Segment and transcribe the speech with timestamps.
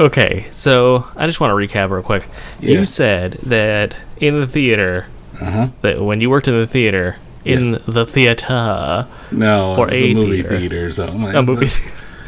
[0.00, 2.24] Okay, so I just want to recap real quick.
[2.60, 2.80] Yeah.
[2.80, 5.06] You said that in the theater,
[5.40, 5.68] Uh huh.
[5.82, 7.78] that when you worked in the theater, in Yes.
[7.86, 10.58] the theater, No, Or it's a a movie theater.
[10.58, 10.92] theater.
[10.92, 11.68] so like, a movie,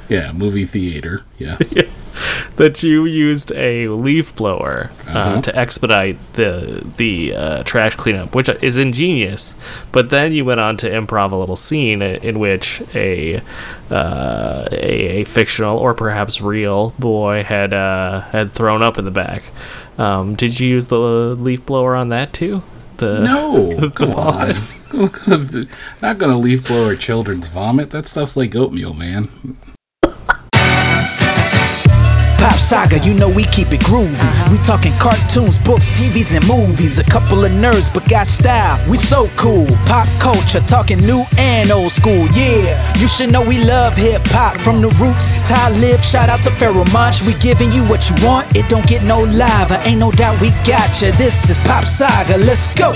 [0.09, 1.23] Yeah, movie theater.
[1.39, 1.75] Yes.
[2.57, 5.41] that you used a leaf blower uh, Uh-huh.
[5.43, 9.55] to expedite the the uh, trash cleanup, which is ingenious.
[9.93, 13.41] But then you went on to improv a little scene in which a
[13.91, 19.11] uh, a, a fictional or perhaps real boy had uh, had thrown up in the
[19.11, 19.43] back.
[19.99, 22.63] Um, did you use the leaf blower on that too?
[22.99, 24.55] The No, come on.
[26.01, 27.91] Not gonna leaf blower children's vomit.
[27.91, 29.29] That stuff's like oatmeal, man.
[32.47, 34.53] Pop Saga, you know we keep it groovy.
[34.53, 36.97] We talking cartoons, books, TVs, and movies.
[37.01, 38.79] A couple of nerds, but got style.
[38.89, 39.67] We so cool.
[39.85, 42.29] Pop culture, talking new and old school.
[42.31, 45.27] Yeah, you should know we love hip hop from the roots.
[45.49, 47.23] Ty Lib, shout out to Pharoahe Monch.
[47.23, 48.47] We giving you what you want.
[48.55, 49.81] It don't get no lava.
[49.83, 51.11] Ain't no doubt we got you.
[51.19, 52.39] This is Pop Saga.
[52.39, 52.93] Let's go.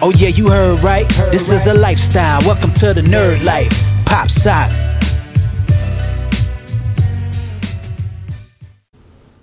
[0.00, 1.08] Oh yeah, you heard right.
[1.32, 2.38] This is a lifestyle.
[2.42, 3.72] Welcome to the nerd life.
[4.04, 4.85] Pop Saga.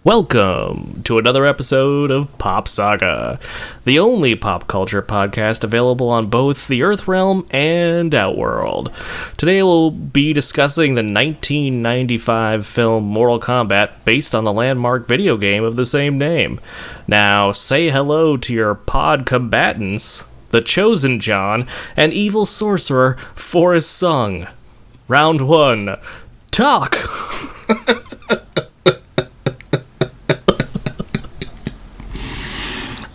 [0.05, 3.39] Welcome to another episode of Pop Saga,
[3.85, 8.91] the only pop culture podcast available on both the Earth Realm and Outworld.
[9.37, 15.63] Today we'll be discussing the 1995 film Mortal Kombat based on the landmark video game
[15.63, 16.59] of the same name.
[17.07, 24.47] Now, say hello to your pod combatants, the Chosen John and evil sorcerer Forrest Sung.
[25.07, 25.95] Round 1.
[26.51, 26.97] Talk!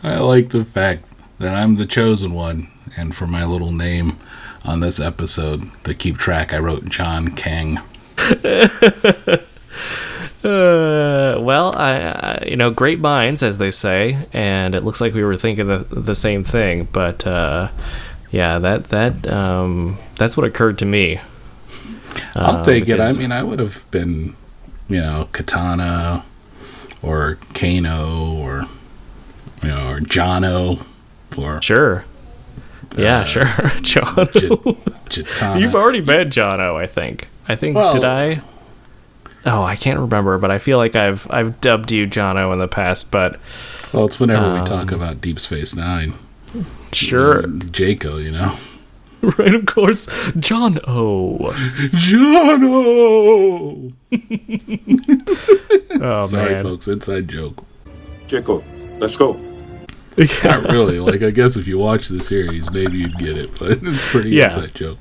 [0.02, 1.04] I like the fact
[1.38, 4.18] that I'm the chosen one, and for my little name
[4.64, 7.78] on this episode to keep track, I wrote John Kang.
[10.44, 15.12] Uh, well, I, I, you know, great minds, as they say, and it looks like
[15.12, 16.86] we were thinking the, the same thing.
[16.92, 17.68] But uh,
[18.30, 21.20] yeah, that that um, that's what occurred to me.
[22.36, 23.00] I'll Uh, take it.
[23.00, 24.36] I mean, I would have been,
[24.88, 26.24] you know, Katana
[27.02, 28.66] or Kano or
[29.62, 30.84] you know, or Jono
[31.36, 32.04] or Sure.
[32.96, 33.44] Yeah, Uh, sure,
[33.82, 34.14] John.
[34.32, 34.48] J-
[35.10, 35.60] Jitana.
[35.60, 37.28] You've already met Jono, I think.
[37.46, 38.40] I think Well- did I?
[39.46, 42.68] Oh, I can't remember, but I feel like I've I've dubbed you Jono in the
[42.68, 43.10] past.
[43.10, 43.38] But
[43.92, 46.14] well, it's whenever Um, we talk about Deep Space Nine.
[46.92, 48.56] sure, Jaco, you know.
[49.38, 49.54] right?
[49.54, 50.06] Of course,
[50.38, 51.52] John O.
[51.92, 53.92] Jono.
[56.00, 56.88] Oh Sorry, man, folks.
[56.88, 57.64] Inside joke.
[58.26, 58.64] Jacob,
[58.98, 59.34] let's go.
[60.44, 61.00] Not really.
[61.00, 64.30] Like, I guess if you watch the series, maybe you'd get it, but it's pretty
[64.30, 64.44] Yeah.
[64.44, 64.98] inside joke.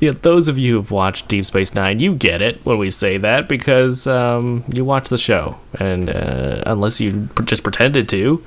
[0.00, 3.18] Yeah, those of you who've watched Deep Space Nine, you get it when we say
[3.18, 8.44] that because um, you watch the show, and uh, unless you just pretended to,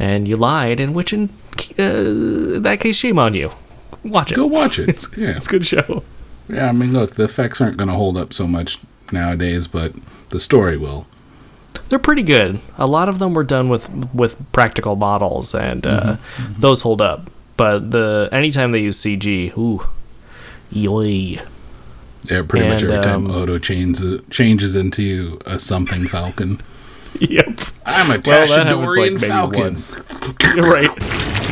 [0.00, 1.28] and you lied, in which in
[1.78, 3.52] uh, that case, shame on you.
[4.02, 4.34] Watch it.
[4.34, 4.88] Go watch it.
[5.16, 5.36] yeah.
[5.36, 6.02] It's a good show.
[6.48, 8.78] Yeah, I mean, look, the effects aren't going to hold up so much
[9.12, 9.92] nowadays, but
[10.30, 11.06] the story will.
[11.88, 12.60] They're pretty good.
[12.78, 16.16] A lot of them were done with with practical models, and uh,
[16.58, 17.30] those hold up.
[17.56, 19.86] But the anytime they use CG, ooh,
[20.70, 21.40] yoy.
[22.28, 26.60] Yeah, pretty much And, every time um, Odo changes changes into a something falcon.
[27.18, 27.60] Yep.
[27.86, 30.60] I'm a Well, that happens, like, Tashadorian falcon.
[30.62, 31.45] right.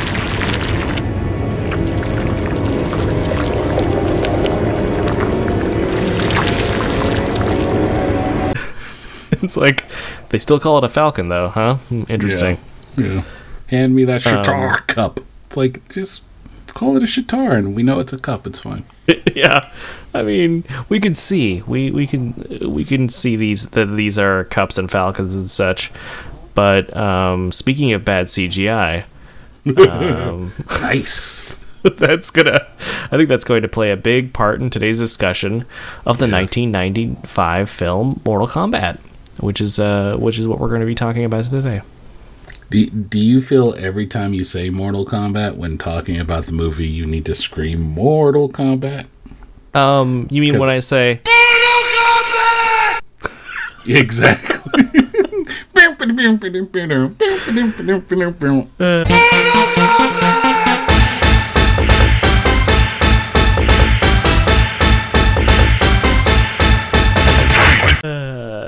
[9.45, 9.85] It's like
[10.31, 11.75] they still call it a falcon, though, huh?
[11.77, 12.59] Hmm, Interesting.
[12.97, 13.23] Yeah.
[13.69, 15.21] Hand me that Um, cup.
[15.47, 16.23] It's like just
[16.69, 18.47] call it a shitar, and we know it's a cup.
[18.47, 18.85] It's fine.
[19.35, 19.71] Yeah.
[20.15, 24.45] I mean, we can see we we can we can see these that these are
[24.45, 25.91] cups and falcons and such.
[26.55, 29.05] But um, speaking of bad CGI,
[29.77, 31.59] um, Nice.
[31.99, 32.67] that's gonna
[33.11, 35.67] I think that's going to play a big part in today's discussion
[36.07, 38.99] of the 1995 film Mortal Kombat,
[39.39, 41.83] which is uh which is what we're going to be talking about today.
[42.71, 46.89] Do, do you feel every time you say Mortal Kombat when talking about the movie,
[46.89, 49.07] you need to scream Mortal Kombat?
[49.75, 51.21] Um, you mean when I say
[53.87, 54.55] Exactly.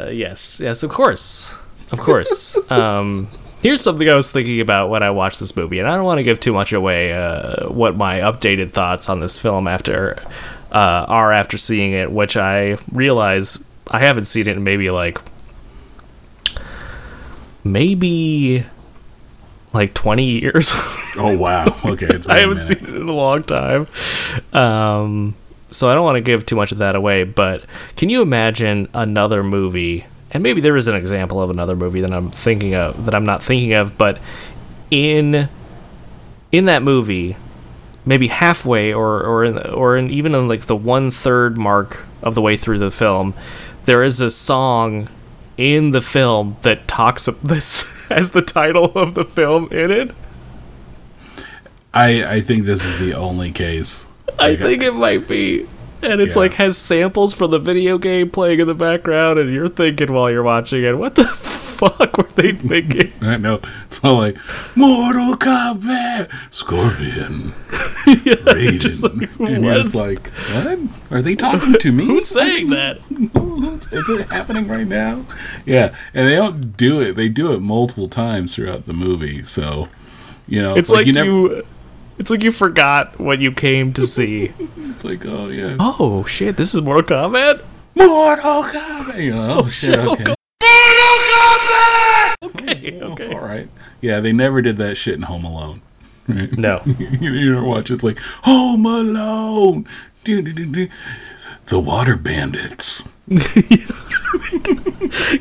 [0.06, 1.56] Uh, yes, yes, of course,
[1.90, 2.56] of course.
[2.70, 3.28] um,
[3.60, 6.18] here's something I was thinking about when I watched this movie, and I don't want
[6.18, 7.12] to give too much away.
[7.12, 10.16] Uh, what my updated thoughts on this film after
[10.70, 13.58] uh, are after seeing it, which I realize
[13.88, 15.18] I haven't seen it in maybe like
[17.64, 18.64] maybe
[19.72, 20.72] like 20 years.
[21.16, 21.76] Oh wow.
[21.84, 23.88] Okay, I haven't seen it in a long time.
[24.52, 25.34] Um,
[25.76, 27.64] so I don't want to give too much of that away, but
[27.96, 30.06] can you imagine another movie?
[30.30, 33.24] And maybe there is an example of another movie that I'm thinking of that I'm
[33.24, 34.18] not thinking of, but
[34.90, 35.48] in
[36.52, 37.36] in that movie,
[38.04, 42.34] maybe halfway or or in, or in, even in like the one third mark of
[42.34, 43.34] the way through the film,
[43.84, 45.08] there is a song
[45.56, 50.14] in the film that talks this as the title of the film in it.
[51.92, 54.05] I I think this is the only case.
[54.38, 55.66] I Like, think it might be.
[56.02, 56.40] And it's Yeah.
[56.40, 60.30] like has samples from the video game playing in the background, and you're thinking while
[60.30, 63.12] you're watching it, what the fuck were they thinking?
[63.22, 63.60] I know.
[63.86, 64.36] It's all like
[64.76, 68.80] Mortal Kombat, Scorpion, Raiden.
[68.80, 70.78] just like, and you're just like, what?
[71.10, 72.04] Are they talking to me?
[72.06, 72.98] Who's saying that?
[73.92, 75.24] Is it happening right now?
[75.64, 77.16] Yeah, and they don't do it.
[77.16, 79.42] They do it multiple times throughout the movie.
[79.44, 79.88] So,
[80.46, 81.62] you know, It's like, you, never-
[82.18, 84.52] it's like you forgot what you came to see.
[84.96, 87.62] It's like, oh yeah, oh shit, this is Mortal Kombat.
[87.94, 89.18] Mortal Kombat.
[89.22, 89.98] You know, oh shit.
[89.98, 90.24] Okay.
[90.24, 90.34] go-
[92.42, 93.26] Okay, okay.
[93.34, 93.68] All right.
[94.00, 95.82] Yeah, they never did that shit in Home Alone.
[96.28, 96.50] Right?
[96.56, 96.82] No,
[97.20, 99.86] you, don't watch it's like Home Alone.
[100.24, 100.88] Do, do, do, do.
[101.66, 103.02] The Water Bandits.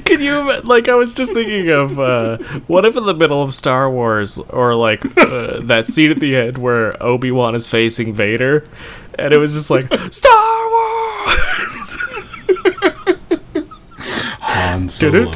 [0.06, 0.90] can you like?
[0.90, 4.74] I was just thinking of uh, what if in the middle of Star Wars, or
[4.74, 8.66] like uh, that scene at the end where Obi Wan is facing Vader,
[9.20, 11.96] and it was just like Star Wars.
[14.42, 15.32] Han Solo.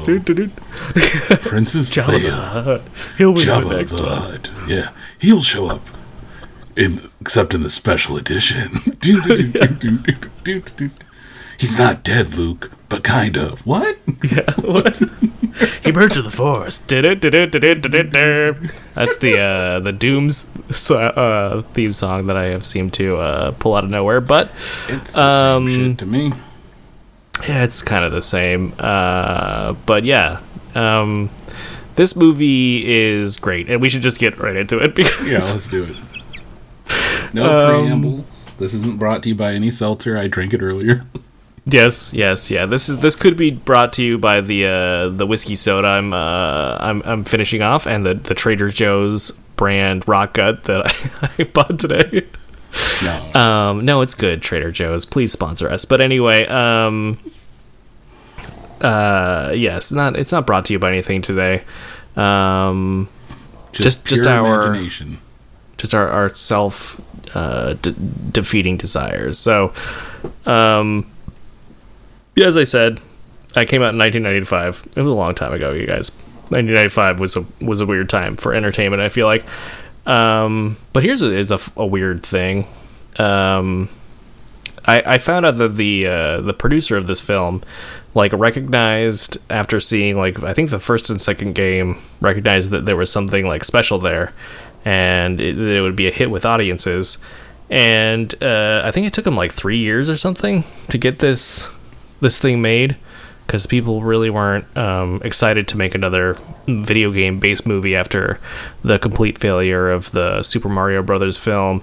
[1.41, 2.81] Princess Leia.
[3.19, 4.21] He'll be the Jabba next the one.
[4.21, 4.51] Hutt.
[4.67, 5.81] Yeah, he'll show up.
[6.75, 8.97] In, except in the special edition.
[11.59, 13.65] He's not dead, Luke, but kind of.
[13.65, 13.97] What?
[14.23, 14.95] Yeah, what?
[15.83, 16.77] he merged with the Force.
[16.77, 17.21] Did it?
[17.21, 17.51] Did it?
[17.51, 17.81] Did it?
[17.81, 18.55] Did it?
[18.95, 20.49] That's the uh, the Doom's
[20.91, 24.51] uh, theme song that I have seemed to uh, pull out of nowhere, but
[24.89, 26.33] It's the Um, same shit to me.
[27.47, 28.73] yeah, it's kind of the same.
[28.77, 30.39] Uh, but yeah,
[30.75, 31.29] um,
[31.95, 35.67] this movie is great, and we should just get right into it because Yeah, let's
[35.69, 35.95] do it.
[37.33, 38.25] No Um, preamble.
[38.57, 40.17] This isn't brought to you by any seltzer.
[40.17, 41.05] I drank it earlier.
[41.71, 42.65] Yes, yes, yeah.
[42.65, 46.13] This is this could be brought to you by the uh, the whiskey soda I'm
[46.13, 51.29] uh, I'm I'm finishing off, and the the Trader Joe's brand Rock Gut that I,
[51.39, 52.25] I bought today.
[53.03, 53.33] No.
[53.33, 55.05] Um, no, it's good, Trader Joe's.
[55.05, 55.85] Please sponsor us.
[55.85, 57.17] But anyway, um,
[58.81, 61.63] uh, yes, not it's not brought to you by anything today.
[62.15, 63.09] Um,
[63.71, 65.19] just- just pure our- imagination.
[65.77, 66.99] just our, our self
[67.35, 67.91] uh, de-
[68.31, 69.37] defeating desires.
[69.37, 69.73] So,
[70.45, 71.18] um, yeah,
[72.37, 72.99] as I said,
[73.55, 74.89] I came out in 1995.
[74.95, 76.11] It was a long time ago, you guys.
[76.49, 79.01] 1995 was a was a weird time for entertainment.
[79.01, 79.45] I feel like.
[80.05, 82.67] Um, but here's a, is a, a weird thing.
[83.17, 83.89] Um,
[84.85, 87.63] I, I found out that the uh, the producer of this film
[88.15, 92.95] like recognized after seeing like I think the first and second game recognized that there
[92.95, 94.33] was something like special there
[94.83, 97.19] and it, that it would be a hit with audiences
[97.69, 101.69] and uh, I think it took him like three years or something to get this
[102.21, 102.97] this thing made
[103.45, 106.37] because people really weren't um, excited to make another
[106.67, 108.39] video game based movie after
[108.83, 111.81] the complete failure of the Super Mario Brothers film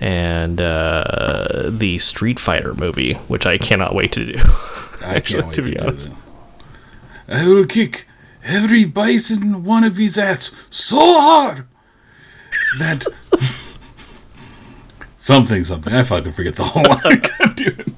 [0.00, 4.38] and uh, the Street Fighter movie, which I cannot wait to do.
[5.04, 6.10] I Actually, can't wait to to, be do honest.
[7.28, 8.06] I will kick
[8.44, 11.66] every bison wannabe's ass so hard
[12.78, 13.04] that
[15.16, 15.92] something something.
[15.92, 17.94] I fucking forget the whole line.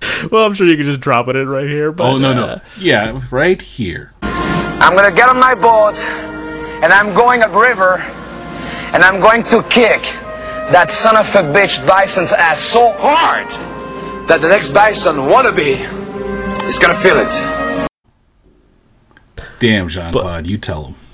[0.00, 0.32] God damn it.
[0.32, 1.92] well, I'm sure you could just drop it in right here.
[1.92, 4.12] But, Oh no uh, no yeah right here.
[4.22, 5.96] I'm gonna get on my boat
[6.82, 7.98] and I'm going upriver
[8.92, 10.02] and I'm going to kick
[10.72, 13.48] that son of a bitch bison's ass so hard
[14.28, 15.80] that the next bison wannabe
[16.64, 17.88] is gonna feel it.
[19.58, 20.94] Damn Jean Claude, you tell him.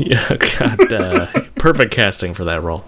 [0.00, 2.84] Yeah, God, uh, perfect casting for that role.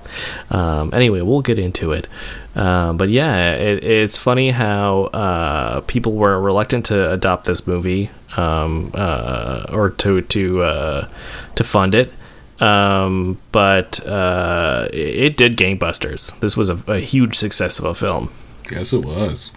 [0.48, 2.06] Um, anyway, we'll get into it.
[2.54, 8.10] Um, but yeah, it, it's funny how uh, people were reluctant to adopt this movie
[8.36, 11.08] um, uh, or to to uh,
[11.54, 12.12] to fund it.
[12.58, 16.38] Um, but uh, it, it did gangbusters.
[16.40, 18.32] This was a, a huge success of a film.
[18.70, 19.52] Yes, it was.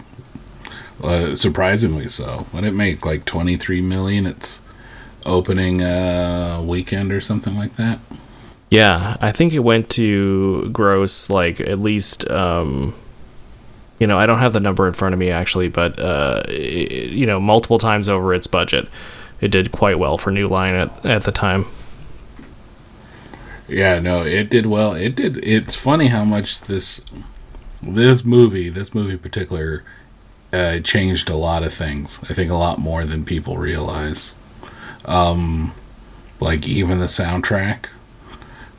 [1.02, 2.46] Uh, surprisingly so.
[2.52, 3.04] What it make?
[3.04, 4.24] Like twenty three million.
[4.24, 4.62] It's
[5.26, 5.78] opening
[6.66, 7.98] weekend or something like that.
[8.74, 12.94] Yeah, I think it went to gross like at least um
[14.00, 16.52] you know, I don't have the number in front of me actually, but uh i-
[16.52, 18.88] you know, multiple times over its budget.
[19.40, 21.66] it did quite well for New Line at at the time.
[23.68, 24.94] Yeah, no, it did well.
[24.94, 25.36] It did.
[25.44, 27.00] It's funny how much this
[27.82, 29.82] this movie, this movie in particular,
[30.52, 32.20] uh, changed a lot of things.
[32.28, 34.34] I think a lot more than people realize.
[35.04, 35.72] Um,
[36.40, 37.86] like even the soundtrack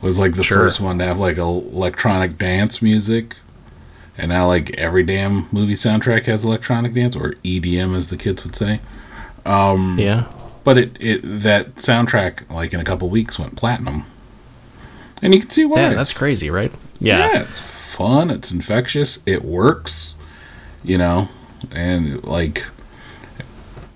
[0.06, 0.58] was like the Sure.
[0.58, 3.36] first one to have like electronic dance music,
[4.16, 8.44] and now like every damn movie soundtrack has electronic dance or EDM, as the kids
[8.44, 8.80] would say.
[9.44, 10.24] Um, Yeah.
[10.64, 14.04] But it, it that soundtrack like in a couple weeks went platinum,
[15.22, 15.80] and you can see why.
[15.80, 16.72] Yeah, that's crazy, right?
[16.98, 17.18] yeah.
[17.32, 17.42] Yeah.
[17.42, 18.30] it's fun.
[18.30, 19.22] It's infectious.
[19.26, 20.14] It works,
[20.82, 21.28] you know,
[21.70, 22.64] and like,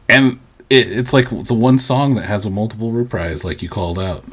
[0.09, 0.39] and
[0.69, 4.25] it, it's like the one song that has a multiple reprise, like you called out.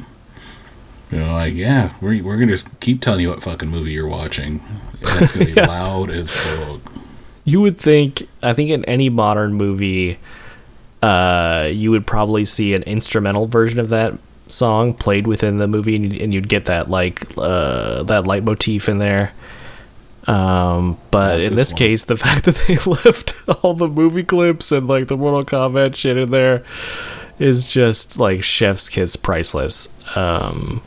[1.10, 4.06] You know, like yeah, we're we're gonna just keep telling you what fucking movie you're
[4.06, 4.60] watching,
[5.00, 6.80] and it's gonna be loud as fuck.
[7.44, 10.18] You would think, I think in any modern movie,
[11.02, 15.96] uh, you would probably see an instrumental version of that song played within the movie,
[15.96, 19.32] and you'd, and you'd get that like uh, that leitmotif in there.
[20.26, 23.34] Um, but Not in this case, the fact that they left
[23.64, 26.62] all the movie clips and like the Mortal Kombat shit in there
[27.38, 29.88] is just like chef's kiss priceless.
[30.16, 30.82] Um,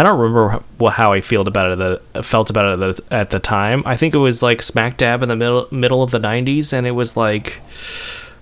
[0.00, 2.00] I don't remember how I felt about it.
[2.14, 3.82] The felt about it at the, time.
[3.84, 6.86] I think it was like smack dab in the middle middle of the '90s, and
[6.86, 7.60] it was like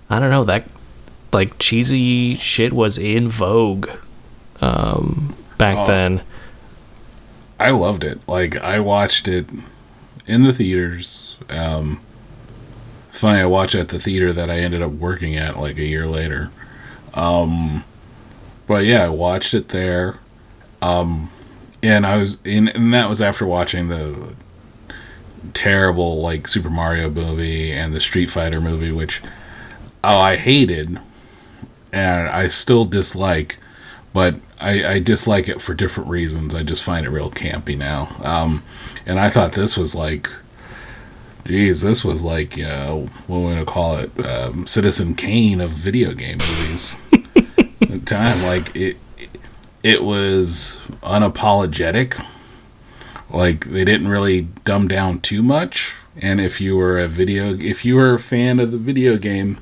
[0.08, 0.68] I don't know that
[1.32, 3.90] like cheesy shit was in vogue
[4.60, 5.86] um, back Oh.
[5.88, 6.22] then.
[7.58, 8.20] I loved it.
[8.28, 9.46] Like I watched it
[10.28, 11.38] in the theaters.
[11.48, 12.00] Um,
[13.10, 15.84] funny, I watched it at the theater that I ended up working at like a
[15.84, 16.52] year later.
[17.14, 17.82] Um,
[18.68, 20.20] but yeah, I watched it there.
[20.80, 21.30] Um,
[21.82, 24.34] and I was in, and that was after watching the
[25.54, 29.22] terrible like Super Mario movie and the Street Fighter movie, which
[30.04, 30.98] oh I hated,
[31.92, 33.58] and I still dislike
[34.12, 36.54] but I, I dislike it for different reasons.
[36.54, 38.16] I just find it real campy now.
[38.22, 38.62] Um,
[39.06, 40.28] and I thought this was like,
[41.44, 45.70] geez, this was like, you know, what we're gonna call it, um, Citizen Kane of
[45.70, 46.96] video game movies.
[47.82, 48.96] At the time, like it,
[49.88, 52.24] it was unapologetic.
[53.30, 55.94] Like they didn't really dumb down too much.
[56.20, 59.58] And if you were a video, if you were a fan of the video game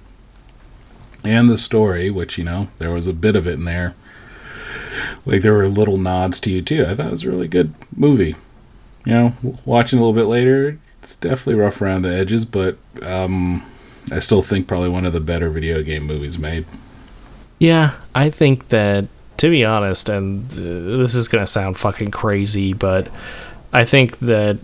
[1.23, 3.95] and the story, which you know there was a bit of it in there
[5.25, 6.87] like there were little nods to you too.
[6.87, 8.37] I thought it was a really good movie.
[9.05, 9.33] You know,
[9.65, 13.65] watching a little bit later, it's definitely rough around the edges, but um,
[14.11, 16.65] I still think probably one of the better video game movies made.
[17.59, 19.07] Yeah, I think that
[19.39, 23.09] to be honest, and uh, this is gonna sound fucking crazy, but
[23.73, 24.59] I think that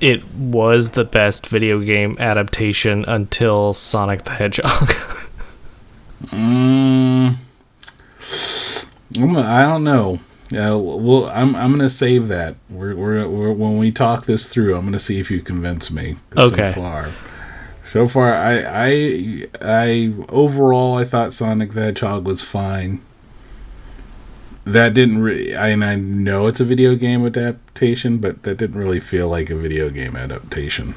[0.00, 4.92] it was the best video game adaptation until Sonic the Hedgehog.
[6.28, 7.36] Mm,
[9.18, 10.18] I don't know.
[10.50, 12.56] Yeah, well, I'm I'm gonna save that.
[12.70, 16.16] We're, we're, we're when we talk this through, I'm gonna see if you convince me.
[16.36, 16.72] Okay.
[16.72, 17.10] So far,
[17.90, 23.00] so far, I I I overall I thought Sonic the Hedgehog was fine.
[24.64, 25.54] That didn't really.
[25.54, 29.50] I and I know it's a video game adaptation, but that didn't really feel like
[29.50, 30.94] a video game adaptation.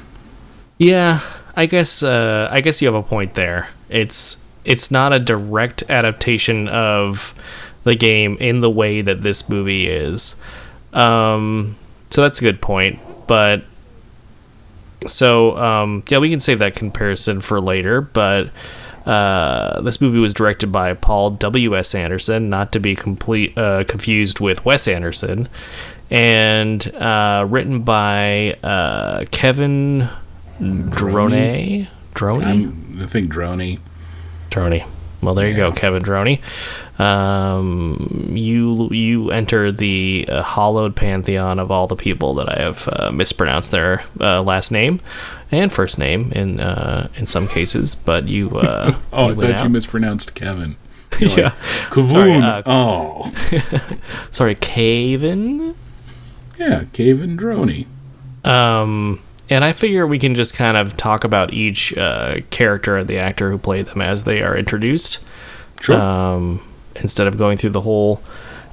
[0.78, 1.20] Yeah,
[1.54, 3.68] I guess uh, I guess you have a point there.
[3.90, 7.34] It's it's not a direct adaptation of
[7.84, 10.36] the game in the way that this movie is.
[10.92, 11.76] Um,
[12.10, 12.98] so that's a good point.
[13.26, 13.64] But
[15.06, 18.00] so um, yeah, we can save that comparison for later.
[18.00, 18.50] But
[19.08, 21.76] uh, this movie was directed by Paul W.
[21.76, 21.94] S.
[21.94, 25.48] Anderson, not to be complete uh, confused with Wes Anderson,
[26.10, 30.08] and uh, written by uh, Kevin
[30.60, 31.88] Droney.
[32.14, 33.02] Droney.
[33.02, 33.78] I think Droney.
[34.50, 34.86] Droney.
[35.22, 36.40] Well, there you go, Kevin Droney.
[36.98, 42.88] Um, you you enter the uh, hollowed pantheon of all the people that I have
[42.92, 45.00] uh, mispronounced their uh, last name
[45.52, 48.50] and first name in uh, in some cases, but you.
[48.58, 50.76] Uh, Oh, I you thought you mispronounced Kevin.
[51.18, 51.52] You're like, Yeah.
[51.90, 52.42] Kavoon.
[52.42, 53.32] uh, oh,
[54.30, 55.74] Sorry, Kevin.
[56.58, 57.86] yeah, Kevin Droney.
[58.44, 63.08] Um, and I figure we can just kind of talk about each uh, character and
[63.08, 65.20] the actor who played them as they are introduced.
[65.80, 65.96] Sure.
[66.00, 66.60] um,
[66.98, 68.22] instead of going through the whole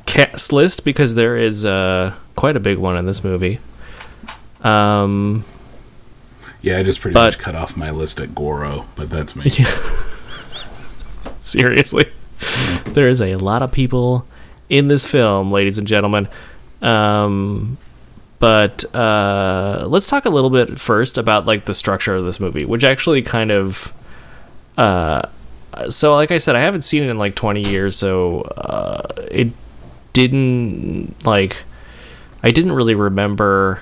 [0.05, 3.59] cast list because there is uh, quite a big one in this movie.
[4.61, 5.45] Um,
[6.61, 9.51] yeah, I just pretty but- much cut off my list at Goro, but that's me.
[9.51, 9.65] Yeah.
[11.39, 12.11] seriously,
[12.85, 14.25] there is a lot of people
[14.69, 16.27] in this film, ladies and gentlemen.
[16.81, 17.77] Um,
[18.39, 22.65] but uh, let's talk a little bit first about like the structure of this movie,
[22.65, 23.93] which actually kind of
[24.77, 25.27] uh,
[25.89, 29.49] so like I said, I haven't seen it in like 20 years, so uh, it
[30.13, 31.57] didn't like
[32.41, 33.81] I didn't really remember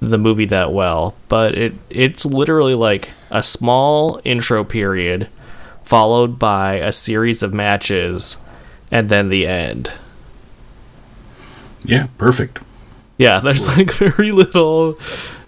[0.00, 5.28] the movie that well, but it it's literally like a small intro period
[5.84, 8.36] followed by a series of matches
[8.90, 9.92] and then the end.
[11.84, 12.60] Yeah, perfect.
[13.16, 14.98] Yeah, there's like very little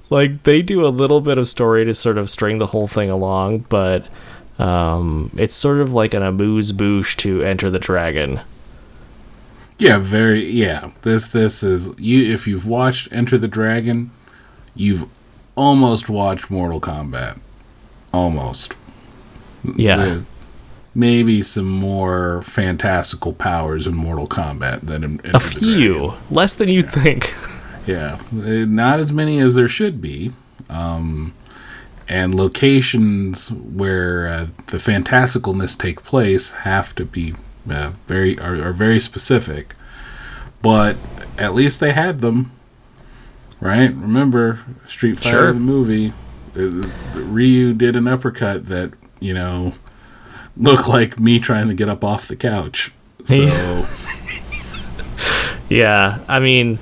[0.08, 3.10] like they do a little bit of story to sort of string the whole thing
[3.10, 4.06] along, but
[4.60, 8.40] um, it's sort of like an amuse bouche to Enter the Dragon.
[9.78, 10.90] Yeah, very yeah.
[11.02, 14.10] This this is you if you've watched Enter the Dragon,
[14.74, 15.06] you've
[15.56, 17.38] almost watched Mortal Kombat.
[18.12, 18.74] Almost.
[19.76, 19.96] Yeah.
[19.96, 20.24] The-
[20.92, 26.18] maybe some more fantastical powers in Mortal Kombat than in Enter A few, Dragon.
[26.30, 27.32] less than you think.
[27.86, 30.32] Yeah, uh, not as many as there should be.
[30.68, 31.32] Um,
[32.10, 37.34] and locations where uh, the fantasticalness take place have to be
[37.70, 39.76] uh, very are, are very specific.
[40.60, 40.96] But
[41.38, 42.50] at least they had them,
[43.60, 43.94] right?
[43.94, 45.52] Remember Street Fighter Sure.
[45.52, 46.12] the movie?
[46.56, 48.90] Uh, Ryu did an uppercut that
[49.20, 49.74] you know
[50.56, 52.92] looked like me trying to get up off the couch.
[53.24, 53.34] So.
[53.34, 53.86] Yeah.
[55.68, 56.80] Yeah, I mean,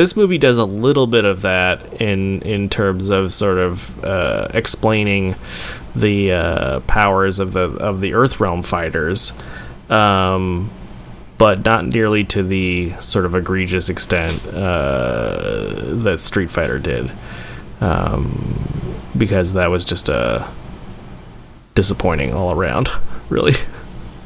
[0.00, 4.48] this movie does a little bit of that in in terms of sort of uh,
[4.54, 5.36] explaining
[5.94, 9.34] the uh, powers of the of the Earth Realm fighters,
[9.90, 10.70] um,
[11.36, 15.68] but not nearly to the sort of egregious extent uh,
[16.02, 17.12] that Street Fighter did,
[17.82, 20.48] um, because that was just uh,
[21.74, 22.88] disappointing all around,
[23.28, 23.52] really.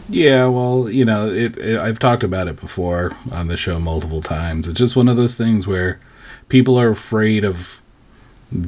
[0.09, 1.79] Yeah, well, you know, it, it.
[1.79, 4.69] I've talked about it before on the show multiple times.
[4.69, 5.99] It's just one of those things where
[6.49, 7.81] people are afraid of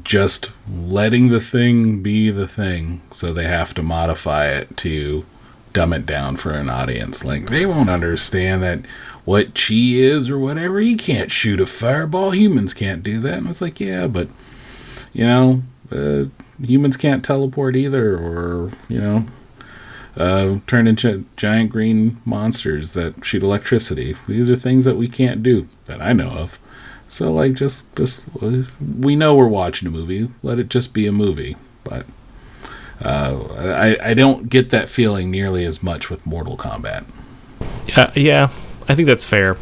[0.02, 5.24] just letting the thing be the thing, so they have to modify it to
[5.72, 7.22] dumb it down for an audience.
[7.24, 8.80] Like they won't understand that
[9.26, 10.80] what chi is or whatever.
[10.80, 12.30] He can't shoot a fireball.
[12.30, 13.38] Humans can't do that.
[13.38, 14.28] And it's like, yeah, but
[15.12, 16.24] you know, uh,
[16.64, 19.26] humans can't teleport either, or you know,
[20.16, 24.14] uh, turn into giant green monsters that shoot electricity.
[24.26, 26.58] These are things that we can't do that I know of.
[27.08, 28.62] So like, just just uh,
[29.00, 30.30] we know we're watching a movie.
[30.42, 31.56] Let it just be a movie.
[31.84, 32.04] But
[33.04, 37.04] uh, I I don't get that feeling nearly as much with Mortal Kombat.
[37.88, 38.48] Yeah, yeah,
[38.88, 39.56] I think that's fair.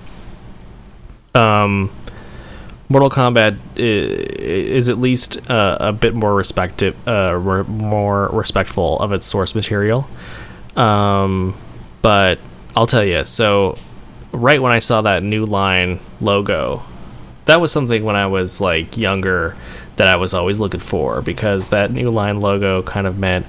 [1.35, 1.91] Um,
[2.89, 8.99] Mortal Kombat i- is at least uh, a bit more respective, uh, re- more respectful
[9.01, 10.09] of its source material.
[10.77, 11.57] Um,
[12.03, 12.39] but
[12.77, 13.79] I'll tell you, so
[14.33, 16.83] right when I saw that new line logo,
[17.47, 19.57] that was something when I was like younger
[19.97, 23.47] that I was always looking for because that new line logo kind of meant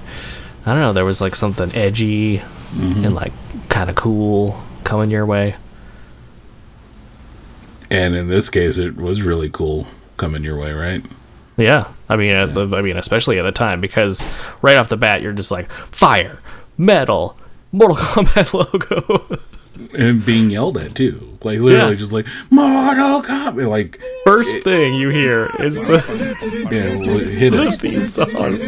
[0.64, 3.32] I don't know, there was like something edgy and like
[3.68, 5.54] kind of cool coming your way.
[7.88, 9.86] And in this case, it was really cool
[10.16, 11.04] coming your way, right?
[11.56, 14.26] Yeah, I mean, the, I mean, especially at the time because
[14.60, 16.40] right off the bat, you're just like fire,
[16.76, 17.34] metal,
[17.70, 19.38] Mortal Kombat logo.
[19.98, 21.94] And being yelled at too, like literally Yeah.
[21.98, 26.02] just like Mortal Kombat, like First thing you hear is the
[26.70, 28.58] yeah, w- hit us theme song.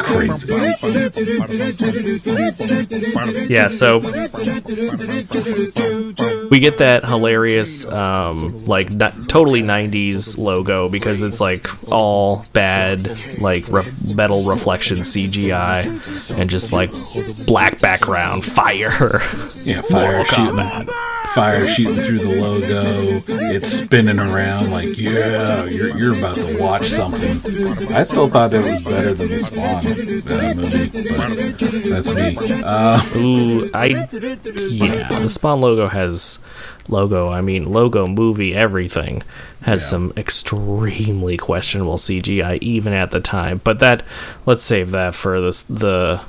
[0.00, 0.52] crazy.
[3.52, 3.98] Yeah, so
[6.50, 13.38] we get that hilarious, um, like n- totally '90s logo because it's like all bad,
[13.40, 13.84] like re-
[14.14, 16.90] metal reflection CGI and just like
[17.46, 19.20] black background, fire.
[19.62, 20.88] Yeah, fire shooting,
[21.34, 23.20] fire shooting through the logo.
[23.52, 27.40] It's spinning around like, yeah, you're you're about to watch something.
[27.92, 32.62] I still thought it was better than the Spawn uh, movie, but that's me.
[32.62, 33.86] Uh, Ooh, I
[34.68, 35.08] yeah.
[35.20, 36.38] The Spawn logo has
[36.88, 37.28] logo.
[37.28, 39.22] I mean, logo movie everything
[39.62, 39.88] has Yeah.
[39.88, 43.60] some extremely questionable CGI even at the time.
[43.62, 44.02] But that
[44.46, 46.22] let's save that for this the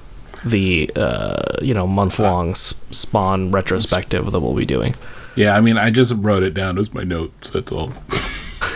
[0.43, 4.95] the uh, you know month long Spawn retrospective that we'll be doing.
[5.35, 7.51] yeah, I mean, I just wrote it down as my notes.
[7.51, 7.93] That's all.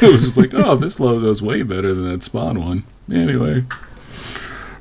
[0.02, 2.84] it was just like, oh, this logo's way better than that Spawn one.
[3.12, 3.66] Anyway,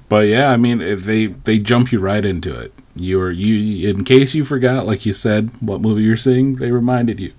[0.09, 2.73] but yeah, I mean, they they jump you right into it.
[2.97, 6.57] You're you in case you forgot, like you said, what movie you're seeing.
[6.57, 7.33] They reminded you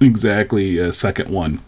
[0.00, 1.60] exactly a second one.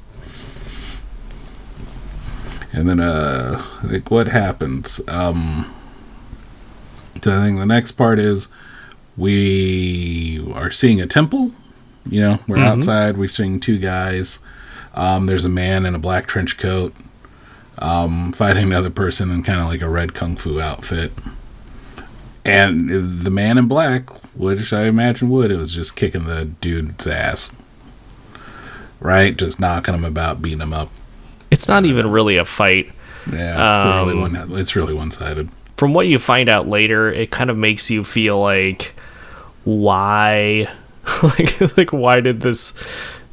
[2.73, 5.01] And then, uh, like, what happens?
[5.07, 5.73] Um,
[7.23, 8.49] so I think the next part is
[9.17, 11.53] we are seeing a temple.
[12.09, 13.17] You know, we're outside.
[13.17, 14.41] We're seeing two guys.
[14.95, 16.95] Um, there's a man in a black trench coat.
[17.79, 21.13] um, fighting another person in kind of like a red kung fu outfit.
[22.45, 27.07] And the man in black, which I imagine would, it was just kicking the dude's
[27.07, 27.51] ass.
[29.01, 29.37] Right?
[29.37, 30.91] Just knocking him about, beating him up.
[31.51, 32.91] It's not even really a fight.
[33.33, 34.59] Yeah, it's really Um, one.
[34.59, 35.49] It's really one sided.
[35.77, 38.95] From what you find out later, it kind of makes you feel like
[39.65, 40.69] why
[41.23, 42.73] like like why did this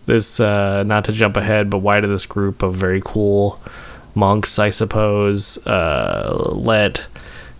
[0.05, 3.59] this uh not to jump ahead, but why did this group of very cool
[4.15, 7.05] monks, I suppose, uh let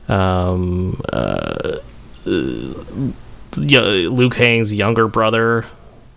[0.07, 1.77] um uh,
[2.25, 2.73] uh
[3.57, 5.65] yeah, Liu Kang's younger brother,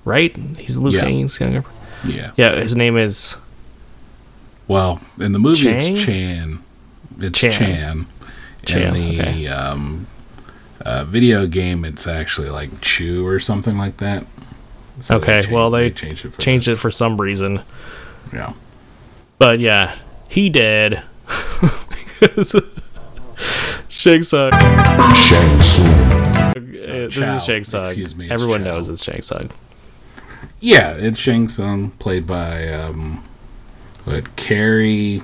[0.04, 0.34] right?
[0.58, 1.02] He's Liu Yeah.
[1.04, 1.64] Kang's younger.
[2.04, 2.32] Yeah.
[2.36, 3.36] Yeah, his name is
[4.68, 5.96] Well, in the movie, Chang?
[5.96, 6.58] it's Chan.
[7.20, 7.52] It's Chan.
[7.52, 8.06] Chan.
[8.66, 9.46] Chan, In the okay.
[9.48, 10.06] um,
[10.80, 14.24] uh, video game, it's actually like Chu or something like that.
[15.00, 16.34] So Okay, changed- well, they changed it.
[16.34, 16.78] For changed this.
[16.78, 17.60] it for some reason.
[18.32, 18.52] Yeah.
[19.38, 19.96] But yeah,
[20.28, 21.02] he dead.
[23.88, 24.52] Shang Tsung.
[24.52, 26.52] Uh,
[27.08, 27.84] This Chow, is Shang Tsung.
[27.86, 28.64] excuse me, Everyone Chow.
[28.72, 29.50] knows it's Shang Tsung.
[30.60, 33.24] Yeah, it's Shang Tsung, played by um,
[34.04, 35.22] what Cary.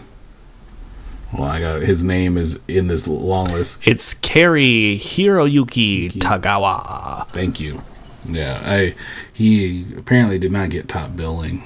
[1.32, 3.80] Well, I got his name is in this long list.
[3.86, 7.28] It's Cary Hiroyuki Tagawa.
[7.28, 7.82] Thank you.
[8.26, 8.94] Yeah, I
[9.32, 11.64] he apparently did not get top billing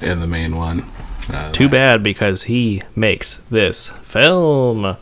[0.00, 0.84] in the main one.
[1.32, 4.96] Uh, Too bad because he makes this film.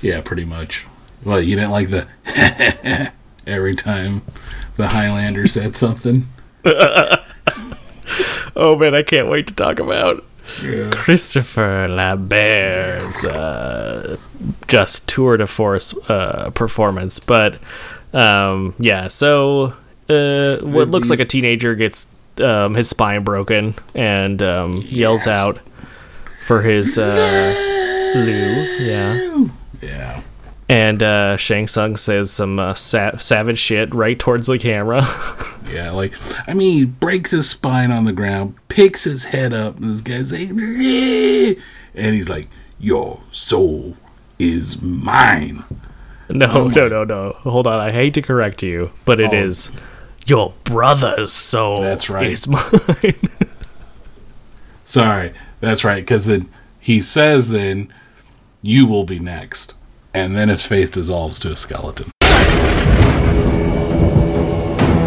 [0.00, 0.86] Yeah, pretty much.
[1.24, 2.06] Well, you didn't like the
[3.46, 4.22] every time
[4.76, 6.28] the Highlander said something.
[8.56, 10.24] Oh man, I can't wait to talk about
[10.92, 14.16] Christopher Lambert's uh,
[14.68, 17.18] just tour de force uh, performance.
[17.18, 17.58] But
[18.12, 19.74] um, yeah, so
[20.08, 22.06] uh, what looks like a teenager gets
[22.40, 25.34] um, his spine broken and um, yells Yes.
[25.34, 25.58] out
[26.46, 27.54] for his uh,
[28.14, 28.86] Lou.
[28.86, 29.46] Yeah.
[29.80, 30.22] Yeah.
[30.68, 35.02] And uh, Shang Tsung says some uh, sa- savage shit right towards the camera.
[35.72, 36.12] Yeah, like
[36.46, 40.02] I mean, he breaks his spine on the ground, picks his head up, and this
[40.02, 40.50] guy's like,
[41.94, 42.48] and he's like,
[42.78, 43.96] "Your soul
[44.38, 45.64] is mine."
[46.28, 47.32] No, no, no, no.
[47.40, 47.80] Hold on.
[47.80, 49.36] I hate to correct you, but it Oh.
[49.36, 49.70] is
[50.26, 51.80] your brother's soul.
[51.80, 52.26] That's right.
[52.30, 53.16] Is mine.
[54.84, 56.48] Sorry, that's right, because then
[56.78, 57.92] he says, "Then
[58.62, 59.73] you will be next,"
[60.14, 62.10] and then his face dissolves to a skeleton.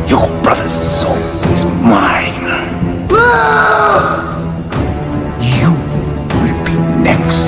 [0.08, 1.15] Your brother's soul
[1.54, 2.36] is mine.
[5.41, 5.72] You
[6.36, 7.48] will be next.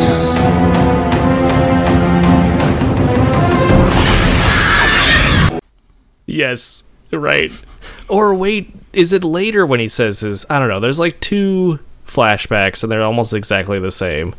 [6.26, 7.52] yes, right.
[8.08, 10.46] Or wait, is it later when he says his?
[10.50, 10.80] I don't know.
[10.80, 14.34] There's like two flashbacks, and they're almost exactly the same.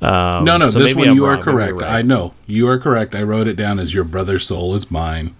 [0.00, 1.38] Um, No, no, so this one I'm you are wrong.
[1.38, 1.72] Maybe correct.
[1.82, 1.90] right.
[1.92, 3.14] I know you are correct.
[3.14, 5.34] I wrote it down as "Your brother's soul is mine,"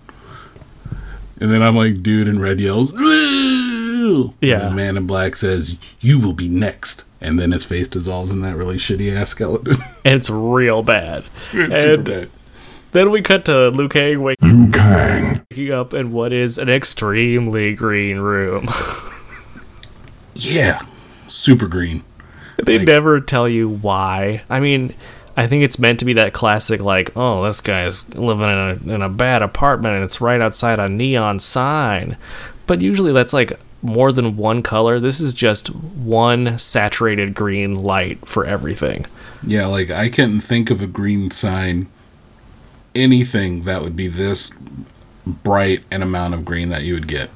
[1.40, 4.62] and then I'm like, "Dude," in red yells, "Ooh!" Yeah.
[4.62, 8.30] And the man in black says, "You will be next," and then his face dissolves
[8.32, 9.76] in that really shitty ass skeleton.
[10.04, 11.24] and it's real bad.
[11.52, 12.30] Super and bad.
[12.92, 18.68] then we cut to Liu Kang waking up in what is an extremely green room.
[20.40, 20.82] Yeah,
[21.26, 22.04] super green.
[22.62, 24.42] They Like- never tell you why.
[24.50, 24.94] I mean,
[25.36, 28.94] I think it's meant to be that classic, like, oh, this guy's living in a,
[28.96, 32.16] in a bad apartment and it's right outside a neon sign.
[32.66, 34.98] But usually that's like more than one color.
[34.98, 39.06] This is just one saturated green light for everything.
[39.46, 41.86] Yeah, like I can't think of a green sign,
[42.94, 44.52] anything that would be this
[45.26, 47.30] bright an amount of green that you would get.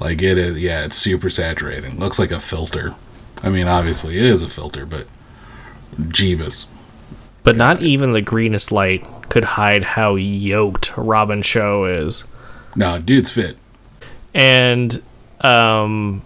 [0.00, 1.98] Like it is, yeah, it's super saturating.
[1.98, 2.94] Looks like a filter.
[3.42, 5.06] I mean, obviously it is a filter, but
[5.96, 6.66] Jeebus.
[7.44, 12.24] But not even the greenest light could hide how yoked Robin Shou is.
[12.74, 13.56] No, dude's fit.
[14.34, 15.02] and
[15.40, 16.22] um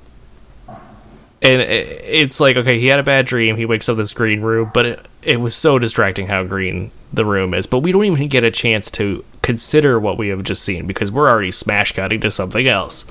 [1.43, 4.71] and it's like okay he had a bad dream he wakes up this green room
[4.73, 8.29] but it, it was so distracting how green the room is but we don't even
[8.29, 12.21] get a chance to consider what we have just seen because we're already smash cutting
[12.21, 13.05] to something else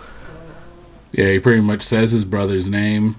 [1.12, 3.16] Yeah, he pretty much says his brother's name,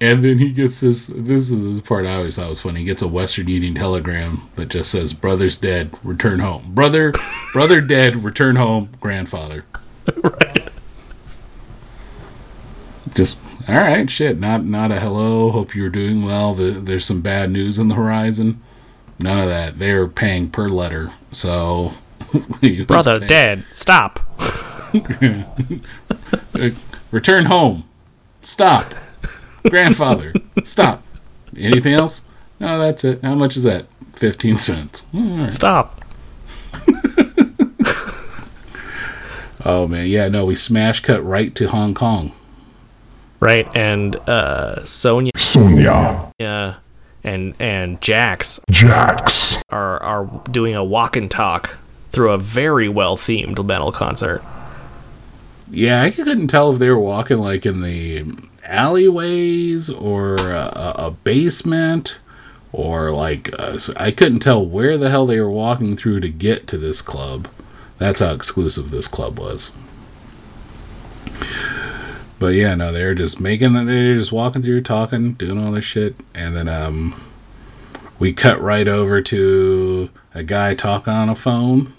[0.00, 1.06] and then he gets this.
[1.06, 2.80] This is the part I always thought was funny.
[2.80, 5.90] He gets a Western Union telegram that just says, "Brother's dead.
[6.02, 6.72] Return home.
[6.74, 7.12] Brother,
[7.52, 8.24] brother dead.
[8.24, 8.90] Return home.
[9.00, 9.64] Grandfather."
[10.22, 10.70] right
[13.14, 17.20] just all right shit not not a hello hope you're doing well the, there's some
[17.20, 18.62] bad news on the horizon
[19.18, 21.94] none of that they're paying per letter so
[22.86, 24.20] brother dead stop
[27.10, 27.84] return home
[28.42, 28.94] stop
[29.68, 30.32] grandfather
[30.64, 31.02] stop
[31.56, 32.22] anything else
[32.60, 33.22] No, that's it.
[33.22, 33.86] How much is that?
[34.16, 35.06] 15 cents.
[35.14, 35.52] All right.
[35.52, 36.00] Stop.
[39.64, 40.06] Oh, man.
[40.06, 42.32] Yeah, no, we smash cut right to Hong Kong.
[43.40, 51.30] Right, and uh, Sonya, Sonya, and and Jax Jax, are are doing a walk and
[51.30, 51.76] talk
[52.10, 54.42] through a very well themed metal concert.
[55.68, 58.24] Yeah, I couldn't tell if they were walking like in the
[58.68, 62.18] alleyways or a, a basement
[62.72, 66.28] or like uh, so I couldn't tell where the hell they were walking through to
[66.28, 67.48] get to this club.
[67.98, 69.72] That's how exclusive this club was.
[72.38, 76.14] But yeah, no, they're just making they're just walking through, talking, doing all this shit,
[76.34, 77.20] and then um,
[78.18, 81.92] we cut right over to a guy talking on a phone.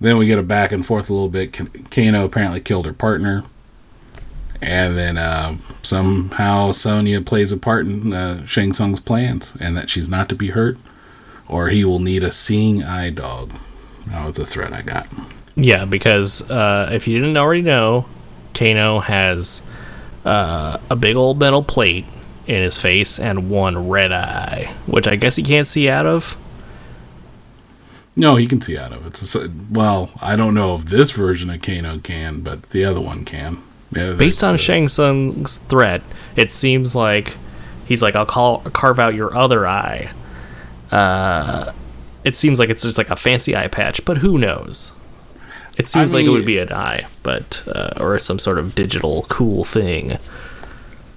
[0.00, 1.52] Then we get a back and forth a little bit.
[1.90, 3.44] Kano apparently killed her partner,
[4.60, 9.90] and then uh, somehow Sonya plays a part in uh, Shang Tsung's plans, and that
[9.90, 10.78] she's not to be hurt,
[11.48, 13.52] or he will need a seeing eye dog.
[14.06, 15.06] That was a threat I got.
[15.56, 18.06] Yeah, because uh, if you didn't already know,
[18.54, 19.62] Kano has
[20.24, 22.06] uh, a big old metal plate
[22.46, 26.36] in his face and one red eye, which I guess he can't see out of.
[28.16, 29.20] No, he can see out of it.
[29.20, 29.36] It's
[29.70, 33.62] well, I don't know if this version of Kano can, but the other one can.
[33.94, 36.02] Yeah, Based on Shang Tsung's threat,
[36.36, 37.36] it seems like
[37.86, 40.10] he's like, "I'll call, carve out your other eye."
[40.90, 41.72] Uh,
[42.24, 44.92] it seems like it's just like a fancy eye patch, but who knows?
[45.76, 49.26] It seems like it would be an eye, but uh, or some sort of digital
[49.28, 50.18] cool thing.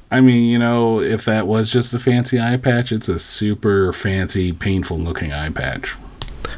[0.09, 3.91] I mean, you know, if that was just a fancy eye patch, it's a super
[3.93, 5.95] fancy, painful looking eye patch.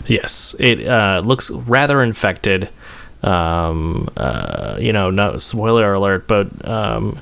[0.05, 2.69] Yes, it uh, looks rather infected.
[3.21, 7.19] Um, uh, you know, no spoiler alert, but um,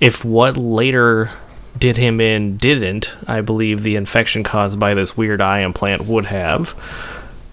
[0.00, 1.30] if what later
[1.78, 6.26] did him in didn't, I believe the infection caused by this weird eye implant would
[6.26, 6.74] have.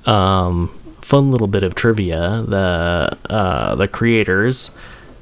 [0.05, 0.69] Um,
[1.01, 4.71] fun little bit of trivia: the uh, the creators,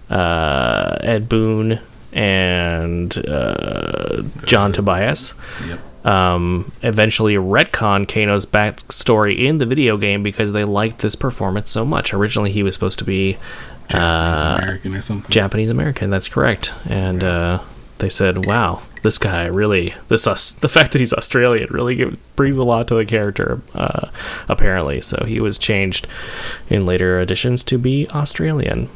[0.09, 1.79] uh, Ed Boon
[2.13, 5.33] and uh, John Tobias
[5.67, 5.79] Yep.
[6.05, 11.83] Um, eventually retcon Kano's backstory in the video game because they liked this performance so
[11.83, 12.13] much.
[12.13, 13.37] Originally, he was supposed to be
[13.89, 15.31] Japanese uh, American or something.
[15.31, 16.09] Japanese American.
[16.11, 17.59] That's correct, and uh,
[17.97, 22.35] they said, "Wow, this guy really this us the fact that he's Australian really give,
[22.35, 24.09] brings a lot to the character." Uh,
[24.47, 26.07] apparently, so he was changed
[26.69, 28.89] in later editions to be Australian.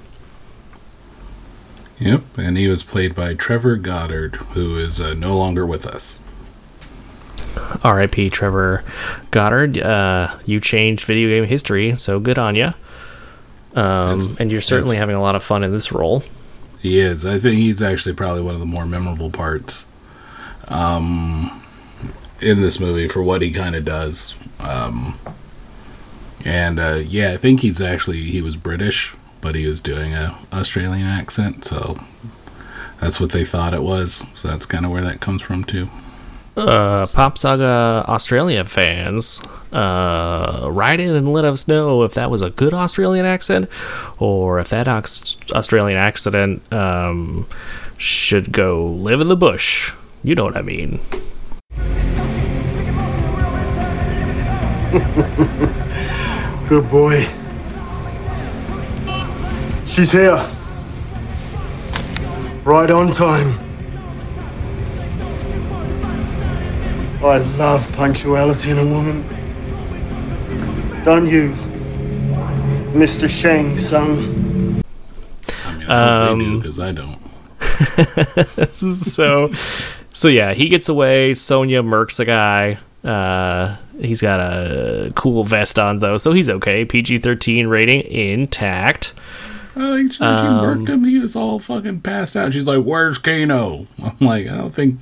[1.97, 6.19] Yep, and he was played by Trevor Goddard, who is uh, no longer with us.
[7.83, 8.29] R.I.P.
[8.29, 8.83] Trevor
[9.31, 9.77] Goddard.
[9.77, 12.73] Uh, you changed video game history, so good on you.
[13.75, 16.23] Um, and you're certainly having a lot of fun in this role.
[16.79, 17.25] He is.
[17.25, 19.85] I think he's actually probably one of the more memorable parts
[20.67, 21.63] um,
[22.41, 24.35] in this movie for what he kind of does.
[24.59, 25.19] Um,
[26.45, 30.37] and uh, yeah, I think he's actually he was British, but he was doing a
[30.53, 31.99] Australian accent, so
[33.01, 34.23] that's what they thought it was.
[34.35, 35.89] So that's kind of where that comes from too.
[36.67, 39.41] Uh, Pop Saga Australia fans,
[39.71, 43.69] uh, write in and let us know if that was a good Australian accent
[44.17, 47.47] or if that Aus- Australian accent um,
[47.97, 49.93] should go live in the bush.
[50.23, 50.99] You know what I mean.
[56.67, 57.27] Good boy.
[59.85, 60.47] She's here.
[62.63, 63.68] Right on time.
[67.21, 69.23] I love punctuality in a woman.
[71.03, 71.49] Don't you,
[72.93, 73.29] Mr.
[73.29, 74.81] Shang Tsung?
[75.65, 77.19] I mean, I they do Um, because I don't.
[78.73, 79.51] so
[80.11, 85.77] so yeah he gets away sonya murks a guy uh he's got a cool vest
[85.79, 89.13] on though so he's okay pg-13 rating intact
[89.75, 91.03] I think she, she Um, worked him.
[91.05, 92.51] He was all fucking passed out.
[92.51, 94.99] She's like, "Where's Kano?" I'm like, I don't think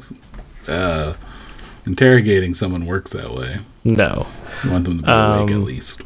[0.67, 1.13] uh,
[1.87, 3.59] interrogating someone works that way.
[3.83, 4.27] no.
[4.63, 6.01] You want them to be awake Um, at least.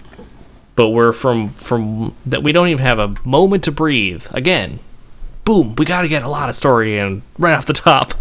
[0.76, 4.26] but we're from from that we don't even have a moment to breathe.
[4.32, 4.80] Again
[5.44, 8.14] boom we got to get a lot of story in right off the top.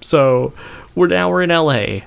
[0.00, 0.52] So
[0.94, 2.00] we're now we're in la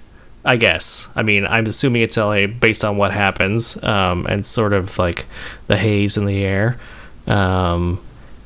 [0.46, 1.10] i guess.
[1.16, 5.26] I mean i'm assuming it's la based on what happens um, and sort of like
[5.68, 6.78] the haze in the air.
[7.28, 8.00] Um,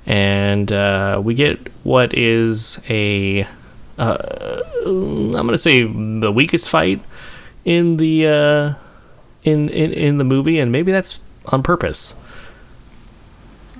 [0.08, 3.46] and uh, we get what is a
[3.98, 7.02] uh, i'm gonna say the weakest fight
[7.66, 8.74] in the uh,
[9.44, 12.16] in, in in the movie, and maybe that's on purpose.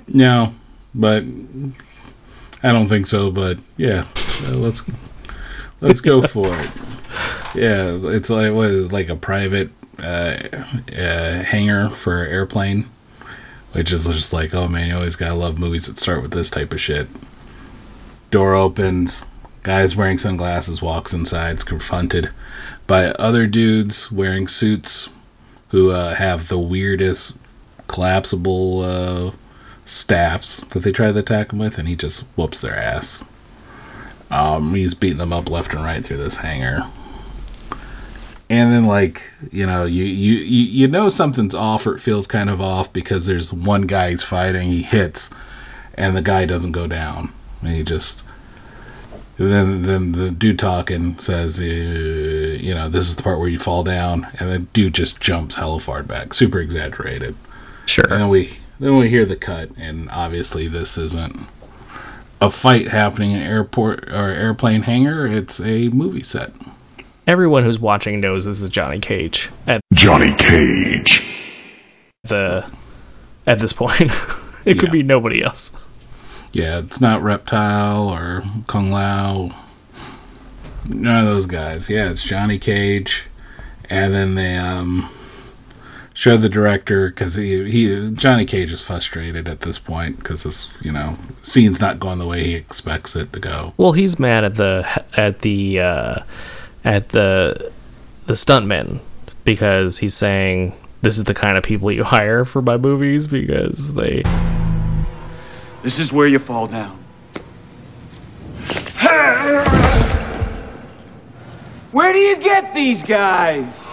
[0.08, 0.54] No,
[0.94, 1.24] but
[2.62, 3.30] I don't think so.
[3.30, 4.06] But yeah,
[4.44, 4.84] uh, let's
[5.80, 6.72] let's go for it.
[7.54, 10.38] Yeah, it's like what is like a private uh,
[10.96, 12.88] uh, hangar for an airplane,
[13.72, 16.50] which is just like, oh man, you always gotta love movies that start with this
[16.50, 17.08] type of shit.
[18.30, 19.24] Door opens,
[19.62, 22.30] guy's wearing sunglasses walks inside, is confronted
[22.86, 25.08] by other dudes wearing suits
[25.68, 27.38] who uh, have the weirdest
[27.88, 29.32] collapsible uh,
[29.84, 33.22] staffs that they try to attack him with, and he just whoops their ass.
[34.30, 36.90] Um, he's beating them up left and right through this hangar
[38.52, 42.26] and then like you know you, you you you know something's off or it feels
[42.26, 45.30] kind of off because there's one guy he's fighting he hits
[45.94, 48.22] and the guy doesn't go down and he just
[49.38, 53.58] then then the dude talking says uh, you know this is the part where you
[53.58, 57.34] fall down and the dude just jumps hella far back super exaggerated
[57.86, 58.04] Sure.
[58.04, 61.40] and then we then we hear the cut and obviously this isn't
[62.40, 66.52] a fight happening in airport or airplane hangar it's a movie set
[67.24, 71.22] Everyone who's watching knows this is Johnny Cage at Johnny Cage.
[72.24, 72.66] the
[73.46, 74.10] at this point.
[74.66, 75.70] it could be nobody else.
[76.52, 79.54] Yeah, it's not Reptile or Kung Lao.
[80.86, 81.88] None of those guys.
[81.88, 83.24] Yeah, it's Johnny Cage.
[83.88, 85.08] And then they um,
[86.14, 90.70] show the director because he, he Johnny Cage is frustrated at this point because this
[90.80, 93.74] you know scene's not going the way he expects it to go.
[93.76, 96.16] Well, he's mad at the at the uh,
[96.84, 97.72] at the
[98.26, 99.00] the stuntmen
[99.44, 103.94] because he's saying this is the kind of people you hire for my movies because
[103.94, 104.22] they
[105.82, 106.98] This is where you fall down.
[111.90, 113.88] Where do you get these guys?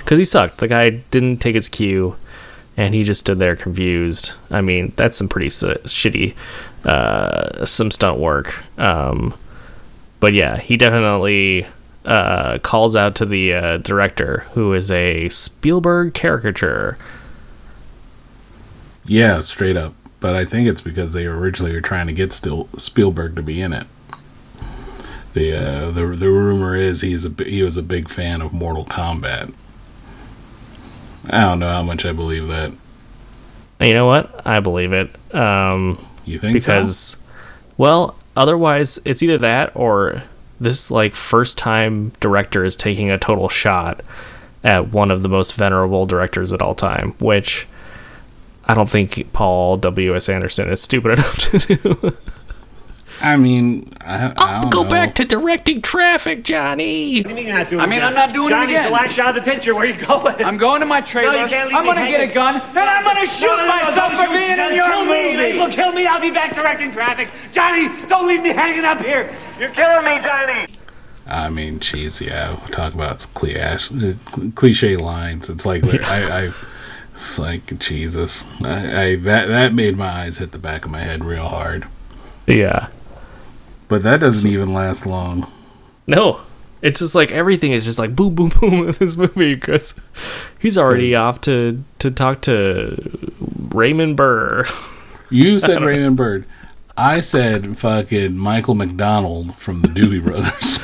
[0.00, 0.56] because he sucked.
[0.58, 2.16] The guy didn't take his cue,
[2.78, 4.32] and he just stood there confused.
[4.50, 6.34] I mean, that's some pretty s- shitty,
[6.84, 8.64] uh, some stunt work.
[8.78, 9.34] Um,
[10.18, 11.66] but yeah, he definitely
[12.06, 16.96] uh, calls out to the uh, director, who is a Spielberg caricature.
[19.04, 19.94] Yeah, straight up.
[20.20, 23.60] But I think it's because they originally were trying to get still Spielberg to be
[23.60, 23.86] in it.
[25.34, 28.84] The uh, the the rumor is he's a he was a big fan of Mortal
[28.84, 29.52] Kombat.
[31.30, 32.72] I don't know how much I believe that.
[33.80, 34.44] You know what?
[34.46, 35.10] I believe it.
[35.34, 36.72] Um, You think so?
[36.72, 37.16] because,
[37.76, 40.24] well, otherwise it's either that or
[40.58, 44.00] this like first time director is taking a total shot
[44.64, 47.68] at one of the most venerable directors at all time, which
[48.68, 50.14] I don't think Paul W.
[50.14, 50.28] S.
[50.28, 52.12] Anderson is stupid enough to do.
[53.20, 54.90] I mean, I, I don't Go know.
[54.90, 57.26] back to directing Traffic, Johnny.
[57.26, 57.48] I mean,
[58.00, 58.84] I'm not doing Johnny's it again.
[58.84, 59.74] the last shot of the picture.
[59.74, 60.36] Where are you going?
[60.44, 61.32] I'm going to my trailer.
[61.32, 63.62] No, you can't leave I'm gonna get a gun, and I'm gonna shoot No, no,
[63.62, 64.32] no, myself don't for shoot.
[64.38, 65.36] being in your kill me.
[65.36, 65.52] movie.
[65.58, 66.06] Look, kill me.
[66.06, 67.28] I'll be back directing traffic.
[67.52, 69.34] Johnny, don't leave me hanging up here.
[69.58, 70.68] You're killing me, Johnny.
[71.26, 72.50] I mean, geez, yeah.
[72.50, 74.12] We'll talk about cliche, uh,
[74.54, 75.50] cliche lines.
[75.50, 76.50] It's like I, I,
[77.18, 78.44] it's like Jesus.
[78.62, 81.88] I, I that that made my eyes hit the back of my head real hard.
[82.46, 82.90] Yeah.
[83.88, 85.50] But that doesn't even last long.
[86.06, 86.42] No.
[86.80, 89.96] It's just like everything is just like boom, boom, boom in this movie because
[90.60, 92.96] he's already off to to talk to
[93.40, 94.68] Raymond Burr.
[95.28, 96.44] You said Raymond Bird.
[96.96, 100.78] I said fucking Michael McDonald from the Doobie Brothers.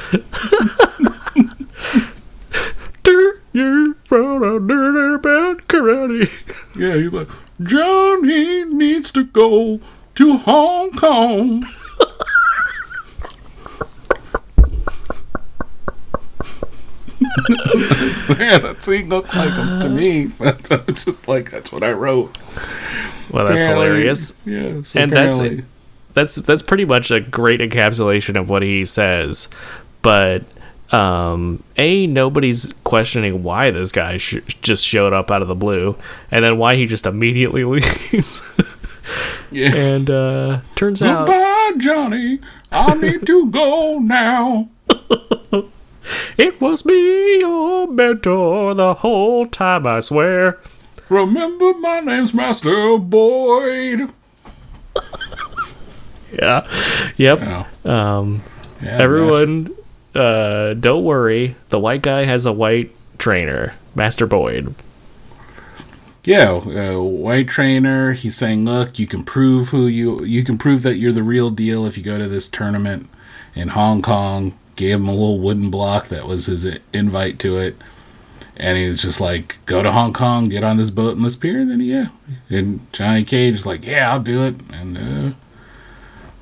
[4.14, 6.31] You're from a dirty bad karate.
[6.77, 7.29] yeah, he's like
[7.61, 9.81] Johnny needs to go
[10.14, 11.64] to Hong Kong.
[18.38, 20.24] Man, that's he looked like him to me.
[20.38, 22.37] That's just like that's what I wrote.
[23.31, 24.35] Well, that's Apparently- hilarious.
[24.44, 25.64] Yeah, so And that's apparently-
[26.14, 29.48] That's that's pretty much a great encapsulation of what he says.
[30.03, 30.44] But
[30.92, 35.97] um, a nobody's questioning why this guy sh- just showed up out of the blue,
[36.31, 38.42] and then why he just immediately leaves.
[39.51, 39.75] yeah.
[39.75, 42.40] and uh, turns out Goodbye, Johnny.
[42.70, 44.69] I need to go now.
[46.37, 49.87] it was me, your mentor, the whole time.
[49.87, 50.59] I swear.
[51.09, 54.11] Remember, my name's Master Boyd.
[56.33, 56.67] Yeah.
[57.17, 57.38] Yep.
[57.85, 58.42] Oh, Um,
[58.83, 59.71] yeah, everyone,
[60.15, 61.56] uh, don't worry.
[61.71, 64.75] The white guy has a white trainer, Master Boyd.
[66.25, 68.12] Yeah, uh, white trainer.
[68.12, 71.50] He's saying, "Look, you can prove who you you can prove that you're the real
[71.50, 73.08] deal if you go to this tournament
[73.54, 77.77] in Hong Kong." Gave him a little wooden block that was his invite to it,
[78.56, 81.37] and he was just like, "Go to Hong Kong, get on this boat and this
[81.37, 82.08] pier." And then yeah,
[82.48, 85.35] and Johnny Cage is like, "Yeah, I'll do it," and uh,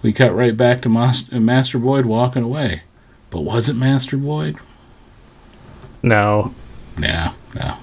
[0.00, 2.82] we cut right back to Mas- Master Boyd walking away.
[3.32, 4.56] But was it Master Boyd?
[6.04, 6.54] No,
[6.98, 7.74] Nah, no.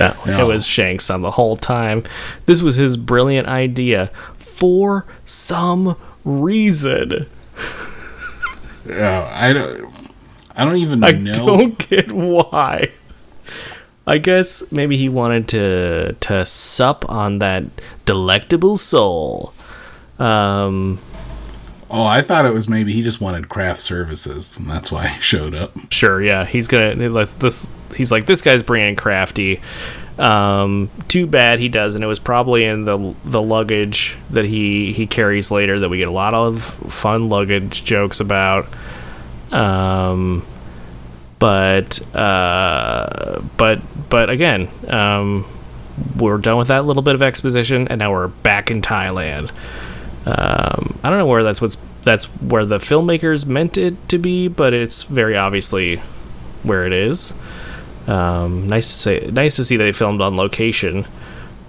[0.00, 0.40] no, No.
[0.40, 2.02] it was Shang Tsung the whole time.
[2.46, 7.26] This was his brilliant idea for some reason.
[8.88, 9.94] Yeah, I don't.
[10.56, 11.32] I don't even I know.
[11.32, 12.90] don't get why.
[14.06, 17.64] I guess maybe he wanted to to sup on that
[18.04, 19.54] delectable soul.
[20.18, 20.98] Um,
[21.96, 25.20] Oh, I thought it was maybe he just wanted craft services, and that's why he
[25.20, 25.70] showed up.
[25.92, 27.68] sure, yeah, he's gonna like this.
[27.94, 29.60] He's like this guy's bringing crafty.
[30.18, 32.02] Um, too bad he doesn't.
[32.02, 36.08] It was probably in the the luggage that he he carries later that we get
[36.08, 38.66] a lot of fun luggage jokes about.
[39.52, 40.44] Um,
[41.38, 45.46] but uh, but but again, um,
[46.16, 49.52] we're done with that little bit of exposition, and now we're back in Thailand.
[50.26, 54.48] Um, I don't know where that's what's that's where the filmmakers meant it to be,
[54.48, 55.96] but it's very obviously
[56.62, 57.32] where it is.
[58.06, 61.06] Um, nice to say, nice to see they filmed on location.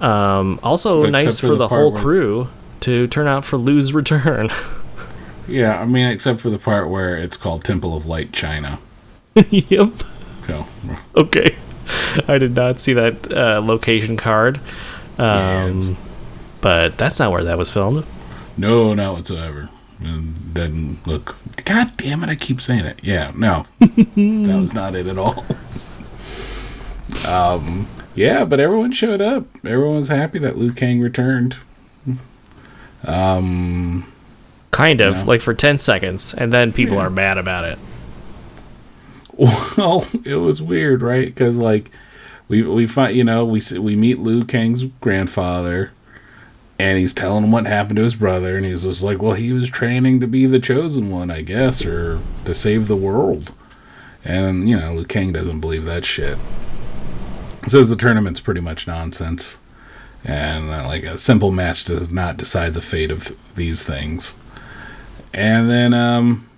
[0.01, 2.49] Um, also, Except nice for for the the whole where- crew
[2.81, 4.49] to turn out for Liu's return.
[5.47, 8.79] Yeah, I mean, except for the part where it's called Temple of Light China.
[9.51, 9.91] yep.
[10.47, 10.65] So,
[11.15, 11.55] Okay.
[12.27, 14.59] I did not see that uh, location card.
[15.19, 15.97] Um,
[16.61, 18.05] but that's not where that was filmed.
[18.57, 19.69] No, not whatsoever.
[20.01, 21.35] It doesn't look.
[21.63, 22.29] God damn it!
[22.29, 22.99] I keep saying it.
[23.03, 25.45] Yeah, no, that was not it at all.
[27.25, 29.45] Um, yeah, but everyone showed up.
[29.63, 31.55] Everyone was happy that Liu Kang returned.
[33.03, 34.11] Um,
[34.71, 35.23] Kind of, Yeah.
[35.23, 37.79] like for 10 seconds, and then people are mad about it.
[39.37, 41.27] Well, it was weird, right?
[41.27, 41.91] Because like
[42.47, 45.91] we we find you know we we meet Liu Kang's grandfather,
[46.77, 49.53] and he's telling him what happened to his brother, and he's just like, well, he
[49.53, 53.53] was training to be the chosen one, I guess, or to save the world.
[54.23, 56.37] And you know, Liu Kang doesn't believe that shit.
[57.67, 59.59] Says the tournament's pretty much nonsense,
[60.23, 64.35] and uh, like a simple match does not decide the fate of these things.
[65.33, 66.49] And then um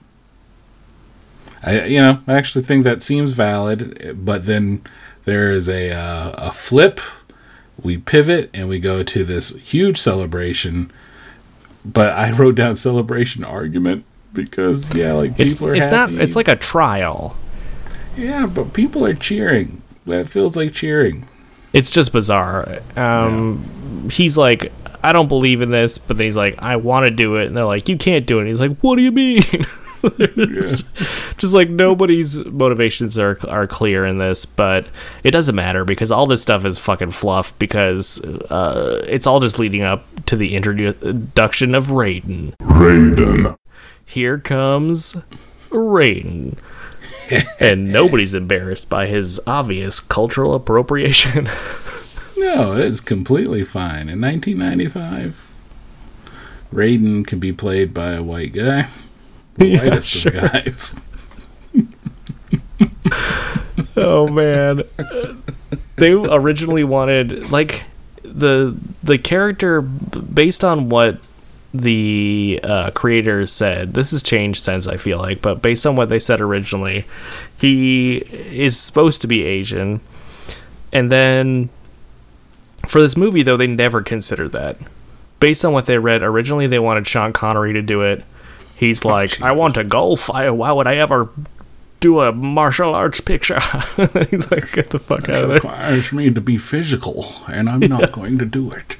[1.63, 4.81] I you know I actually think that seems valid, but then
[5.25, 6.99] there is a uh, a flip.
[7.81, 10.91] We pivot and we go to this huge celebration.
[11.85, 14.03] But I wrote down celebration argument
[14.33, 17.37] because yeah, like It's, people are it's not, it's like a trial.
[18.17, 19.81] yeah, but people are cheering.
[20.05, 21.27] That feels like cheering.
[21.73, 22.79] It's just bizarre.
[22.95, 24.71] Um, He's like,
[25.03, 27.47] I don't believe in this, but then he's like, I want to do it.
[27.47, 28.41] And they're like, you can't do it.
[28.41, 29.43] And he's like, what do you mean?
[30.35, 30.85] just,
[31.37, 34.87] just like nobody's motivations are are clear in this, but
[35.23, 39.59] it doesn't matter because all this stuff is fucking fluff because uh, it's all just
[39.59, 42.55] leading up to the introduction of Raiden.
[42.57, 43.57] Raiden.
[44.05, 45.15] Here comes
[45.69, 46.57] Raiden.
[47.59, 51.49] and nobody's embarrassed by his obvious cultural appropriation.
[52.37, 54.09] No, it's completely fine.
[54.09, 55.49] In 1995,
[56.71, 58.89] Raiden can be played by a white guy.
[59.57, 60.31] Yeah, sure.
[60.35, 60.95] of guys.
[63.97, 64.83] oh man
[65.97, 67.83] they originally wanted like
[68.23, 71.19] the the character based on what
[71.73, 76.09] the uh, creators said this has changed since i feel like but based on what
[76.09, 77.05] they said originally
[77.59, 79.99] he is supposed to be asian
[80.93, 81.69] and then
[82.87, 84.77] for this movie though they never considered that
[85.39, 88.23] based on what they read originally they wanted sean connery to do it
[88.77, 91.29] he's like i want to golf I, why would i ever
[91.99, 93.59] do a martial arts picture.
[94.29, 95.55] He's like, get the fuck out It of there.
[95.55, 98.97] requires me to be physical, and I'm not going to do it.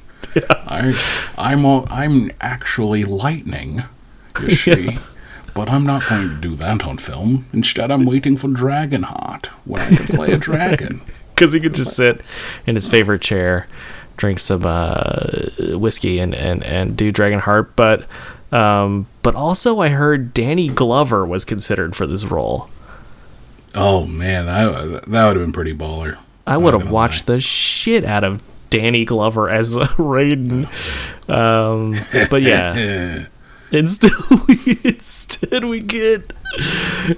[0.49, 0.99] I,
[1.37, 3.83] I'm, a, I'm actually lightning,
[4.41, 4.97] you see.
[5.53, 7.45] But I'm not going to do that on film.
[7.53, 11.01] Instead, I'm waiting for Dragonheart, where I can play a dragon.
[11.35, 12.21] Because he could just sit
[12.65, 13.67] in his favorite chair,
[14.15, 17.73] drink some uh, whiskey, and, and, and do Dragonheart.
[17.75, 18.07] But
[18.51, 22.69] um, but also, I heard Danny Glover was considered for this role.
[23.75, 26.17] Oh man, that that would have been pretty baller.
[26.45, 30.67] I would have watched the shit out of Danny Glover as Raiden.
[31.29, 31.95] Um,
[32.29, 33.25] but yeah.
[33.69, 34.11] Instead
[34.47, 36.31] we, instead we get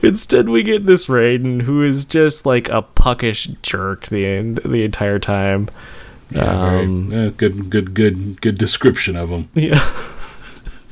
[0.01, 5.19] instead we get this Raiden who is just like a puckish jerk the the entire
[5.19, 5.69] time.
[6.32, 9.49] Yeah, very- Um, uh, good, good, good, good description of him.
[9.53, 9.80] Yeah.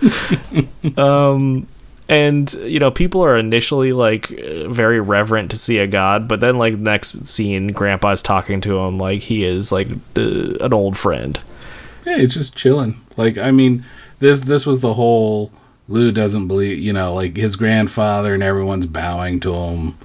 [0.97, 1.67] um
[2.09, 6.57] and you know people are initially like very reverent to see a god but then
[6.57, 11.39] like next scene grandpa's talking to him like he is like uh, an old friend
[12.05, 13.01] Yeah, it's just chilling.
[13.17, 13.83] Like, I mean,
[14.19, 15.51] this this was the whole
[15.89, 19.97] Liu doesn't believe, you know, like his grandfather and everyone's bowing to him,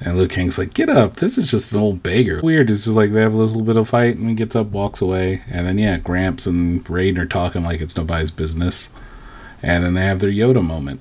[0.00, 1.16] And Liu Kang's like, "Get up!
[1.16, 2.70] This is just an old beggar." Weird.
[2.70, 5.02] It's just like they have this little bit of fight, and he gets up, walks
[5.02, 8.88] away, and then yeah, Gramps and Raiden are talking like it's nobody's business,
[9.64, 11.00] and then they have their Yoda moment.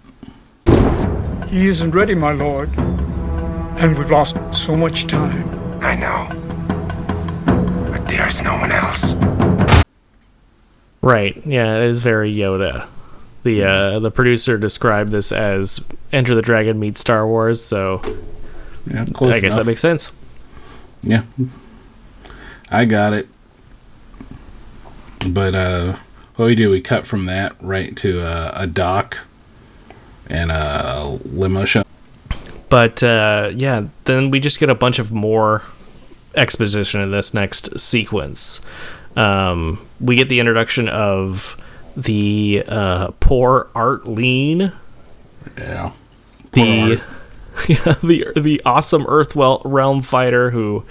[1.50, 2.70] He isn't ready, my lord.
[3.78, 5.48] And we've lost so much time.
[5.84, 6.30] I know.
[7.92, 9.16] But there's no one else.
[11.02, 11.36] Right.
[11.46, 12.88] Yeah, it is very Yoda.
[13.44, 15.84] The uh, the producer described this as
[16.14, 18.02] Enter the Dragon meets Star Wars, so
[18.90, 19.66] Yeah, close I guess enough.
[19.66, 20.12] that makes sense.
[21.02, 21.24] Yeah.
[22.72, 23.28] I got it.
[25.30, 25.98] But uh
[26.36, 29.20] what we do, we cut from that right to uh, a dock
[30.28, 31.84] and a limo show.
[32.70, 35.62] But uh, yeah, then we just get a bunch of more
[36.36, 38.62] exposition in this next sequence.
[39.16, 41.56] Um, we get the introduction of
[41.96, 44.72] the uh, poor Art Lean,
[45.56, 45.92] Yeah.
[46.54, 47.00] the
[47.68, 50.84] yeah, the the awesome Earth Realm fighter who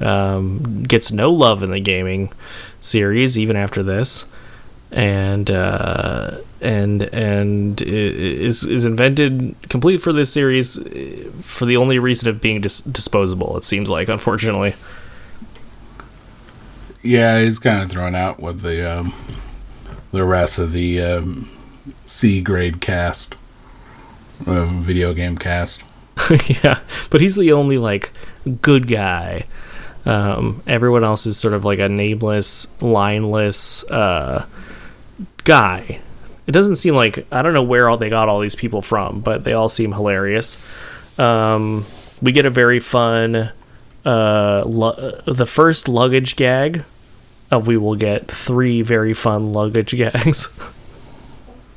[0.00, 2.30] um, gets no love in the gaming
[2.80, 4.26] series even after this,
[4.94, 11.98] and uh, and and is is invented complete for this series uh, for the only
[11.98, 13.56] reason of being dis- disposable.
[13.56, 14.74] It seems like, unfortunately.
[17.02, 19.12] Yeah, he's kind of thrown out with the um,
[20.12, 21.50] the rest of the um,
[22.04, 23.34] C grade cast,
[24.46, 25.82] uh, video game cast.
[26.46, 26.78] yeah,
[27.10, 28.12] but he's the only like
[28.62, 29.44] good guy.
[30.06, 34.46] Um, everyone else is sort of like a nameless, lineless uh,
[35.44, 36.00] guy.
[36.46, 39.20] It doesn't seem like I don't know where all they got all these people from,
[39.20, 40.62] but they all seem hilarious.
[41.18, 41.86] Um,
[42.20, 43.50] we get a very fun,
[44.04, 46.84] uh, lu- the first luggage gag.
[47.50, 50.48] Of we will get three very fun luggage gags.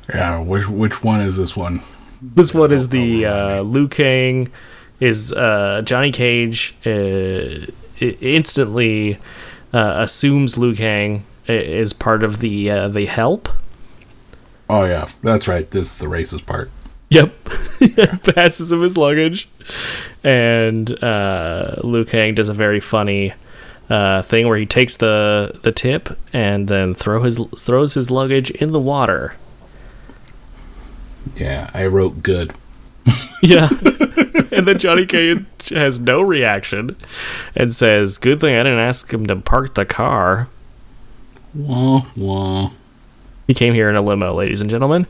[0.08, 1.82] Yeah, which which one is this one?
[2.20, 4.50] This one is the uh, Liu Kang
[4.98, 7.66] is uh, Johnny Cage uh,
[8.00, 9.18] instantly
[9.72, 13.48] uh, assumes Liu Kang is part of the uh, the help.
[14.68, 15.70] Oh yeah, that's right.
[15.70, 16.70] This is the racist part.
[17.10, 17.32] Yep,
[18.34, 19.48] passes him his luggage,
[20.22, 23.32] and uh, Liu Kang does a very funny
[23.88, 28.50] uh, thing where he takes the the tip and then throw his throws his luggage
[28.50, 29.36] in the water.
[31.36, 32.52] Yeah, I wrote good.
[33.40, 33.68] Yeah.
[34.50, 36.96] and then Johnny Cage has no reaction
[37.54, 40.48] and says, Good thing I didn't ask him to park the car.
[41.54, 42.70] Wah wah.
[43.46, 45.06] He came here in a limo, ladies and gentlemen.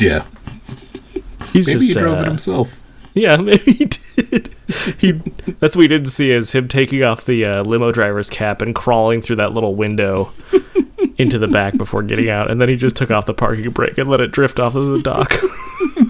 [0.00, 0.24] Yeah,
[1.52, 2.82] He's maybe just he drove uh, it himself.
[3.14, 4.54] Yeah, maybe he did.
[4.98, 5.12] He
[5.58, 8.74] that's what we didn't see is him taking off the uh, limo driver's cap and
[8.74, 10.32] crawling through that little window
[11.18, 13.96] into the back before getting out, and then he just took off the parking brake
[13.98, 15.32] and let it drift off of the dock.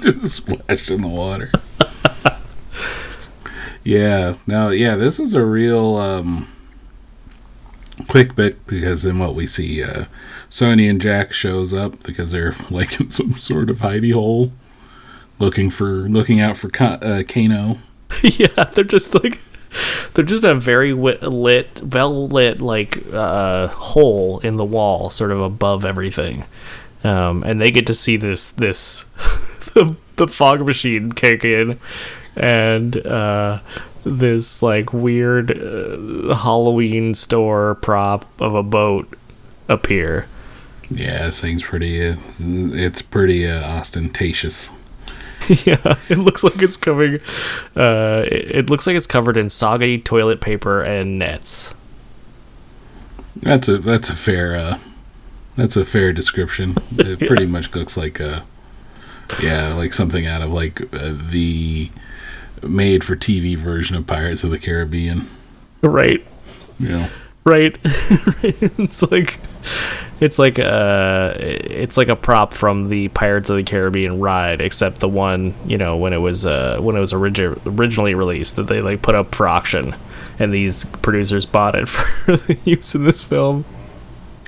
[0.00, 1.50] Just splashed in the water.
[3.84, 6.48] yeah, no, yeah, this is a real um,
[8.08, 10.04] quick bit because then what we see, uh,
[10.48, 14.52] Sonya and Jax shows up because they're like in some sort of hidey hole,
[15.38, 17.78] looking for looking out for uh, Kano.
[18.22, 19.40] yeah, they're just like
[20.14, 25.30] they're just a very wi- lit, well lit like uh, hole in the wall, sort
[25.30, 26.44] of above everything,
[27.04, 29.02] um, and they get to see this this
[29.74, 31.78] the, the fog machine kick in,
[32.36, 33.60] and uh,
[34.06, 39.16] this like weird uh, Halloween store prop of a boat
[39.68, 40.28] appear.
[40.88, 42.00] Yeah, this thing's pretty.
[42.10, 44.70] Uh, it's pretty uh, ostentatious.
[45.48, 47.20] yeah, it looks like it's coming.
[47.74, 51.74] Uh, it, it looks like it's covered in soggy toilet paper and nets.
[53.34, 54.78] That's a that's a fair uh,
[55.56, 56.76] that's a fair description.
[56.98, 58.44] It pretty much looks like a
[59.42, 61.90] yeah, like something out of like uh, the
[62.62, 65.28] made for TV version of Pirates of the Caribbean.
[65.82, 66.24] Right.
[66.78, 67.08] You know,
[67.44, 69.38] right it's like
[70.20, 74.98] it's like uh it's like a prop from the pirates of the caribbean ride except
[74.98, 78.64] the one you know when it was uh when it was origi- originally released that
[78.64, 79.94] they like put up for auction
[80.38, 83.64] and these producers bought it for the use in this film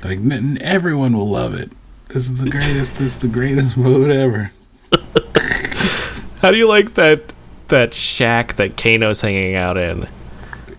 [0.03, 0.19] like
[0.61, 1.71] everyone will love it.
[2.07, 2.93] This is the greatest.
[2.93, 4.51] this is the greatest boat ever.
[6.41, 7.33] how do you like that
[7.69, 10.07] that shack that kano's hanging out in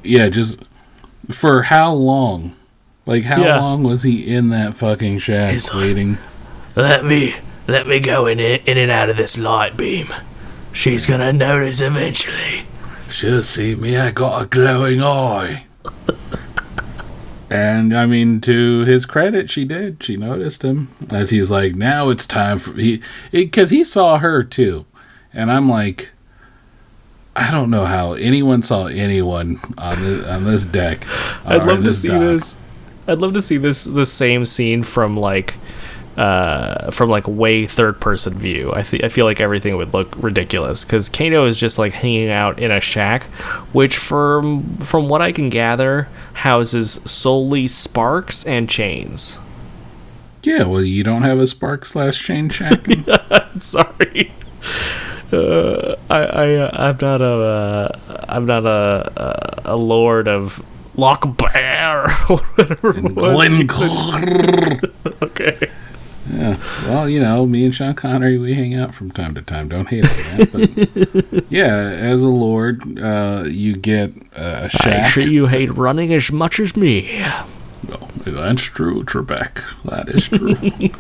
[0.02, 0.62] Yeah, just
[1.30, 2.54] for how long?
[3.06, 3.60] Like how Yeah.
[3.60, 6.18] long was he in that fucking shack It's- waiting?
[6.76, 7.34] let me
[7.66, 10.08] let me go in in and out of this light beam
[10.72, 12.64] she's gonna notice eventually
[13.10, 15.64] She'll see me, I got a glowing eye.
[17.50, 20.00] and I mean, to his credit, she did.
[20.02, 24.44] She noticed him as he's like, "Now it's time for he," because he saw her
[24.44, 24.86] too,
[25.34, 26.10] and I'm like,
[27.40, 31.06] I don't know how anyone saw anyone on this on this deck.
[31.46, 32.20] I'd love to see dock.
[32.20, 32.58] this.
[33.08, 35.54] I'd love to see this the same scene from like
[36.18, 38.70] uh from like way third person view.
[38.74, 42.28] I th- I feel like everything would look ridiculous cuz Kano is just like hanging
[42.30, 43.22] out in a shack
[43.72, 49.38] which from from what I can gather houses solely sparks and chains.
[50.42, 52.80] Yeah, well, you don't have a spark slash chain shack.
[53.60, 54.32] Sorry.
[55.32, 59.12] Uh, I I uh, I'm not a uh, I'm not a
[59.66, 60.64] a, a lord of
[60.96, 64.90] Loch Bear or whatever it.
[65.22, 65.70] Okay.
[66.32, 66.56] Yeah.
[66.86, 69.68] Well, you know, me and Sean Connery, we hang out from time to time.
[69.68, 70.04] Don't hate.
[70.52, 76.12] But yeah, as a lord, uh, you get uh, a I'm sure you hate running
[76.12, 77.24] as much as me.
[77.88, 79.62] Well, that's true, Trebek.
[79.84, 80.90] That is true.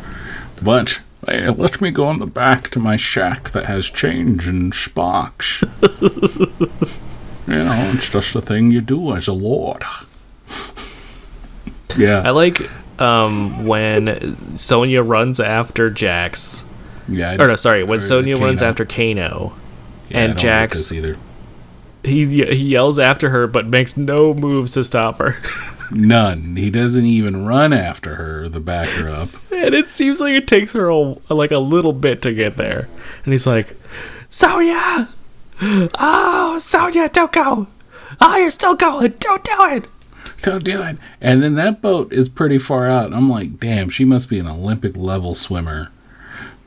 [0.62, 4.74] but hey, let me go in the back to my shack that has change and
[4.74, 5.62] sparks.
[6.00, 6.08] you
[7.46, 9.82] know, it's just a thing you do as a lord.
[11.96, 12.22] yeah.
[12.24, 12.60] I like
[13.00, 16.64] um, when Sonya runs after Jax.
[17.08, 17.30] Yeah.
[17.32, 19.52] I Or no, sorry, when Sonya runs after Kano,
[20.08, 21.16] Yeah, I and like Jax this either.
[22.04, 25.36] he he yells after her but makes no moves to stop her.
[25.92, 26.56] None.
[26.56, 29.30] He doesn't even run after her to back her up.
[29.52, 32.88] and it seems like it takes her a, like a little bit to get there.
[33.24, 33.76] And he's like,
[34.28, 35.08] Sonya!
[35.62, 37.66] Oh, Sonya, don't go!
[38.20, 39.14] Oh, you're still going!
[39.18, 39.88] Don't do it!
[40.42, 40.96] Don't do it.
[41.20, 43.12] And then that boat is pretty far out.
[43.12, 45.90] I'm like, damn, she must be an Olympic level swimmer.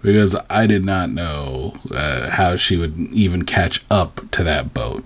[0.02, 5.04] Because I did not know uh, how she would even catch up to that boat.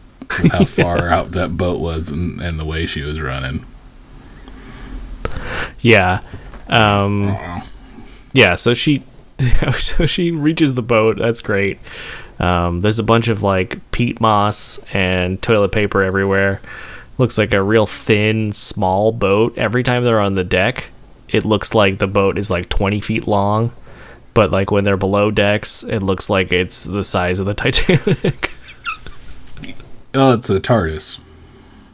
[0.52, 3.64] How far out that boat was and, and the way she was running.
[5.82, 6.22] Yeah.
[6.68, 7.38] Um,
[8.34, 9.04] yeah, so she
[9.80, 11.18] so she reaches the boat.
[11.18, 11.80] That's great.
[12.40, 16.62] Um, there's a bunch of like peat moss and toilet paper everywhere.
[17.18, 19.58] Looks like a real thin, small boat.
[19.58, 20.90] Every time they're on the deck,
[21.30, 23.72] it looks like the boat is like 20 feet long.
[24.36, 28.52] But like when they're below decks, it looks like it's the size of the Titanic.
[30.14, 31.20] Oh, it's the TARDIS.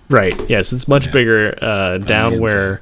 [0.09, 0.38] right.
[0.49, 2.81] Yes, it's much bigger uh, down where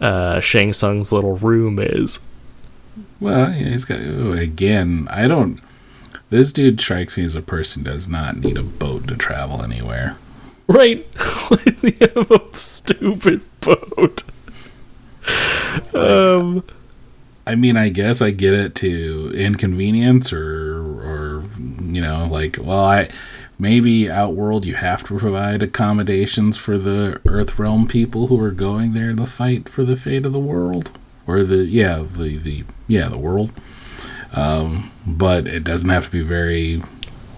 [0.00, 2.20] uh, Shang Tsung's little room is.
[3.20, 4.00] Well, yeah, he's got.
[4.00, 5.60] oh, again, I don't.
[6.28, 10.16] This dude strikes me as a person does not need a boat to travel anywhere.
[10.66, 11.06] Right?
[11.48, 14.24] Why does he have a stupid boat?
[15.94, 16.64] Um,
[17.46, 21.44] I mean, I guess I get it to inconvenience or, or
[21.80, 23.08] you know, like, well, I
[23.58, 28.92] maybe Outworld you have to provide accommodations for the Earth Realm people who are going
[28.92, 30.90] there to fight for the fate of the world
[31.26, 33.52] or the yeah the the yeah the world.
[34.32, 36.82] Um, but it doesn't have to be very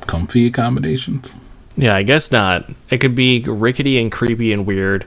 [0.03, 1.35] comfy accommodations.
[1.77, 2.69] yeah, I guess not.
[2.91, 5.07] It could be rickety and creepy and weird,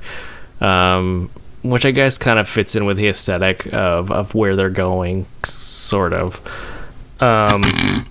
[0.62, 1.30] um,
[1.64, 5.26] which I guess kind of fits in with the aesthetic of, of where they're going,
[5.44, 6.40] sort of.
[7.20, 7.64] Um,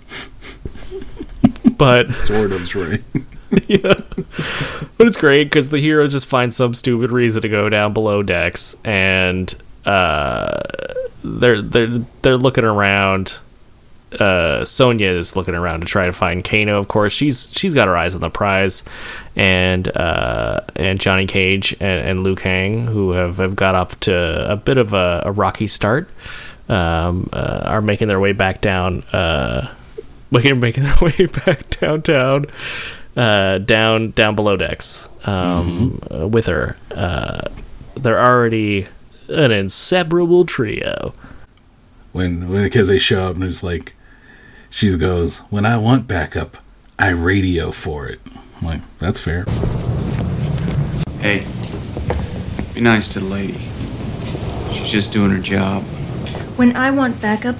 [1.80, 3.02] but Sort of's right.
[3.66, 3.94] yeah.
[4.98, 8.22] But it's great because the heroes just find some stupid reason to go down below
[8.22, 9.52] decks, and
[9.86, 10.60] uh,
[11.24, 13.38] they're they're they're looking around.
[14.18, 16.78] Uh, Sonya is looking around to try to find Kano.
[16.78, 18.82] Of course, she's she's got her eyes on the prize,
[19.34, 24.52] and uh, and Johnny Cage and, and Liu Kang, who have, have got up to
[24.52, 26.10] a bit of a, a rocky start,
[26.68, 29.02] um, uh, are making their way back down.
[29.14, 29.72] Uh,
[30.30, 32.46] making making their way back downtown,
[33.16, 36.76] uh, down down below decks, um, uh, with her.
[36.94, 37.42] Uh,
[37.94, 38.86] they're already
[39.28, 41.12] an inseparable trio.
[42.12, 43.94] when because they show up and it's like
[44.70, 46.56] she goes when i want backup
[46.98, 48.20] i radio for it
[48.60, 49.44] I'm like that's fair
[51.20, 51.46] Hey,
[52.74, 53.58] be nice to the lady.
[54.72, 55.82] She's just doing her job.
[56.56, 57.56] When I want backup,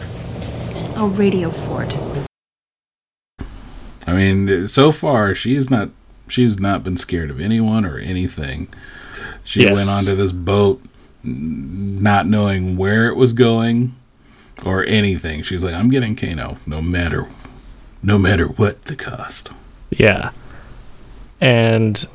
[0.97, 2.30] I'll radio for it.
[4.11, 5.89] I mean so far she's not
[6.29, 8.69] she's not been scared of anyone or anything
[9.45, 9.77] she Yes.
[9.77, 10.83] went onto this boat
[11.23, 13.95] not knowing where it was going
[14.65, 17.29] or anything she's like i'm getting kano no matter
[18.03, 19.51] no matter what the cost
[19.91, 20.31] Yeah.
[21.41, 22.07] And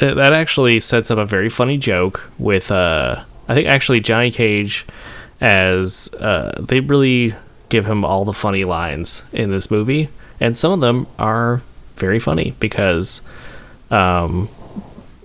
[0.00, 4.30] uh, that actually sets up a very funny joke with, uh, I think actually Johnny
[4.30, 4.86] Cage
[5.40, 7.34] as, uh, they really
[7.68, 10.08] give him all the funny lines in this movie.
[10.44, 11.62] And some of them are
[11.96, 13.22] very funny because,
[13.90, 14.50] um,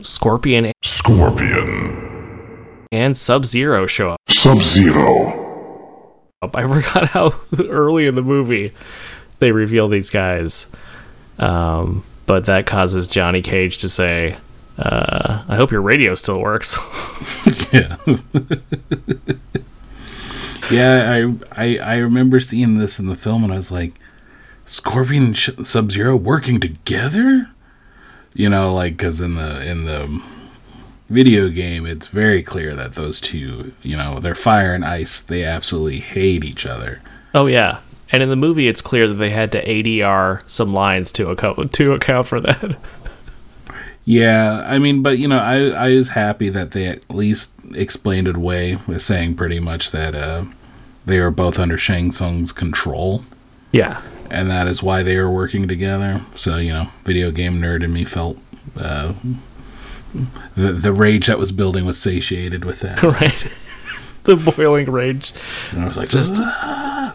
[0.02, 0.72] Scorpion.
[0.82, 2.78] Scorpion.
[2.90, 4.22] And Sub Zero show up.
[4.30, 6.16] Sub Zero.
[6.42, 7.36] I forgot how
[7.68, 8.72] early in the movie
[9.40, 10.68] they reveal these guys.
[11.38, 14.38] Um, but that causes Johnny Cage to say,
[14.78, 16.78] uh, "I hope your radio still works."
[17.74, 17.98] yeah.
[20.72, 24.00] yeah, I, I I remember seeing this in the film, and I was like,
[24.70, 27.50] Scorpion and Sh- Sub Zero working together.
[28.34, 30.22] You know, like because in the in the
[31.10, 35.20] video game, it's very clear that those two, you know, they're fire and ice.
[35.22, 37.02] They absolutely hate each other.
[37.34, 37.80] oh yeah,
[38.12, 41.74] and in the movie, it's clear that they had to ADR some lines to account
[41.74, 42.78] to account for that.
[44.06, 48.28] Yeah, I mean, but you know, I I was happy that they at least explained
[48.28, 50.46] it away with saying pretty much that uh,
[51.06, 53.24] they were both under Shang Tsung's control.
[53.72, 54.02] Yeah.
[54.32, 56.22] And that is why they were working together.
[56.36, 58.38] So, you know, video game nerd in me felt
[58.78, 59.14] uh,
[60.56, 63.02] the, the rage that was building was satiated with that.
[63.04, 63.44] right.
[64.24, 65.34] the boiling rage.
[65.72, 66.40] And I was like, just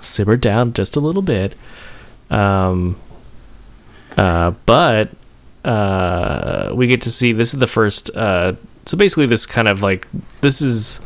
[0.05, 1.55] simmer down just a little bit.
[2.31, 2.97] Um,
[4.17, 5.11] uh, but
[5.65, 8.11] uh, we get to see this is the first.
[8.15, 8.55] Uh,
[8.87, 10.07] so basically, this kind of like
[10.41, 11.01] this is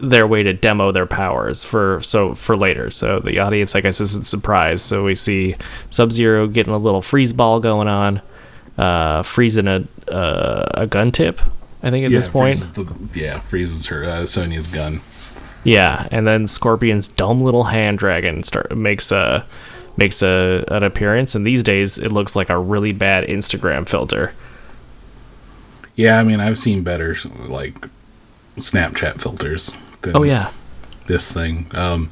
[0.00, 2.90] their way to demo their powers for so for later.
[2.90, 4.84] So the audience, I guess, isn't surprised.
[4.84, 5.56] So we see
[5.90, 8.20] Sub Zero getting a little freeze ball going on,
[8.76, 11.40] uh, freezing a uh, a gun tip.
[11.82, 12.58] I think at yeah, this point.
[12.74, 15.00] the, yeah, freezes her uh, Sonya's gun.
[15.64, 19.44] Yeah, and then Scorpion's dumb little hand dragon start makes a
[19.96, 24.32] makes a an appearance, and these days it looks like a really bad Instagram filter.
[25.94, 27.16] Yeah, I mean, I've seen better
[27.48, 27.88] like
[28.56, 29.72] Snapchat filters.
[30.02, 30.52] Than Oh yeah,
[31.06, 31.70] this thing.
[31.74, 32.10] Um,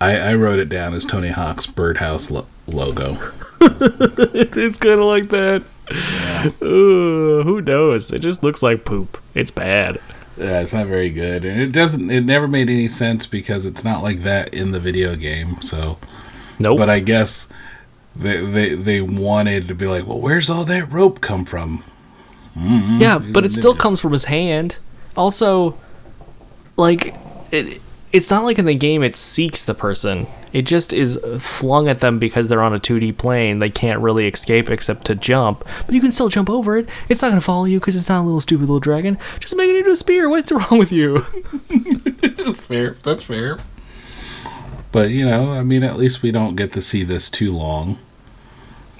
[0.00, 3.18] I, I wrote it down as Tony Hawk's birdhouse lo- logo.
[3.60, 5.62] it's kind of like that.
[6.62, 8.12] Ugh, who knows?
[8.12, 9.22] It just looks like poop.
[9.34, 10.00] It's bad.
[10.38, 12.10] Yeah, it's not very good, and it doesn't.
[12.10, 15.60] It never made any sense because it's not like that in the video game.
[15.60, 15.98] So,
[16.58, 16.78] nope.
[16.78, 17.46] But I guess
[18.16, 21.84] they they they wanted to be like, well, where's all that rope come from?
[22.56, 23.00] Mm-hmm.
[23.00, 24.78] Yeah, but it still comes from his hand.
[25.16, 25.78] Also,
[26.80, 27.14] like
[27.52, 27.80] it,
[28.12, 30.26] it's not like in the game it seeks the person.
[30.52, 33.60] It just is flung at them because they're on a 2D plane.
[33.60, 35.64] They can't really escape except to jump.
[35.86, 36.88] But you can still jump over it.
[37.08, 39.16] It's not going to follow you because it's not a little stupid little dragon.
[39.38, 40.28] Just make it into a spear.
[40.28, 41.20] What's wrong with you?
[42.54, 42.90] fair.
[42.90, 43.58] That's fair.
[44.90, 47.98] But you know, I mean, at least we don't get to see this too long.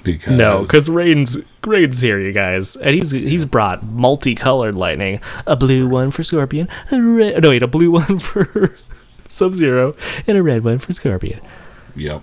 [0.03, 5.55] Because No, because Raiden's Raiden's here, you guys, and he's he's brought multicolored lightning, a
[5.55, 8.75] blue one for Scorpion, a red no wait, a blue one for
[9.29, 9.95] Sub Zero,
[10.27, 11.39] and a red one for Scorpion,
[11.95, 12.21] Yep.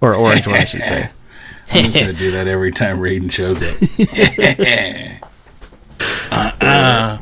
[0.00, 1.10] or orange one, I should say.
[1.72, 5.22] I'm just gonna do that every time Raiden shows up.
[6.32, 7.18] uh-uh.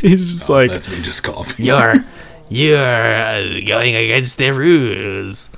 [0.00, 1.64] He's just Oh, like that's me just coughing.
[1.64, 1.94] you're
[2.48, 5.48] you're uh, going against the rules.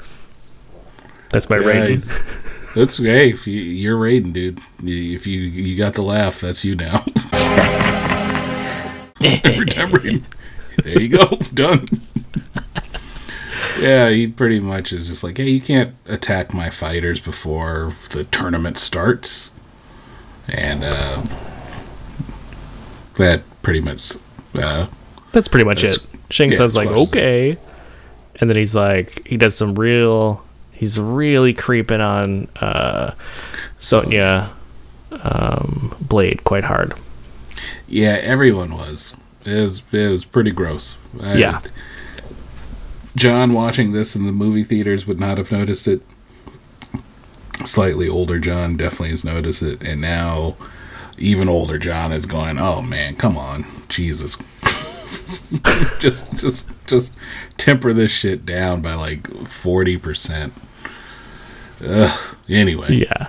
[1.34, 2.08] That's my Yeah, he's-
[2.74, 4.58] That's hey, if you, you're Raiden, dude.
[4.82, 7.04] If you you got the laugh, that's you now.
[9.22, 9.92] Every time
[10.82, 11.24] there you go,
[11.54, 11.86] done.
[13.80, 18.24] yeah, he pretty much is just like, hey, you can't attack my fighters before the
[18.24, 19.52] tournament starts,
[20.48, 21.22] and uh,
[23.14, 24.14] that pretty much.
[24.52, 24.88] Uh,
[25.32, 26.06] That's pretty much That's- it.
[26.30, 27.56] Shang yeah, Tsung's like, okay.
[28.40, 30.42] And then he's like, he does some real,
[30.74, 33.12] he's really creeping on uh,
[33.78, 34.50] Sonya
[35.12, 36.94] um, Blade quite hard.
[37.88, 39.14] Yeah, everyone was.
[39.44, 40.96] It was it was pretty gross.
[41.20, 41.60] I- Yeah.
[43.16, 46.02] John watching this in the movie theaters would not have noticed it.
[47.64, 50.56] Slightly older John definitely has noticed it, and now
[51.16, 54.36] even older John is going, "Oh man, come on, Jesus."
[56.00, 57.16] just just just
[57.56, 60.52] temper this shit down by like 40%.
[61.86, 62.36] Ugh.
[62.48, 62.94] Anyway.
[62.94, 63.28] Yeah.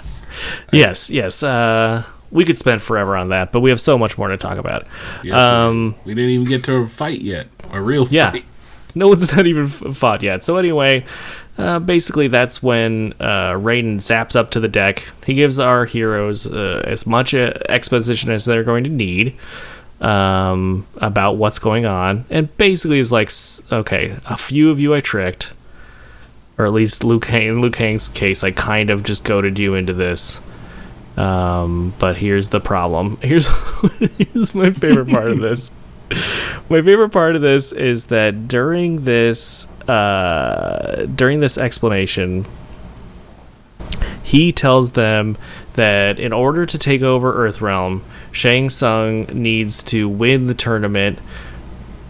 [0.71, 1.43] Yes, yes.
[1.43, 4.57] Uh, we could spend forever on that, but we have so much more to talk
[4.57, 4.85] about.
[5.23, 7.47] Yes, we- um, we didn't even get to a fight yet.
[7.71, 8.31] A real yeah.
[8.31, 8.45] fight.
[8.97, 10.45] No one's not even fought yet.
[10.45, 11.03] So anyway,
[11.57, 15.03] uh, basically that's when uh, Raiden zaps up to the deck.
[15.25, 19.35] He gives our heroes uh, as much uh, exposition as they're going to need
[20.01, 23.31] um, about what's going on, and basically is like,
[23.71, 25.53] okay, a few of you I tricked,
[26.57, 29.75] or at least Liu Kang, in Liu Kang's case, I kind of just goaded you
[29.75, 30.41] into this.
[31.17, 33.17] Um, but here's the problem.
[33.21, 33.47] Here's
[34.17, 35.71] here's my favorite part of this.
[36.69, 42.45] My favorite part of this is that during this uh, during this explanation,
[44.23, 45.37] he tells them
[45.73, 48.01] that in order to take over Earthrealm,
[48.35, 51.19] Shang Tsung needs to win the tournament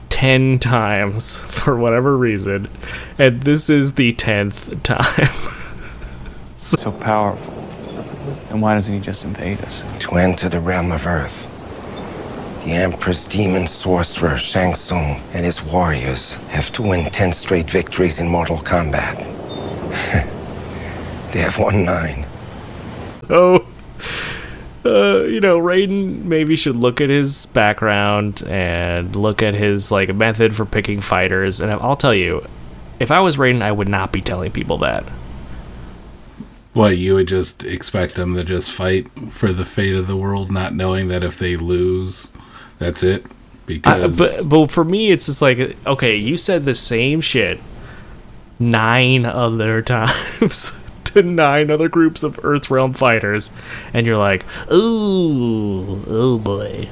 [0.09, 2.67] ten times for whatever reason,
[3.19, 5.29] and this is the tenth time.
[6.57, 7.53] so powerful.
[8.49, 9.83] And why doesn't he just invade us?
[9.99, 11.47] To enter the realm of Earth,
[12.63, 18.19] the Empress demon sorcerer Shang Tsung and his warriors have to win 10 straight victories
[18.19, 19.19] in Mortal Kombat.
[21.33, 22.25] they have won nine.
[23.29, 23.64] Oh,
[24.85, 30.13] uh, you know, Raiden maybe should look at his background and look at his like
[30.13, 31.59] method for picking fighters.
[31.59, 32.45] And I'll tell you,
[32.99, 35.03] if I was Raiden, I would not be telling people that.
[36.73, 40.51] What you would just expect them to just fight for the fate of the world,
[40.51, 42.27] not knowing that if they lose,
[42.77, 43.25] that's it.
[43.25, 43.29] I,
[43.65, 47.59] Because but but for me, it's just like okay, you said the same shit
[48.59, 50.79] nine other times
[51.15, 53.51] to nine other groups of Earthrealm fighters,
[53.93, 56.89] and you're like, ooh, oh boy,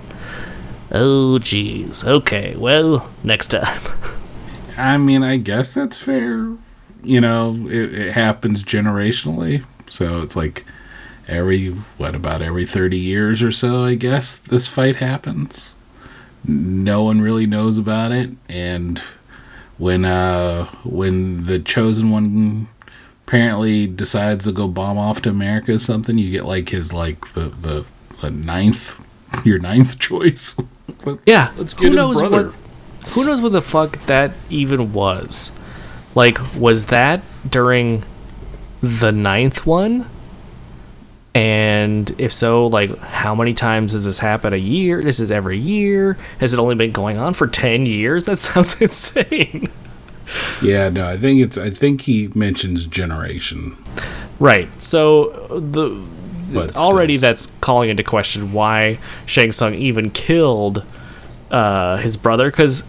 [0.92, 3.82] oh jeez, okay, well, next time.
[4.78, 6.56] I mean, I guess that's fair.
[7.04, 10.66] You know, it, it happens generationally, so it's like
[11.28, 13.84] every what about every thirty years or so?
[13.84, 15.76] I guess this fight happens.
[16.46, 19.02] No one really knows about it, and
[19.78, 22.68] when uh when the chosen one
[23.28, 27.34] apparently decides to go bomb off to America or something, you get like his like
[27.34, 27.86] the the,
[28.22, 29.00] the ninth
[29.46, 30.56] your ninth choice.
[31.26, 32.48] Yeah, let's who get his knows brother.
[32.48, 32.56] what
[33.12, 35.52] who knows what the fuck that even was.
[36.16, 38.04] Like, was that during
[38.82, 40.08] the ninth one?
[41.36, 45.02] And if so, like, how many times does this happen a year?
[45.02, 46.16] This is every year.
[46.40, 48.26] Has it only been going on for ten years?
[48.26, 49.70] That sounds insane.
[50.62, 53.78] Yeah, no, I think it's I think he mentions generation.
[54.40, 54.82] Right.
[54.82, 56.04] So the
[56.54, 60.84] But already that's calling into question why Shang Tsung even killed
[61.52, 62.84] uh, his brother because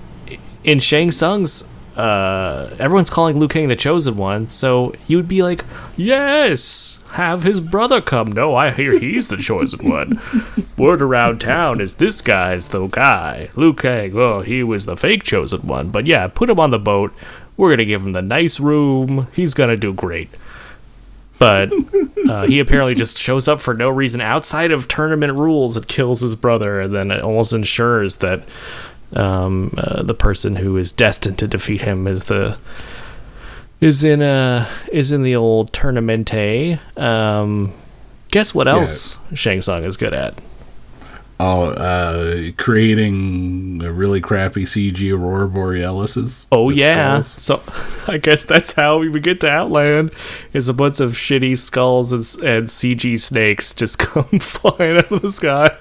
[0.62, 1.64] in Shang Tsung's
[1.96, 5.64] uh, everyone's calling Liu Kang the chosen one, so you would be like,
[5.96, 8.32] yes, have his brother come.
[8.32, 10.20] No, I hear he's the chosen one.
[10.76, 13.50] Word around town is this guy's the guy.
[13.54, 15.90] Liu Kang, oh, he was the fake chosen one.
[15.90, 17.12] But yeah, put him on the boat.
[17.56, 19.28] We're gonna give him the nice room.
[19.32, 20.30] He's gonna do great
[21.38, 21.70] but
[22.28, 26.20] uh, he apparently just shows up for no reason outside of tournament rules and kills
[26.20, 28.44] his brother, and then it almost ensures that
[29.14, 32.58] um, uh, the person who is destined to defeat him is the
[33.80, 36.78] is in a is in the old tournamente.
[36.98, 37.72] Um,
[38.30, 40.34] guess what else Shang Tsung is good at?
[41.40, 46.46] Oh, uh, creating a really crappy CG Aurora Borealis.
[46.52, 47.66] Oh yeah, skulls.
[48.06, 50.12] so I guess that's how we get to Outland.
[50.52, 55.22] Is a bunch of shitty skulls and, and CG snakes just come flying out of
[55.22, 55.76] the sky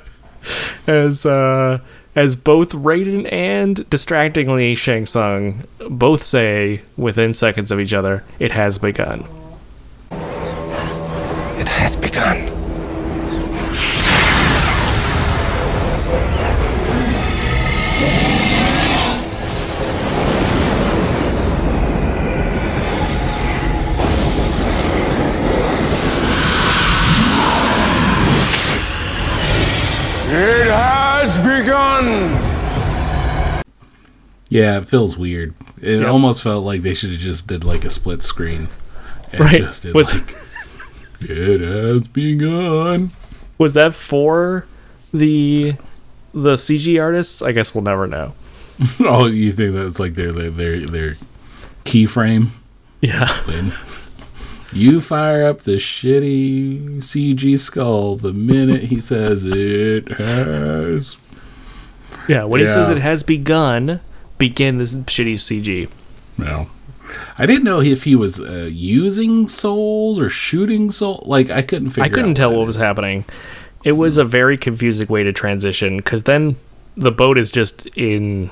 [0.87, 1.79] as uh,
[2.15, 8.51] as both Raiden and distractingly Shang Tsung both say within seconds of each other, "It
[8.51, 9.25] has begun."
[11.59, 12.52] It has begun.
[34.53, 35.55] Yeah, it feels weird.
[35.81, 36.07] It Yep.
[36.07, 38.67] almost felt like they should have just did like a split screen.
[39.31, 39.61] And Right.
[39.63, 40.31] Just did Was- like,
[41.21, 43.09] it has begun.
[43.57, 44.65] Was that for
[45.13, 45.75] the
[46.35, 47.41] the CG artists?
[47.41, 48.33] I guess we'll never know.
[48.99, 51.17] oh, you think that's like their their their, their
[51.85, 52.49] keyframe?
[53.01, 53.27] Yeah.
[53.47, 53.71] When
[54.81, 61.15] you fire up the shitty CG skull the minute he says it has.
[62.27, 63.99] Yeah, when he says it has begun,
[64.37, 65.89] begin this shitty CG.
[66.37, 66.67] No.
[67.37, 71.23] I didn't know if he was uh, using souls or shooting soul.
[71.25, 72.03] Like I couldn't figure.
[72.03, 73.25] I couldn't out tell what was happening.
[73.83, 76.55] It was a very confusing way to transition because then
[76.95, 78.49] the boat is just in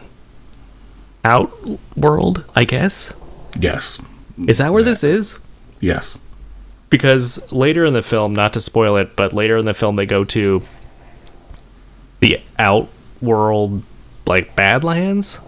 [1.24, 1.52] out
[1.96, 3.14] world, I guess.
[3.60, 4.00] Yes.
[4.48, 5.40] Is that where this is?
[5.80, 6.18] Yes.
[6.90, 10.06] Because later in the film, not to spoil it, but later in the film they
[10.06, 10.62] go to
[12.20, 12.90] the out
[13.22, 13.84] world,
[14.26, 15.40] like Badlands.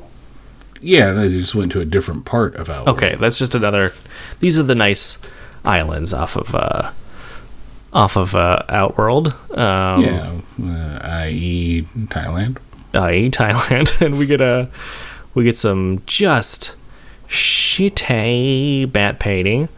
[0.83, 2.97] Yeah, they just went to a different part of Outworld.
[2.97, 3.93] Okay, that's just another.
[4.39, 5.17] These are the nice
[5.63, 6.91] islands off of uh,
[7.93, 9.27] off of uh, Outworld.
[9.51, 12.57] Um, yeah, uh, i.e., Thailand.
[12.93, 13.31] i.e.
[13.31, 14.69] Thailand, and we get a
[15.33, 16.75] we get some just
[17.27, 19.69] shitty matte painting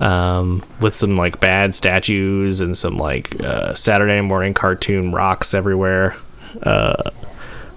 [0.00, 6.16] um, with some like bad statues and some like uh, Saturday morning cartoon rocks everywhere
[6.62, 7.10] uh,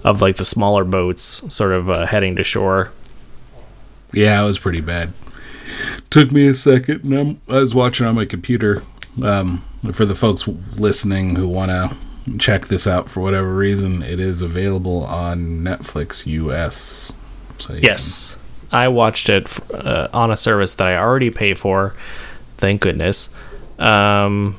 [0.03, 2.91] of like the smaller boats sort of uh, heading to shore.
[4.13, 5.13] Yeah, it was pretty bad.
[6.09, 8.83] Took me a second, and I'm, I was watching on my computer.
[9.21, 14.19] Um, for the folks listening who want to check this out for whatever reason, it
[14.19, 17.11] is available on Netflix US.
[17.57, 18.37] So Yes,
[18.71, 21.95] I watched it uh, on a service that I already pay for.
[22.57, 23.33] Thank goodness.
[23.79, 24.57] Um,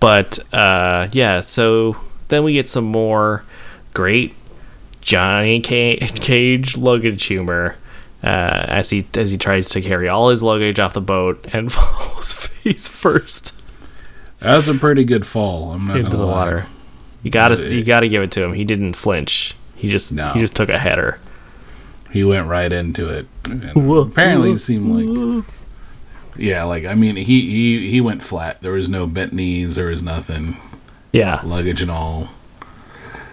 [0.00, 1.96] but uh, yeah, so
[2.28, 3.44] then we get some more
[3.94, 4.34] great
[5.00, 7.76] Johnny Ca- Cage luggage humor
[8.22, 8.26] uh,
[8.68, 12.32] as he as he tries to carry all his luggage off the boat and falls
[12.34, 13.60] face first
[14.40, 15.72] That's a pretty good fall.
[15.72, 16.32] I'm not into the lie.
[16.32, 16.66] water.
[17.22, 18.52] You gotta Uh, you gotta give it to him.
[18.54, 19.54] He didn't flinch.
[19.76, 20.32] He just No.
[20.32, 21.18] he just took a header.
[22.12, 23.26] He went right into it.
[23.74, 24.02] Whoa.
[24.02, 25.44] apparently, it seemed like
[26.36, 28.60] yeah, like I mean, he he he went flat.
[28.62, 29.74] There was no bent knees.
[29.74, 30.56] There was nothing.
[31.12, 31.40] Yeah.
[31.44, 32.28] luggage and all.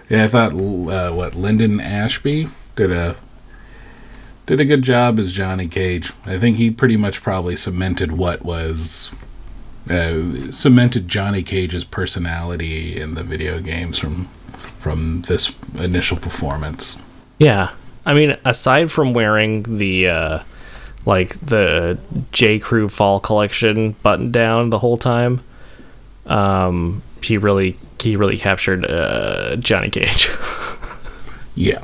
[0.08, 3.16] Yeah, I thought uh, what Linden Ashby did a
[4.46, 6.12] did a good job as Johnny Cage.
[6.24, 9.10] I think he pretty much probably cemented what was
[9.90, 14.26] uh, cemented Johnny Cage's personality in the video games from
[14.78, 16.96] from this initial performance.
[17.38, 17.70] Yeah.
[18.04, 20.38] I mean, aside from wearing the uh
[21.04, 21.98] like the
[22.30, 25.42] J Crew Fall collection button down the whole time,
[26.26, 30.30] um he really he really captured uh Johnny Cage.
[31.58, 31.82] Yeah.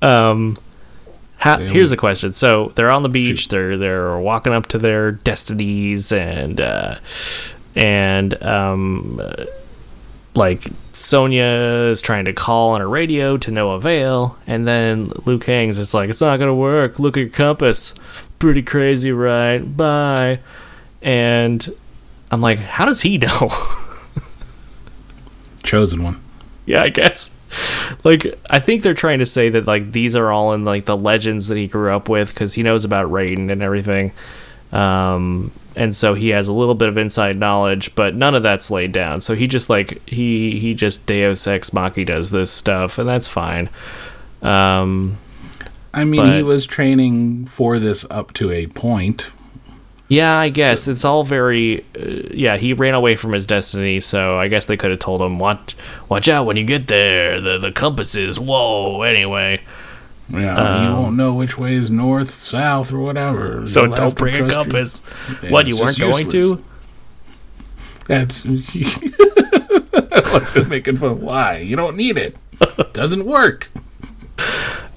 [0.00, 0.56] Um
[1.70, 2.32] here's a question.
[2.32, 6.96] So, they're on the beach, they're they're walking up to their destinies and uh
[7.76, 9.20] and um
[10.34, 11.44] like Sonya
[11.90, 15.92] is trying to call on her radio to no avail, and then Liu Kang's is
[15.94, 16.98] like, "It's not gonna work.
[16.98, 17.94] Look at your compass.
[18.38, 19.58] Pretty crazy, right?
[19.76, 20.40] Bye."
[21.02, 21.68] And
[22.30, 23.52] I'm like, "How does he know?"
[25.68, 26.18] Chosen one.
[26.64, 27.36] yeah, I guess.
[28.02, 30.96] Like, I think they're trying to say that like these are all in like the
[30.96, 34.12] legends that he grew up with because he knows about Raiden and everything.
[34.72, 38.70] Um, and so he has a little bit of inside knowledge, but none of that's
[38.70, 39.20] laid down.
[39.20, 43.28] So he just like he he just Deus Ex Machina does this stuff, and that's
[43.28, 43.68] fine.
[44.40, 45.18] Um,
[45.92, 49.28] I mean, he was training for this up to a point.
[50.08, 51.84] Yeah, I guess it's all very.
[51.94, 55.20] Uh, yeah, he ran away from his destiny, so I guess they could have told
[55.22, 55.76] him, "Watch,
[56.08, 57.40] watch out when you get there.
[57.40, 59.60] The the compass is whoa." Anyway,
[60.30, 63.64] Yeah, you Um, won't know which way is north, south, or whatever.
[63.66, 65.04] so You'll don't bring a compass.
[65.48, 66.62] What you weren't going to?
[68.06, 68.44] That's
[70.68, 71.20] making fun.
[71.20, 71.58] Why?
[71.58, 72.36] You don't need it.
[72.92, 73.68] Doesn't work.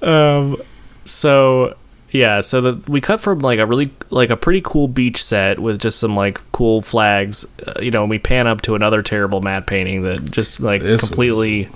[0.03, 0.57] Um,
[1.05, 1.75] so
[2.11, 5.59] yeah, so the, we cut from like a really like a pretty cool beach set
[5.59, 9.01] with just some like cool flags, uh, you know, and we pan up to another
[9.01, 11.69] terrible matte painting that just like This was- completely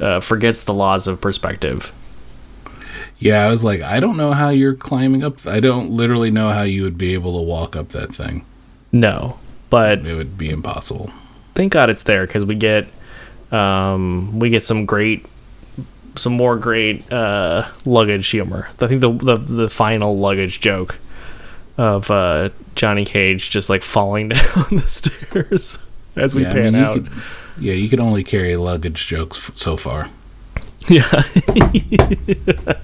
[0.00, 1.92] uh, forgets the laws of perspective.
[3.20, 5.44] Yeah, I was like, I don't know how you're climbing up.
[5.46, 8.44] I don't literally know how you would be able to walk up that thing.
[8.92, 9.38] No,
[9.70, 11.10] but It would be impossible.
[11.54, 12.86] thank God it's there because we get
[13.50, 15.24] um we get some great
[16.18, 18.68] some more great uh luggage humor.
[18.80, 20.96] I think the the the final luggage joke
[21.76, 25.78] of uh Johnny Cage just like falling down the stairs
[26.16, 26.94] as we Yeah, I pan mean, you out.
[26.94, 27.10] could-
[27.60, 30.08] yeah, you could only carry luggage jokes f- so far.
[30.88, 31.02] Yeah.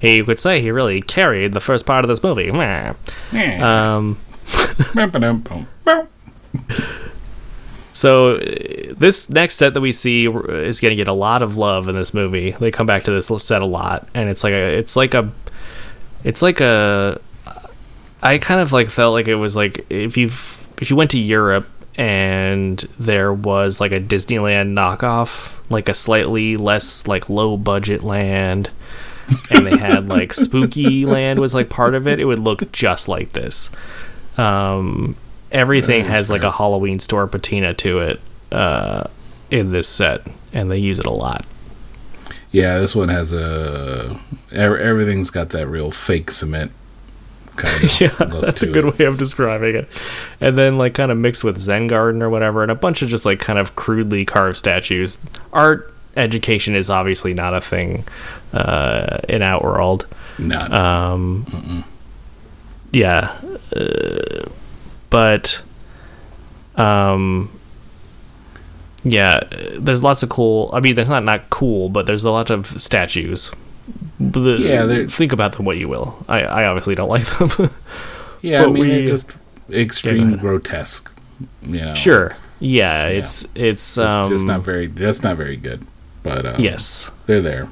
[0.00, 2.50] hey, you could say he really carried the first part of this movie.
[2.50, 2.94] Meh.
[3.62, 4.18] Um
[7.98, 11.56] So uh, this next set that we see is going to get a lot of
[11.56, 12.52] love in this movie.
[12.52, 15.32] They come back to this set a lot, and it's like a, it's like a,
[16.22, 17.20] it's like a.
[18.22, 21.18] I kind of like felt like it was like if you've if you went to
[21.18, 28.04] Europe and there was like a Disneyland knockoff, like a slightly less like low budget
[28.04, 28.70] land,
[29.50, 33.08] and they had like Spooky Land was like part of it, it would look just
[33.08, 33.70] like this.
[34.36, 35.16] Um,
[35.50, 38.20] everything has like a Halloween store patina to it
[38.52, 39.04] uh,
[39.50, 41.44] in this set, and they use it a lot.
[42.50, 44.18] Yeah, this one has a.
[44.50, 46.72] Everything's got that real fake cement
[47.56, 48.00] kind of.
[48.00, 48.98] yeah, look that's a good it.
[48.98, 49.88] way of describing it.
[50.40, 53.08] And then like kind of mixed with Zen Garden or whatever, and a bunch of
[53.08, 55.22] just like kind of crudely carved statues.
[55.52, 58.04] Art education is obviously not a thing
[58.52, 60.06] uh, in Outworld.
[60.38, 60.60] No.
[60.60, 61.84] Um,
[62.90, 63.38] yeah,
[63.76, 64.48] uh,
[65.10, 65.62] but
[66.76, 67.50] um,
[69.04, 69.40] yeah,
[69.78, 70.70] there's lots of cool.
[70.72, 73.50] I mean, there's not not cool, but there's a lot of statues.
[74.20, 76.24] The- Yeah, think about them what you will.
[76.28, 77.70] I, I obviously don't like them.
[78.40, 79.30] Yeah, I mean, we- they're just
[79.68, 80.40] extreme ahead.
[80.40, 81.10] grotesque.
[81.62, 82.36] You know, Sure.
[82.60, 84.86] Yeah, it's it's It's um just not very.
[84.86, 85.84] That's not very good.
[86.22, 87.10] But um, Yes.
[87.26, 87.68] they're there.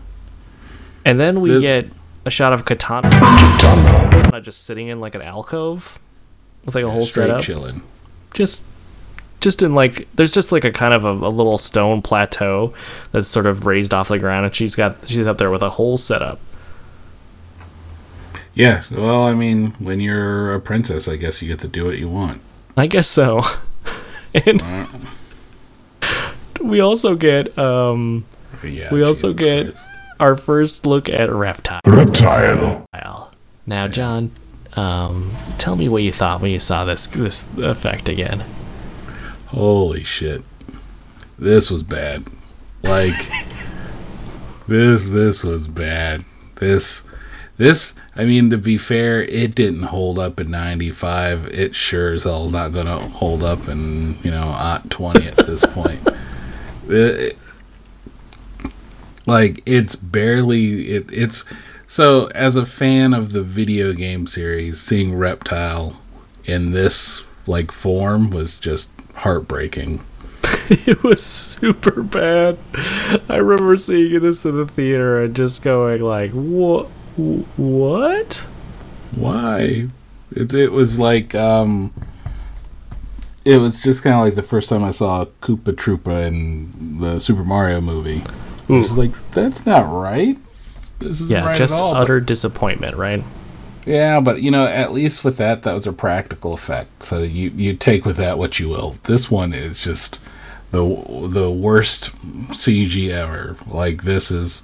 [1.04, 1.86] and then we This- get
[2.24, 5.98] a shot of Katana Katana just sitting in like an alcove
[6.66, 7.42] with like a whole Straight setup.
[7.42, 7.82] chilling.
[8.34, 8.64] just
[9.40, 12.74] just in like there's just like a kind of a, a little stone plateau
[13.12, 15.70] that's sort of raised off the ground and she's got she's up there with a
[15.70, 16.38] whole setup
[18.54, 21.98] Yeah, well, I mean, when you're a princess, I guess you get to do what
[21.98, 22.40] you want.
[22.76, 23.42] i guess so
[24.34, 24.62] and
[26.62, 28.24] we also get um
[28.64, 29.84] Yeah, we also get Christ.
[30.18, 33.30] our first look at reptile Reptile.
[33.66, 34.30] now john
[34.76, 38.44] um tell me what you thought when you saw this this effect again
[39.50, 40.42] Holy shit.
[41.38, 42.24] This was bad.
[42.82, 43.14] Like
[44.68, 46.24] this this was bad.
[46.56, 47.04] This
[47.56, 51.46] this I mean to be fair, it didn't hold up in 95.
[51.46, 55.36] It sure as hell not going to hold up in, you know, ot 20 at
[55.46, 56.00] this point.
[56.88, 57.38] It-
[59.26, 61.44] like it's barely it, it's
[61.86, 66.00] so as a fan of the video game series, seeing Reptile
[66.44, 70.02] in this like form was just heartbreaking.
[70.68, 72.58] it was super bad.
[73.28, 76.86] I remember seeing this in the theater and just going like, "What?
[77.16, 78.46] What?"
[79.14, 79.88] Why?
[80.32, 81.92] It, it was like um
[83.44, 87.20] it was just kind of like the first time I saw Koopa Troopa in the
[87.20, 88.22] Super Mario movie.
[88.68, 90.36] It was like that's not right.
[90.98, 91.94] This is Yeah, right just at all.
[91.94, 93.22] but- utter disappointment, right?
[93.84, 97.02] Yeah, but you know, at least with that, that was a practical effect.
[97.04, 98.96] So you you take with that what you will.
[99.04, 100.18] This one is just
[100.72, 100.80] the
[101.28, 102.10] the worst
[102.50, 103.56] CG ever.
[103.68, 104.62] Like this is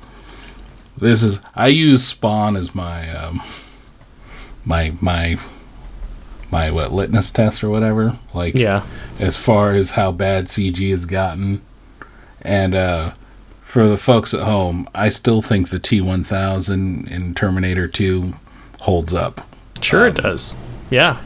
[0.98, 1.38] this is.
[1.54, 3.40] I use Spawn as my um
[4.64, 5.38] my my
[6.50, 8.18] my what litmus test or whatever.
[8.34, 8.82] Like Yeah.
[9.20, 11.60] as far as how bad CG has gotten,
[12.42, 13.12] and uh
[13.72, 18.34] for the folks at home, I still think the T1000 in Terminator 2
[18.82, 19.46] holds up
[19.80, 20.54] Sure, it um, does.
[20.90, 21.16] Yeah.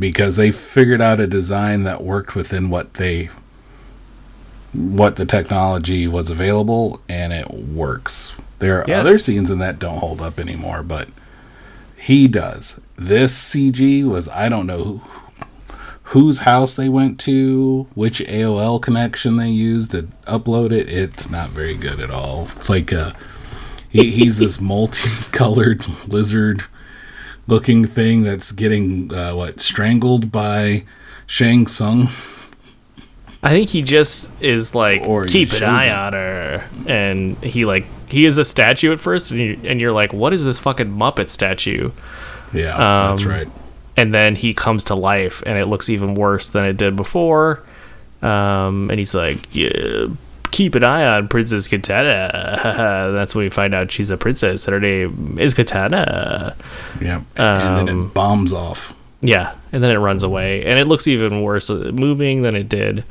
[0.00, 3.30] because they figured out a design that worked within what they
[4.72, 8.32] what the technology was available and it works.
[8.58, 8.98] There are Yeah.
[9.00, 11.08] other scenes in that don't hold up anymore, but
[11.96, 12.80] he does.
[12.96, 15.00] This CG was I don't know who,
[16.12, 20.88] whose house they went to, which AOL connection they used to upload it.
[20.88, 22.48] It's not very good at all.
[22.56, 23.12] It's like uh
[23.90, 26.64] he, he's this multicolored lizard
[27.46, 30.84] looking thing that's getting uh, what strangled by
[31.26, 32.08] Shang Tsung.
[33.42, 35.90] I think he just is like Or keep an eye it.
[35.92, 39.92] on her, and he like he is a statue at first, and you and you're
[39.92, 41.90] like, what is this fucking Muppet statue?
[42.52, 43.48] Yeah, that's Um, right.
[43.98, 47.62] And then he comes to life, and it looks even worse than it did before.
[48.22, 50.06] Um, and he's like, yeah,
[50.50, 52.60] keep an eye on Princess Katana.
[53.12, 56.54] That's when we find out she's a princess, and her name is Katana.
[57.00, 58.94] Yeah, and then Um, it bombs off.
[59.20, 62.68] Yeah, and then it runs away, and it looks even worse uh, moving than it
[62.68, 63.02] did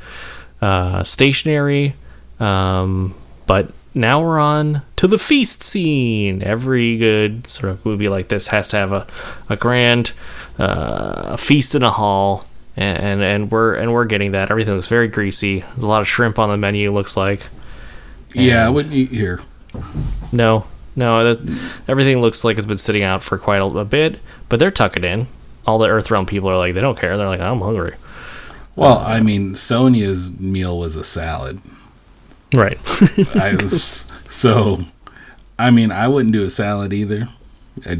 [0.62, 1.94] uh, stationary.
[2.40, 3.14] Um,
[3.46, 6.42] but now we're on to the feast scene.
[6.42, 9.06] Every good sort of movie like this has to have a,
[9.50, 10.12] a grand
[10.58, 12.44] uh, feast in a hall,
[12.76, 14.50] and, and and we're and we're getting that.
[14.50, 15.60] Everything looks very greasy.
[15.60, 16.92] There's a lot of shrimp on the menu.
[16.92, 17.42] Looks like.
[18.34, 19.40] Yeah, I wouldn't eat here.
[20.32, 24.20] No, no, that everything looks like it's been sitting out for quite a, a bit,
[24.48, 25.28] but they're tucking in.
[25.66, 27.16] All the Earthrealm people are like, they don't care.
[27.16, 27.94] They're like, I'm hungry.
[28.74, 31.60] Well, I mean, Sonya's meal was a salad.
[32.54, 32.78] Right.
[33.34, 34.84] I was so.
[35.58, 37.28] I mean, I wouldn't do a salad either,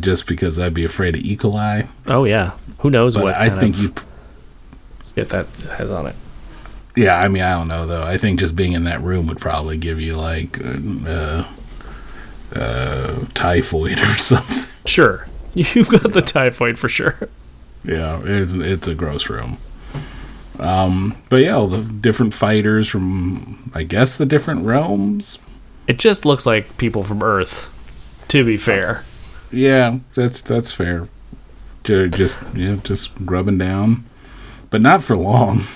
[0.01, 1.37] just because I'd be afraid of E.
[1.37, 1.87] coli.
[2.07, 2.53] Oh yeah.
[2.81, 3.93] Who knows But what I think you.
[5.17, 5.47] get that
[5.77, 6.15] has on it.
[6.97, 8.03] Yeah, I mean, I don't know though.
[8.03, 11.45] I think just being in that room would probably give you like uh,
[12.55, 14.69] uh, typhoid or something.
[14.87, 15.27] Sure.
[15.55, 17.29] You've got the typhoid for sure.
[17.85, 19.59] Yeah, it's it's a gross room.
[20.59, 25.39] Um, but yeah, all the different fighters from I guess the different realms.
[25.87, 27.73] It just looks like people from Earth,
[28.29, 29.05] to be fair.
[29.51, 31.09] Yeah, that's that's fair.
[31.85, 34.05] Ju- Just yeah, just grubbing down,
[34.71, 35.63] but not for long.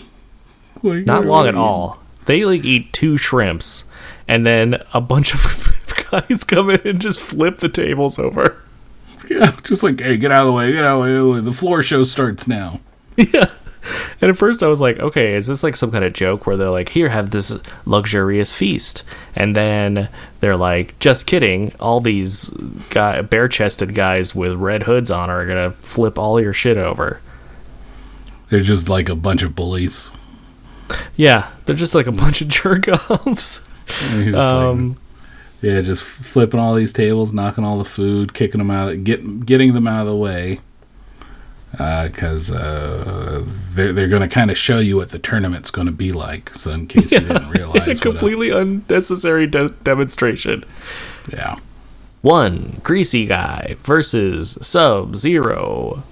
[0.84, 2.00] Like, Not long at all.
[2.26, 3.84] They like eat two shrimps,
[4.26, 5.72] and then a bunch of
[6.10, 8.60] guys come in and just flip the tables over.
[9.30, 11.40] Yeah, just like hey, get out of the way, get out of the way.
[11.40, 12.80] The floor show starts now.
[13.16, 13.46] Yeah.
[14.20, 16.56] And at first I was like, okay, is this like some kind of joke where
[16.56, 19.02] they're like, here, have this luxurious feast?
[19.34, 20.08] And then
[20.40, 21.74] they're like, just kidding.
[21.80, 22.44] All these
[22.90, 26.76] guy, bare chested guys with red hoods on are going to flip all your shit
[26.76, 27.20] over.
[28.50, 30.10] They're just like a bunch of bullies.
[31.16, 33.68] Yeah, they're just like a bunch of jerk offs.
[34.10, 34.98] And he's just Um, like,
[35.62, 39.72] yeah, just flipping all these tables, knocking all the food, kicking them out, get, getting
[39.74, 40.60] them out of the way.
[41.72, 45.92] Because uh, they're they're going to kind of show you what the tournament's going to
[45.92, 46.54] be like.
[46.54, 50.64] So in case you didn't realize, a what a- completely unnecessary de- demonstration.
[51.32, 51.56] yeah,
[52.20, 56.02] One greasy guy versus Sub Zero.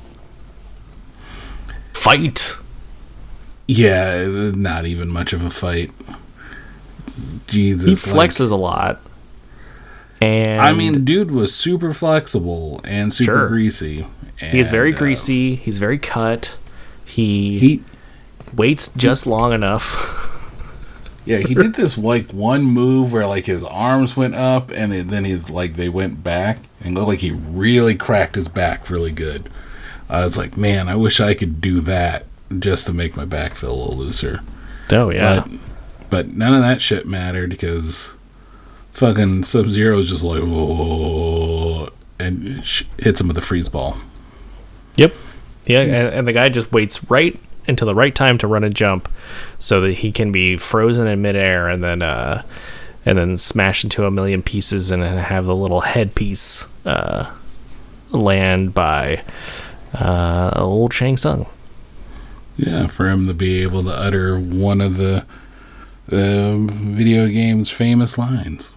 [1.93, 2.57] Fight.
[3.69, 5.91] yeah, not even much of a fight.
[7.47, 9.01] Jesus, he like- flexes a lot.
[10.23, 13.49] And I mean, dude was super flexible and super Sure.
[13.49, 14.07] greasy.
[14.41, 15.57] He's very uh, greasy.
[15.57, 16.57] He's very cut.
[17.05, 17.83] He, he
[18.55, 20.17] waits just long enough.
[21.27, 25.25] Yeah, he did this like one move where like his arms went up and then
[25.25, 29.49] his like they went back and looked like he really cracked his back really good.
[30.09, 32.25] I was like, man, I wish I could do that
[32.59, 34.41] just to make my back feel a little looser.
[34.91, 35.45] Oh yeah.
[35.47, 35.59] But,
[36.11, 38.13] but none of that shit mattered because
[38.93, 43.99] fucking Sub Zero is just like, whoa, and sh- hits him with a freeze ball.
[44.97, 45.15] Yep.
[45.67, 47.39] Yeah, and, and the guy just waits right
[47.69, 49.09] until the right time to run and jump,
[49.59, 52.43] so that he can be frozen in midair and then uh,
[53.07, 57.33] and then smash into a million pieces and have the little headpiece uh,
[58.11, 59.23] land by
[59.95, 61.47] uh, old Shang Tsung.
[62.57, 65.25] Yeah, for him to be able to utter one of the
[66.07, 68.73] the video game's famous lines.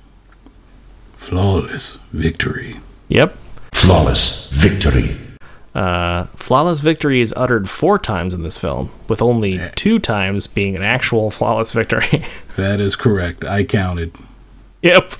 [1.15, 2.79] Flawless victory.
[3.07, 3.35] Yep.
[3.71, 5.17] Flawless victory.
[5.75, 10.75] Uh, flawless victory is uttered four times in this film, with only two times being
[10.75, 12.23] an actual flawless victory.
[12.55, 13.43] That is correct.
[13.43, 14.13] I counted.
[14.83, 15.11] yep.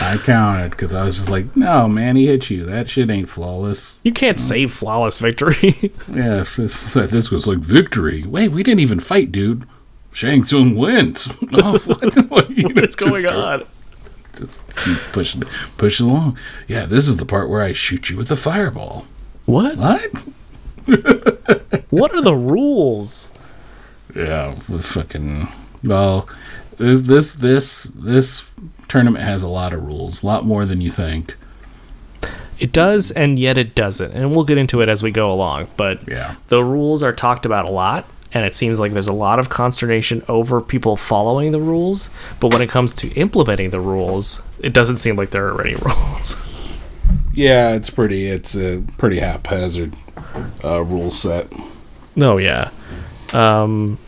[0.00, 2.64] I counted because I was just like, no, man, he hit you.
[2.64, 3.94] That shit ain't flawless.
[4.02, 5.92] You can't save flawless victory.
[6.08, 8.24] Yeah, this, this was like victory.
[8.24, 9.66] Wait, we didn't even fight, dude.
[10.10, 11.28] Shang Tsung wins.
[11.52, 13.64] oh, what, what, you know, What's going just on?
[14.36, 15.42] Just keep pushing,
[15.76, 16.38] push along.
[16.66, 19.06] Yeah, this is the part where I shoot you with a fireball.
[19.48, 19.78] What?
[19.78, 20.02] What?
[21.90, 23.30] what are the rules?
[24.14, 25.48] Yeah, fucking.
[25.82, 26.28] Well,
[26.76, 28.44] this this this this
[28.88, 31.34] tournament has a lot of rules, a lot more than you think.
[32.58, 34.12] It does, and yet it doesn't.
[34.12, 35.68] And we'll get into it as we go along.
[35.78, 36.34] But Yeah.
[36.48, 38.04] the rules are talked about a lot,
[38.34, 42.10] and it seems like there's a lot of consternation over people following the rules.
[42.38, 45.74] But when it comes to implementing the rules, it doesn't seem like there are any
[45.82, 46.44] rules.
[47.34, 48.26] Yeah, it's pretty.
[48.28, 49.94] It's a pretty haphazard
[50.64, 51.52] uh, rule set.
[52.16, 52.70] No, yeah.
[53.32, 53.98] Um,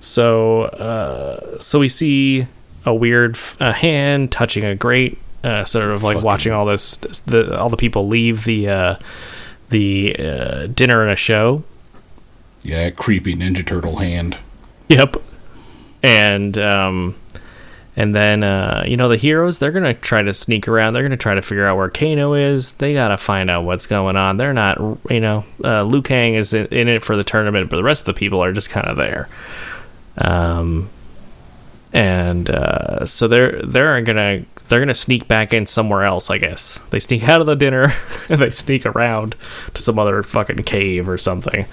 [0.00, 2.46] so, uh, so we see
[2.84, 6.64] a weird f- a hand touching a grate, uh, sort of like Fucking- watching all
[6.66, 6.96] this,
[7.26, 8.96] the all the people leave the uh,
[9.70, 11.64] the uh, dinner and a show.
[12.62, 14.36] Yeah, creepy Ninja Turtle hand.
[14.88, 15.16] Yep.
[16.02, 17.16] And um
[17.96, 20.92] and then uh you know the heroes they're going to try to sneak around.
[20.92, 22.72] They're going to try to figure out where Kano is.
[22.72, 24.36] They got to find out what's going on.
[24.36, 24.78] They're not
[25.10, 28.02] you know uh Liu Kang is in, in it for the tournament, but the rest
[28.06, 29.28] of the people are just kind of there.
[30.18, 30.90] Um
[31.92, 36.38] and uh so they're they're going to they're to sneak back in somewhere else, I
[36.38, 36.80] guess.
[36.90, 37.94] They sneak out of the dinner
[38.28, 39.36] and they sneak around
[39.74, 41.66] to some other fucking cave or something.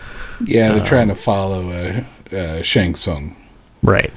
[0.45, 3.35] Yeah, they're Uh, trying to follow uh, uh, Shang Tsung.
[3.81, 4.13] Right.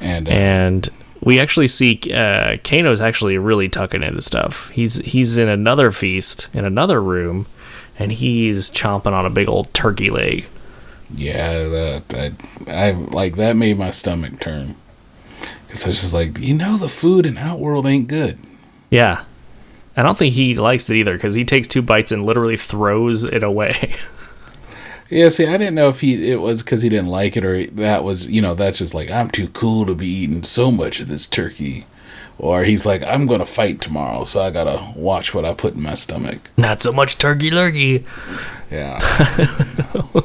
[0.00, 0.88] And uh, and
[1.20, 4.70] we actually see uh, Kano's actually really tucking into stuff.
[4.70, 7.46] He's he's in another feast in another room,
[7.98, 10.46] and he's chomping on a big old turkey leg.
[11.10, 12.32] Yeah, that, that
[12.66, 14.76] I like that made my stomach turn
[15.66, 18.38] because I was just like, you know, the food in Outworld ain't good.
[18.90, 19.24] Yeah,
[19.96, 23.24] I don't think he likes it either because he takes two bites and literally throws
[23.24, 23.94] it away.
[25.10, 27.64] Yeah, see, I didn't know if he it was because he didn't like it or
[27.66, 31.00] that was you know that's just like I'm too cool to be eating so much
[31.00, 31.86] of this turkey,
[32.38, 35.82] or he's like I'm gonna fight tomorrow, so I gotta watch what I put in
[35.82, 36.50] my stomach.
[36.58, 38.04] Not so much turkey lurkey.
[38.70, 38.98] Yeah.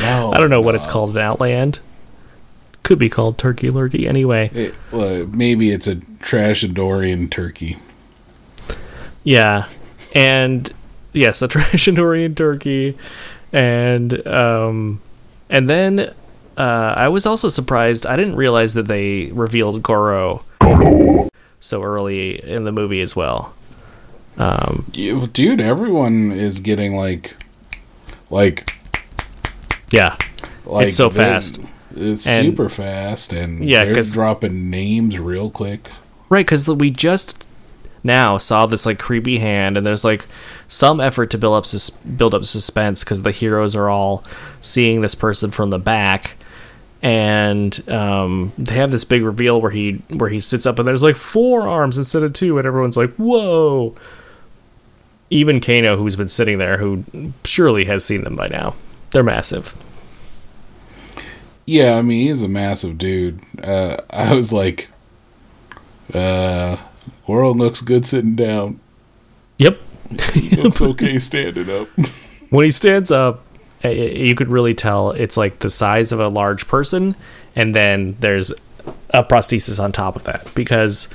[0.00, 1.78] no, I don't know what it's called in Outland.
[2.82, 4.08] Could be called turkey lurkey.
[4.08, 7.76] Anyway, It, well, maybe it's a Trashadorian turkey.
[9.22, 9.68] Yeah,
[10.14, 10.72] and
[11.12, 12.98] yes, a Trashadorian turkey,
[13.52, 15.00] and um,
[15.50, 16.12] and then
[16.56, 18.06] uh, I was also surprised.
[18.06, 20.44] I didn't realize that they revealed Goro
[21.60, 23.54] so early in the movie as well.
[24.38, 27.36] Um, dude, everyone is getting like,
[28.30, 28.72] like,
[29.90, 30.16] yeah,
[30.64, 31.60] like it's so fast.
[31.94, 35.90] It's And- super fast, and Yeah, they're dropping names real quick.
[36.30, 37.46] Right, because we just
[38.02, 40.24] now saw this like creepy hand, and there's like
[40.72, 44.24] some effort to build up sus- build up suspense because the heroes are all
[44.62, 46.36] seeing this person from the back,
[47.02, 51.02] and um, they have this big reveal where he where he sits up and there's
[51.02, 53.94] like four arms instead of two, and everyone's like, "Whoa!"
[55.28, 57.04] even Kano, who's been sitting there, who
[57.44, 58.74] surely has seen them by now.
[59.10, 59.76] They're massive.
[61.66, 63.40] Yeah, I mean he's a massive dude.
[63.62, 64.88] Uh, I was like,
[66.14, 66.78] uh,
[67.26, 68.80] Goro looks good sitting down.
[69.58, 69.80] Yep.
[70.56, 71.88] Looks okay standing up.
[72.50, 73.42] when he stands up,
[73.84, 77.16] you could really tell it's like the size of a large person,
[77.56, 78.52] and then there's
[79.10, 81.08] a prosthesis on top of that because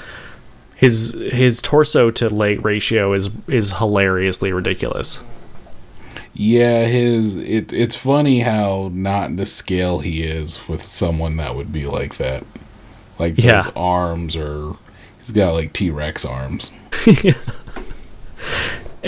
[0.75, 5.23] his his torso to leg ratio is is hilariously ridiculous.
[6.33, 11.73] Yeah, his it it's funny how not to scale he is with someone that would
[11.73, 12.43] be like that.
[13.17, 13.63] Like Yeah.
[13.63, 14.75] his arms are
[15.19, 16.71] he's got like T Rex arms.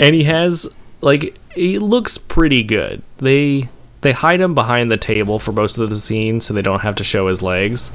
[0.00, 0.66] and he has
[1.00, 3.02] like he looks pretty good.
[3.18, 3.68] They
[4.00, 6.96] they hide him behind the table for most of the scene, so they don't have
[6.96, 7.92] to show his legs.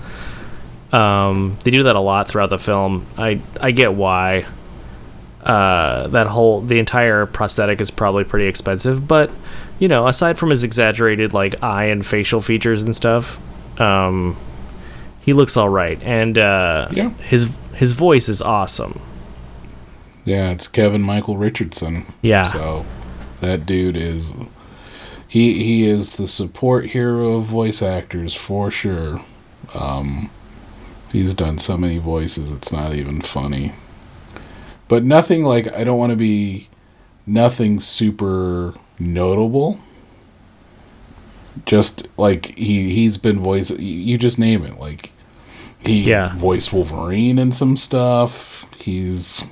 [0.93, 3.05] Um, they do that a lot throughout the film.
[3.17, 4.45] I I get why.
[5.43, 9.29] Uh, that whole the entire prosthetic is probably pretty expensive, but
[9.77, 13.37] you know, aside from his exaggerated like eye and facial features and stuff,
[13.79, 14.37] um,
[15.21, 17.09] he looks all right, and uh, Yeah.
[17.19, 18.99] his his voice is awesome.
[20.25, 22.05] Yeah, it's Kevin Michael Richardson.
[22.21, 22.43] Yeah.
[22.51, 22.85] So
[23.41, 24.33] that dude is
[25.27, 29.21] he he is the support hero of voice actors for sure.
[29.73, 30.29] Um
[31.11, 33.73] he's done so many voices it's not even funny.
[34.87, 36.69] But nothing like I don't want to be
[37.27, 39.79] nothing super notable.
[41.65, 45.11] Just like he he's been voice you- just name it like
[45.85, 46.35] he Yeah.
[46.35, 48.65] voiced Wolverine in some stuff.
[48.77, 49.43] He's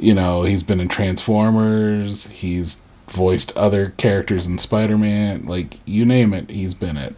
[0.00, 6.32] you know, he's been in Transformers, he's voiced other characters in Spider-Man, like you name
[6.32, 7.14] it, he's been it.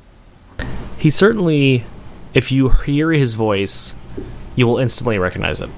[0.99, 1.85] He certainly,
[2.35, 3.95] if you hear his voice,
[4.57, 5.71] you will instantly recognize it.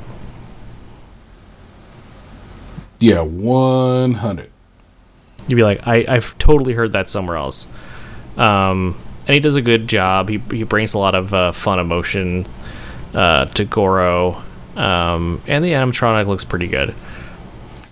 [2.98, 4.50] Yeah, 100.
[5.46, 7.68] You'd be like, I, I've totally heard that somewhere else.
[8.38, 10.28] Um, and he does a good job.
[10.28, 12.46] He, he brings a lot of uh, fun emotion
[13.12, 14.42] uh, to Goro.
[14.76, 16.94] Um, and the animatronic looks pretty good.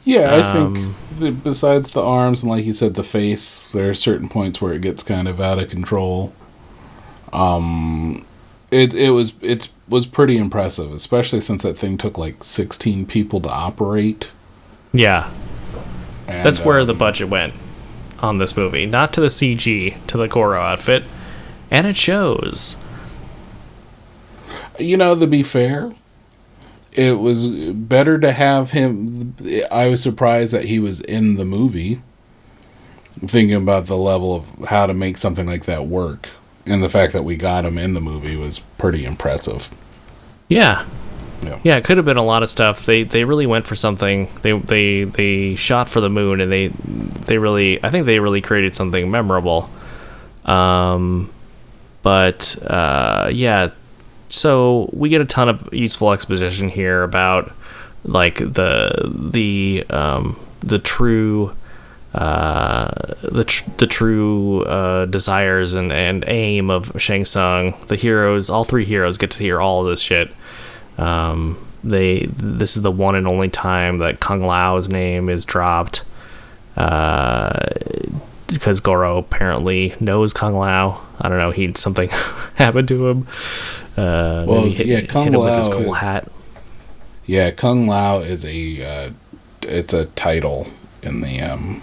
[0.05, 3.91] Yeah, I Um, think the, besides the arms and like you said the face, there
[3.91, 6.33] are certain points where it gets kind of out of control.
[7.33, 8.25] Um
[8.71, 13.41] it it was it was pretty impressive, especially since that thing took like 16 people
[13.43, 14.29] to operate.
[14.93, 15.31] Yeah.
[16.27, 17.55] And, That's where the um, budget went
[18.21, 18.87] on this movie.
[18.87, 21.05] Not to the CG, to the Goro outfit.
[21.71, 22.77] And it shows.
[24.79, 25.93] You know, to be fair,
[26.93, 29.35] it was better to have him.
[29.71, 32.03] I was surprised that he was in the movie.
[33.27, 36.31] Thinking about the level of how to make something like that work,
[36.65, 39.69] and the fact that we got him in the movie was pretty impressive.
[40.49, 40.87] Yeah.
[41.43, 41.59] Yeah.
[41.63, 42.87] Yeah, it could have been a lot of stuff.
[42.87, 44.29] They they really went for something.
[44.43, 48.41] They they they shot for the moon and they they really I think they really
[48.41, 49.69] created something memorable.
[50.45, 51.31] Um
[52.03, 53.71] but uh yeah,
[54.33, 57.53] so we get a ton of useful exposition here about
[58.05, 61.55] like the the um the true
[62.15, 62.89] uh,
[63.23, 67.75] the tr- the true uh, desires and, and aim of Shang Tsung.
[67.87, 70.31] The heroes, all three heroes, get to hear all of this shit.
[70.99, 76.05] Um, they this is the one and only time that Kung Lao's name is dropped.
[76.77, 77.69] Uh,
[78.49, 81.03] because Goro apparently knows Kung Lao.
[81.19, 81.51] I don't know.
[81.51, 82.09] He something
[82.57, 83.27] happened to him.
[83.97, 86.29] Uh, Well, hit, yeah, hit Kung him with his Lao cool is- hat.
[87.27, 89.11] Yeah, Kung Lao is a uh,
[89.63, 90.67] it's a title
[91.03, 91.83] in the um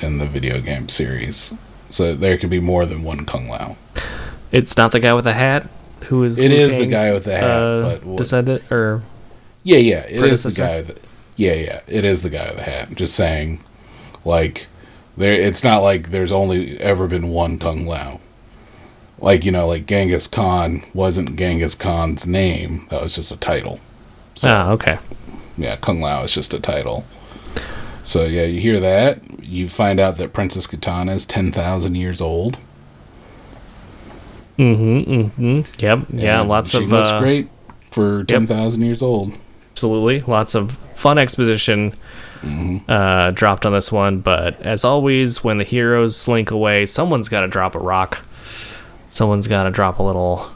[0.00, 1.54] in the video game series.
[1.90, 3.76] So there can be more than one Kung Lao.
[4.50, 5.68] It's not the guy with the hat
[6.06, 6.38] who is.
[6.40, 9.02] It Liu is the guy with the hat, uh, but descendant or
[9.62, 10.82] Yeah, yeah, it is the guy.
[10.82, 10.98] That,
[11.36, 12.94] yeah, yeah, it is the guy with the hat.
[12.94, 13.60] Just saying,
[14.24, 14.66] like,
[15.16, 15.32] there.
[15.32, 18.20] It's not like there's only ever been one Kung Lao.
[19.18, 22.86] Like you know, like Genghis Khan wasn't Genghis Khan's name.
[22.90, 23.80] That was just a title.
[24.42, 24.98] ah okay.
[25.56, 27.04] Yeah, Kung Lao is just a title.
[28.02, 29.20] So yeah, you hear that.
[29.42, 32.58] You find out that Princess Katana is ten thousand years old.
[34.58, 35.10] Mm-hmm.
[35.12, 35.60] Mm-hmm.
[35.78, 36.06] Yep.
[36.10, 36.40] Yeah.
[36.40, 37.48] And lots she of looks uh, great
[37.90, 39.32] for ten thousand years old.
[39.72, 40.20] Absolutely.
[40.20, 41.94] Lots of fun exposition
[42.88, 47.40] uh, dropped on this one, but as always, when the heroes slink away, someone's got
[47.40, 48.22] to drop a rock.
[49.14, 50.50] Someone's got to drop a little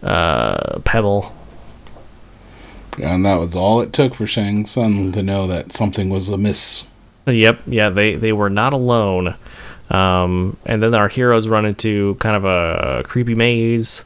[0.00, 1.34] uh, pebble.
[3.02, 6.86] And that was all it took for Shang Tsung to know that something was amiss.
[7.26, 9.34] Yep, yeah, they they were not alone.
[9.90, 14.04] Um, and then our heroes run into kind of a creepy maze,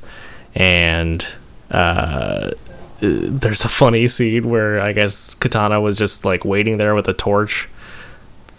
[0.55, 1.27] and
[1.71, 2.53] uh,
[3.01, 7.15] there's a funny scene where I guess Katana was just like waiting there with a
[7.15, 7.69] torch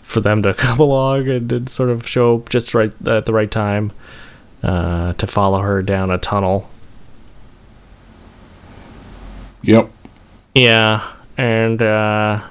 [0.03, 3.33] for them to come along and, and sort of show up just right at the
[3.33, 3.91] right time
[4.63, 6.69] uh, to follow her down a tunnel.
[9.61, 9.89] Yep.
[10.55, 11.07] Yeah,
[11.37, 12.41] and uh,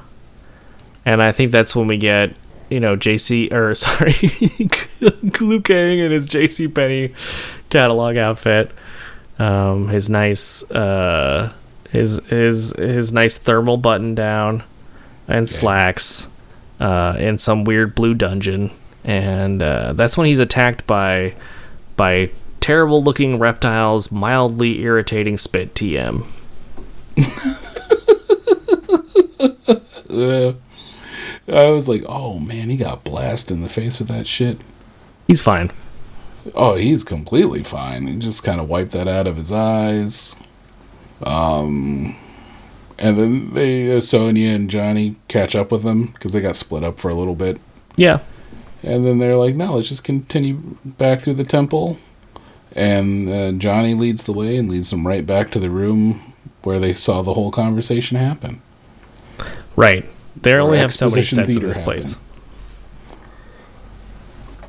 [1.05, 2.35] and I think that's when we get
[2.71, 4.15] you know JC or sorry
[5.41, 7.15] Liu Kang in his JC Penney
[7.71, 8.71] catalog outfit,
[9.39, 11.53] um, his nice uh,
[11.91, 14.63] his his his nice thermal button down
[15.27, 16.29] and slacks
[16.81, 18.71] uh, in some weird blue dungeon,
[19.05, 21.35] and uh, that's when he's attacked by
[21.99, 22.31] by
[22.61, 26.25] terrible looking reptiles, mildly irritating spit TM.
[30.09, 30.53] Uh,
[31.49, 34.59] I was like, oh man, he got blasted in the face with that shit.
[35.27, 35.71] He's fine.
[36.55, 38.07] Oh, he's completely fine.
[38.07, 40.35] He just kind of wiped that out of his eyes.
[41.23, 42.17] Um,
[42.99, 46.85] and then they, uh, Sonya and Johnny catch up with them because they got split
[46.85, 47.61] up for a little bit.
[47.97, 48.21] Yeah.
[48.83, 51.99] And then they're like, no, let's just continue back through the temple.
[52.73, 56.79] And uh, Johnny leads the way and leads them right back to the room where
[56.79, 58.61] they saw the whole conversation happen.
[59.75, 60.05] Right.
[60.41, 61.85] They Or only have so many sets in this happened.
[61.85, 62.17] place.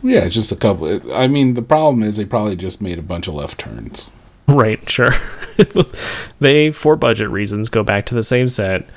[0.02, 1.14] Yeah, it's just a couple.
[1.14, 4.10] I mean, the problem is they probably just made a bunch of left turns.
[4.48, 5.14] Right, sure.
[6.40, 8.88] they, for budget reasons, go back to the same set,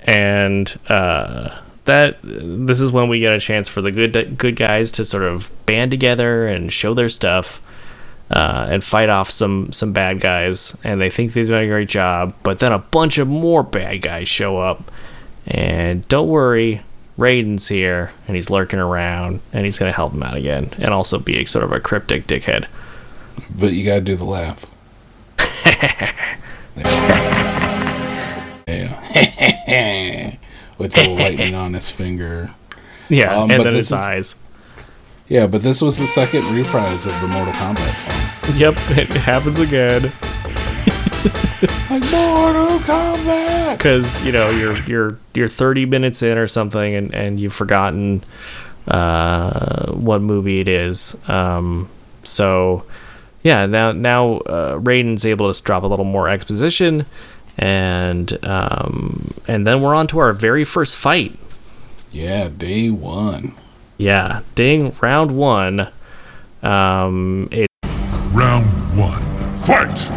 [0.00, 4.92] and uh, that this is when we get a chance for the good good guys
[4.92, 7.60] to sort of band together and show their stuff,
[8.30, 10.76] uh, and fight off some some bad guys.
[10.84, 14.02] And they think they're doing a great job, but then a bunch of more bad
[14.02, 14.90] guys show up,
[15.46, 16.82] and don't worry.
[17.18, 20.94] Raiden's here and he's lurking around and he's going to help him out again and
[20.94, 22.66] also be sort of a cryptic dickhead.
[23.54, 24.64] But you got to do the laugh.
[28.66, 30.36] yeah.
[30.78, 32.50] With the lightning on his finger.
[33.08, 34.36] Yeah, Um, and but then his is- eyes.
[35.28, 37.94] Yeah, but this was the second reprise of the Mortal Kombat
[38.44, 38.56] song.
[38.58, 40.12] Yep, it happens again.
[41.88, 43.78] Like Mortal Kombat.
[43.78, 48.24] Because you know you're you're you're 30 minutes in or something, and and you've forgotten
[48.88, 51.16] uh, what movie it is.
[51.28, 51.88] Um,
[52.24, 52.84] so
[53.42, 57.06] yeah, now now uh, Raiden's able to drop a little more exposition,
[57.58, 61.38] and um, and then we're on to our very first fight.
[62.10, 63.54] Yeah, day one.
[63.96, 65.88] Yeah, ding, round one.
[66.62, 67.68] Um, it,
[68.32, 68.66] Round
[68.98, 69.22] one.
[69.56, 70.10] Fight!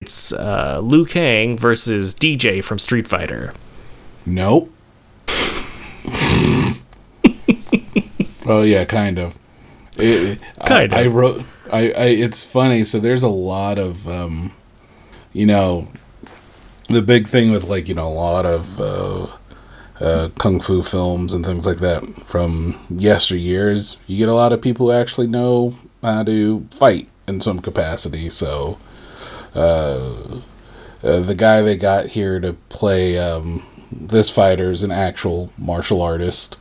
[0.00, 3.52] it's uh, Liu Kang versus Dee Jay from Street Fighter.
[4.24, 4.72] Nope.
[8.46, 9.36] oh yeah, kind of.
[9.98, 11.44] It, Kind I, I wrote.
[11.72, 12.04] I, I.
[12.06, 12.84] It's funny.
[12.84, 14.52] So there's a lot of, um,
[15.32, 15.88] you know,
[16.88, 19.26] the big thing with like you know a lot of uh,
[20.00, 23.96] uh, kung fu films and things like that from yesteryears.
[24.06, 28.30] You get a lot of people who actually know how to fight in some capacity.
[28.30, 28.78] So.
[29.54, 30.40] Uh,
[31.02, 36.02] uh, the guy they got here to play um, this fighter is an actual martial
[36.02, 36.56] artist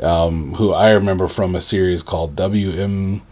[0.00, 3.22] um, who I remember from a series called WM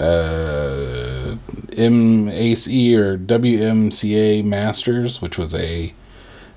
[0.00, 1.36] uh,
[1.76, 5.92] MACE or WMAC Masters, which was a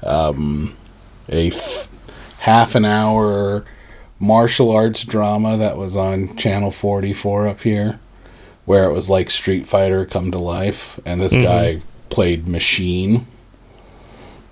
[0.04, 0.76] um,
[1.28, 1.88] a f-
[2.40, 3.66] half an hour
[4.20, 8.00] martial arts drama that was on Channel 44 up here,
[8.66, 11.44] where it was like Street Fighter come to life, and this Mhm.
[11.44, 13.26] guy played Machine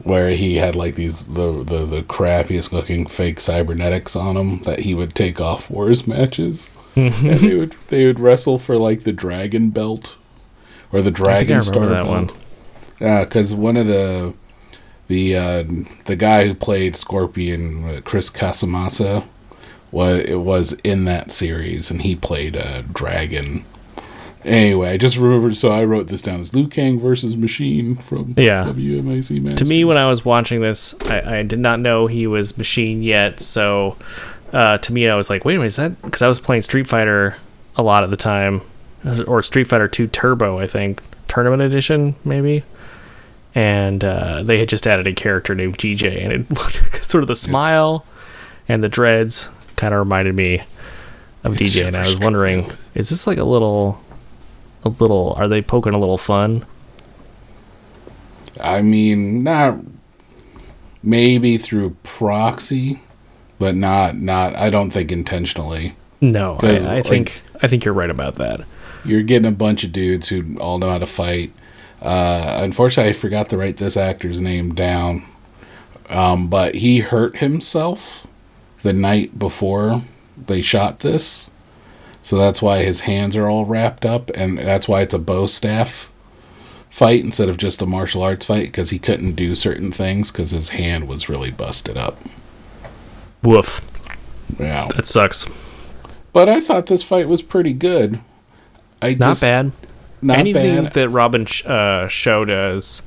[0.04, 4.80] where he had like these the, the the crappiest looking fake cybernetics on him that
[4.82, 6.70] he would take off for his matches,
[7.22, 10.16] they would they would wrestle for like the dragon belt
[10.92, 12.08] or the I dragon remember star that belt.
[12.08, 12.30] one.
[13.00, 14.34] Yeah, because one of the
[15.08, 15.64] the uh,
[16.06, 19.26] the guy who played Scorpion, uh, Chris Casamassa,
[19.92, 23.64] was it was in that series, and he played a dragon.
[24.44, 28.34] Anyway, I just remembered, so I wrote this down as Liu Kang versus Machine from
[28.38, 28.64] Yeah.
[28.66, 29.58] WMAC Masters.
[29.60, 33.04] To me, when I was watching this, I, I did not know he was Machine
[33.04, 33.42] yet.
[33.42, 33.98] So,
[34.54, 36.62] uh, to me, I was like, "Wait a minute, is that?" Because I was playing
[36.64, 37.36] Street Fighter
[37.76, 38.62] a lot of the time,
[39.28, 42.64] or Street Fighter Two Turbo, I think, Tournament Edition, maybe.
[43.56, 47.24] And uh, they had just added a character named Dee Jay, and it looked sort
[47.24, 48.06] of the smile
[48.68, 50.62] and the dreads kind of reminded me
[51.44, 51.88] of Dee Jay.
[51.88, 54.02] And I was wondering, is this like a little,
[54.84, 55.34] a little?
[55.38, 56.66] Are they poking a little fun?
[58.62, 59.78] I mean, not
[61.04, 63.02] maybe through proxy,
[63.60, 64.56] but not not.
[64.56, 65.96] I don't think intentionally.
[66.22, 68.62] No, I, I like, think I think you're right about that.
[69.06, 71.52] you're getting a bunch of dudes who all know how to fight.
[72.02, 75.26] Uh, unfortunately, I forgot to write this actor's name down,
[76.10, 78.28] um, but he hurt himself.
[78.84, 80.04] the night before
[80.38, 81.50] they shot this.
[82.22, 85.48] So that's why his hands are all wrapped up, and that's why it's a bow
[85.48, 86.12] staff
[86.90, 90.52] fight instead of just a martial arts fight because he couldn't do certain things because
[90.52, 92.18] his hand was really busted up.
[93.44, 93.82] Woof.
[94.60, 94.88] Yeah.
[94.96, 95.46] That sucks.
[96.34, 98.20] But I thought this fight was pretty good.
[99.02, 99.72] I Not just- bad.
[100.22, 100.40] Not bad.
[100.40, 100.94] Anything bad.
[100.94, 103.04] that Robin sh- uh, Show does,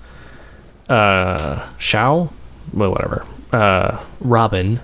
[0.89, 2.31] uh, Shao,
[2.73, 3.27] well, whatever.
[3.53, 4.79] Uh, Robin,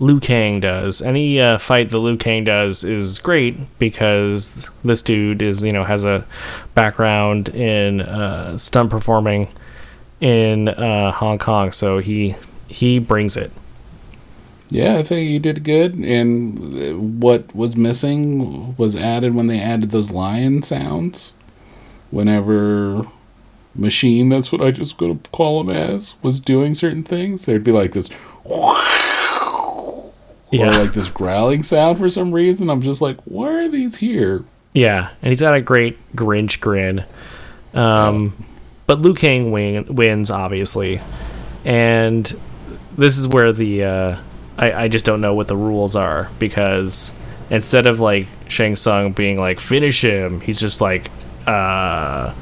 [0.00, 1.02] Liu Kang does.
[1.02, 5.84] Any uh, fight that Liu Kang does is great because this dude is, you know,
[5.84, 6.24] has a
[6.74, 9.48] background in uh, stunt performing
[10.22, 12.34] in uh, Hong Kong, so he
[12.68, 13.50] he brings it.
[14.70, 15.94] Yeah, I think he did good.
[15.94, 21.32] And what was missing was added when they added those lion sounds.
[22.10, 23.06] Whenever
[23.74, 27.72] Machine, that's what I just gonna call him as, was doing certain things, there'd be
[27.72, 28.10] like this,
[28.44, 28.74] or
[30.50, 32.70] like this growling sound for some reason.
[32.70, 34.44] I'm just like, why are these here?
[34.72, 37.04] Yeah, and he's got a great Grinch grin.
[37.74, 38.46] Um,
[38.86, 41.00] But Liu Kang win, wins, obviously.
[41.64, 42.24] And
[42.96, 43.84] this is where the.
[43.84, 44.16] Uh,
[44.58, 47.12] I, I just don't know what the rules are because
[47.48, 51.10] instead of like Shang Tsung being like, finish him, he's just like.
[51.46, 52.34] Uh,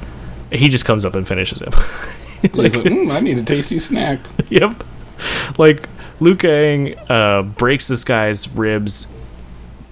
[0.50, 1.72] he just comes up and finishes him.
[2.42, 4.20] He's like, "Mm, I need a tasty snack.
[4.48, 4.84] yep.
[5.58, 5.88] Like
[6.20, 9.06] Liu Kang uh, breaks this guy's ribs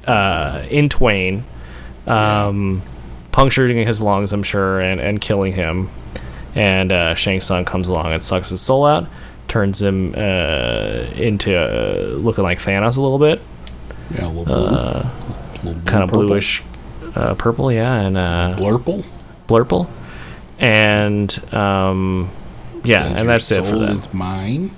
[0.07, 1.45] uh, in twain,
[2.07, 2.83] um,
[3.33, 5.91] puncturing his lungs, I'm sure, and, and killing him.
[6.55, 9.07] And uh, Shang Tsung comes along and sucks his soul out,
[9.55, 13.41] turns him uh, into uh, looking like Thanos a little bit.
[14.13, 14.57] Yeah, a little blue.
[14.57, 15.11] Uh,
[15.63, 16.61] blue kind of bluish
[17.15, 19.07] uh, purple, yeah, and uh, blurple,
[19.47, 19.87] blurple,
[20.59, 22.31] and um,
[22.83, 23.91] yeah, Says and that's it for soul that.
[23.91, 24.75] is mine.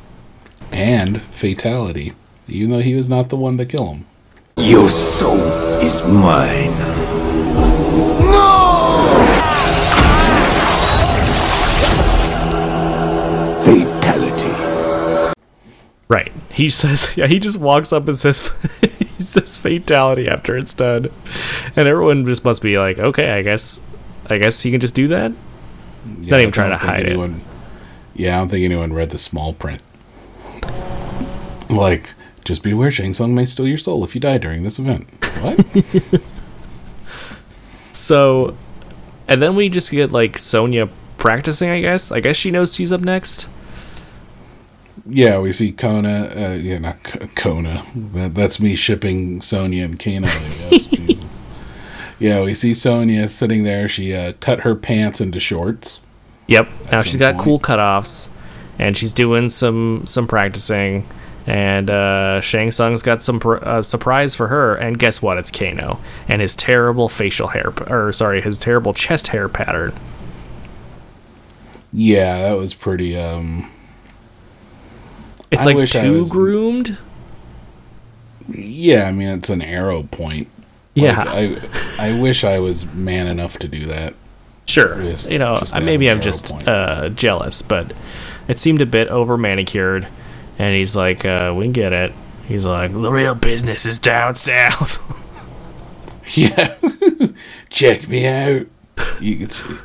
[0.71, 2.13] And fatality,
[2.47, 4.05] even though he was not the one to kill him.
[4.59, 5.41] Your soul
[5.81, 6.96] is mine.
[16.57, 18.51] He says, yeah, he just walks up and says,
[18.99, 21.11] he says fatality after it's done,
[21.77, 23.83] and everyone just must be like, okay, I guess,
[24.31, 25.33] I guess he can just do that.
[26.21, 27.31] Yeah, Not even trying to hide it.
[28.15, 29.83] Yeah, I don't think anyone read the small print.
[31.69, 32.15] Like,
[32.45, 35.09] just be aware Shang Tsung may steal your soul if you die during this event.
[35.43, 36.23] What?
[38.07, 38.57] So,
[39.27, 40.89] and then we just get like Sonya
[41.19, 41.71] practicing.
[41.71, 42.13] I guess.
[42.13, 43.49] I guess she knows she's up next.
[45.09, 46.33] Yeah, we see Kona.
[46.35, 47.85] Uh, yeah, not K- Kona.
[47.95, 50.27] That, that's me shipping Sonya and Kano.
[50.29, 50.87] I guess.
[50.87, 51.41] Jesus.
[52.19, 53.89] Yeah, we see Sonya sitting there.
[53.89, 56.01] She uh, cut her pants into shorts.
[56.49, 56.69] Yep.
[56.93, 57.45] now she's got point.
[57.45, 58.29] cool cutoffs,
[58.79, 61.07] and she's doing some some practicing.
[61.49, 64.75] And uh, Shang Tsung's got some pr- uh, surprise for her.
[64.75, 65.39] And guess what?
[65.39, 69.93] It's Kano and his terrible facial hair, p- or sorry, his terrible chest hair pattern.
[71.93, 73.17] Yeah, that was pretty.
[73.17, 73.71] um
[75.51, 76.99] It's I like too was- groomed.
[78.49, 80.49] Yeah, I mean it's an arrow point.
[80.95, 81.25] Yeah.
[81.25, 81.63] Like,
[82.01, 84.15] I I wish I was man enough to do that.
[84.67, 85.03] Sure.
[85.03, 87.93] Just- you know, maybe I'm just uh, jealous, but
[88.49, 90.07] it seemed a bit over manicured.
[90.59, 92.13] And he's like, uh, "We get it."
[92.49, 95.03] He's like, "The real business is down south."
[96.35, 96.75] Yeah.
[97.71, 98.67] Check me out.
[99.21, 99.77] You can see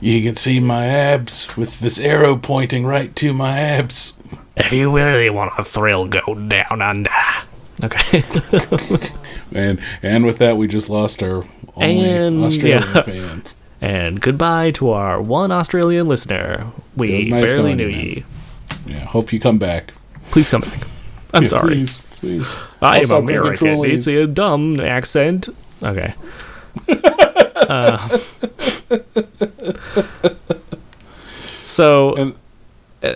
[0.00, 4.12] you can see my abs with this arrow pointing right to my abs.
[4.56, 7.10] If you really want a thrill, go down under.
[7.84, 8.22] Okay.
[9.54, 11.44] And and with that we just lost our
[11.76, 13.02] only and Australian yeah.
[13.02, 13.54] fans.
[13.80, 16.66] And goodbye to our one Australian listener.
[16.98, 18.06] It was We nice barely knowing knew you, man.
[18.06, 18.24] ye.
[18.86, 19.92] Yeah, hope you come back.
[20.30, 20.86] Please come back.
[21.32, 21.74] I'm Yeah, sorry.
[21.74, 22.56] Please, please.
[22.82, 23.84] I I'll am stop American.
[23.84, 25.48] It's a dumb accent.
[25.82, 26.14] Okay.
[26.88, 28.18] uh,
[31.64, 32.32] so uh,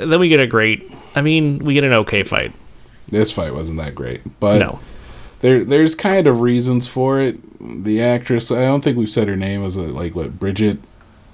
[0.07, 0.91] then we get a great.
[1.15, 2.53] I mean, we get an okay fight.
[3.09, 4.79] This fight wasn't that great, but No.
[5.41, 7.39] there there's kind of reasons for it.
[7.85, 10.79] The actress, I don't think we've said her name was like what Bridget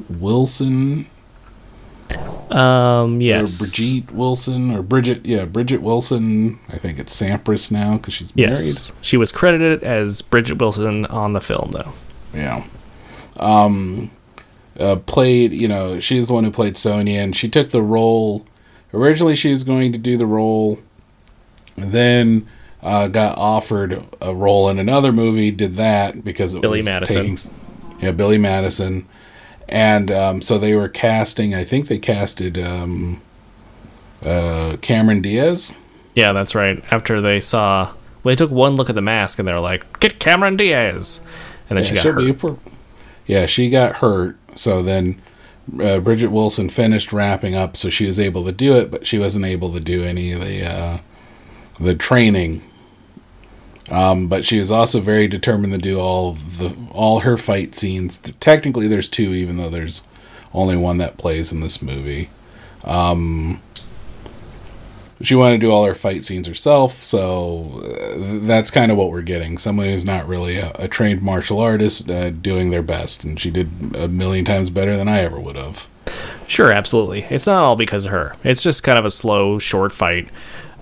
[0.08, 1.06] Wilson
[2.50, 3.20] Um.
[3.20, 3.60] Yes.
[3.60, 6.58] or Brigitte Wilson or Bridget, yeah, Bridget Wilson.
[6.68, 8.50] I think it's Sampras now because she's married.
[8.50, 8.92] Yes.
[9.00, 11.92] She was credited as Bridget Wilson on the film, though.
[12.34, 12.64] Yeah.
[13.38, 14.10] Um,
[14.78, 18.46] uh, played, you know, she's the one who played Sonya, and she took the role.
[18.96, 20.78] Originally, she was going to do the role,
[21.76, 22.46] then
[22.82, 25.50] uh, got offered a role in another movie.
[25.50, 27.36] Did that because it Billy was Madison.
[27.36, 27.50] taking-
[28.00, 29.06] yeah, Billy Madison,
[29.68, 31.54] and um, so they were casting.
[31.54, 33.20] I think they casted um,
[34.24, 35.72] uh, Cameron Diaz.
[36.14, 36.82] Yeah, that's right.
[36.90, 37.92] After they saw
[38.22, 41.20] Well, they took one look at the mask and they were like, "Get Cameron Diaz,"
[41.68, 42.58] and then yeah, she got hurt.
[43.26, 44.36] yeah, she got hurt.
[44.54, 45.20] So then
[45.80, 49.18] uh, Bridget Wilson finished wrapping up, so she was able to do it, but she
[49.18, 50.98] wasn't able to do any of the uh,
[51.80, 52.62] the training.
[53.90, 58.18] Um, but she was also very determined to do all the all her fight scenes.
[58.40, 60.02] Technically, there's two, even though there's
[60.52, 62.30] only one that plays in this movie.
[62.84, 63.60] Um,
[65.22, 69.10] she wanted to do all her fight scenes herself, so uh, that's kind of what
[69.10, 69.56] we're getting.
[69.58, 73.50] Someone who's not really a, a trained martial artist uh, doing their best, and she
[73.50, 75.88] did a million times better than I ever would have.
[76.48, 77.26] Sure, absolutely.
[77.30, 78.36] It's not all because of her.
[78.44, 80.28] It's just kind of a slow, short fight.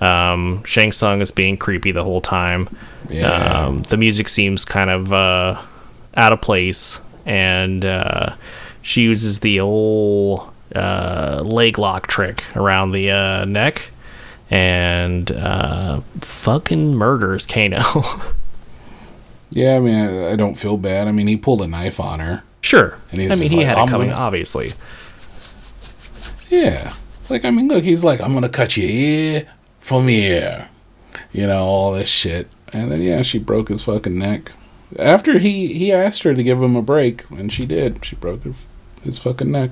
[0.01, 2.69] Um, Shang Tsung is being creepy the whole time.
[3.09, 3.29] Yeah.
[3.29, 5.63] Um, the music seems kind of uh,
[6.17, 8.35] out of place, and uh,
[8.83, 13.91] she uses the old uh, leg lock trick around the uh, neck,
[14.51, 18.03] and uh, fucking murders Kano.
[19.51, 21.07] Yeah, I mean, I, I don't feel bad.
[21.07, 22.43] I mean, he pulled a knife on her.
[22.61, 22.99] sure.
[23.13, 24.73] And he's I mean, he like, had it coming, gonna-" obviously.
[26.49, 26.93] Yeah.
[27.31, 29.47] Like, I mean, look, he's like, I'm going to cut your ear
[29.79, 30.71] from here.
[31.33, 32.49] You know, all this shit.
[32.73, 34.51] And then, yeah, she broke his fucking neck.
[34.99, 38.05] After he, he asked her to give him a break, and she did.
[38.05, 38.55] She broke her,
[39.05, 39.71] his fucking neck.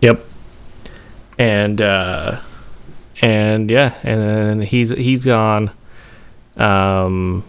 [0.00, 0.24] Yep.
[1.36, 2.40] And uh
[3.22, 5.70] and yeah, and then he's he's gone.
[6.56, 7.44] Um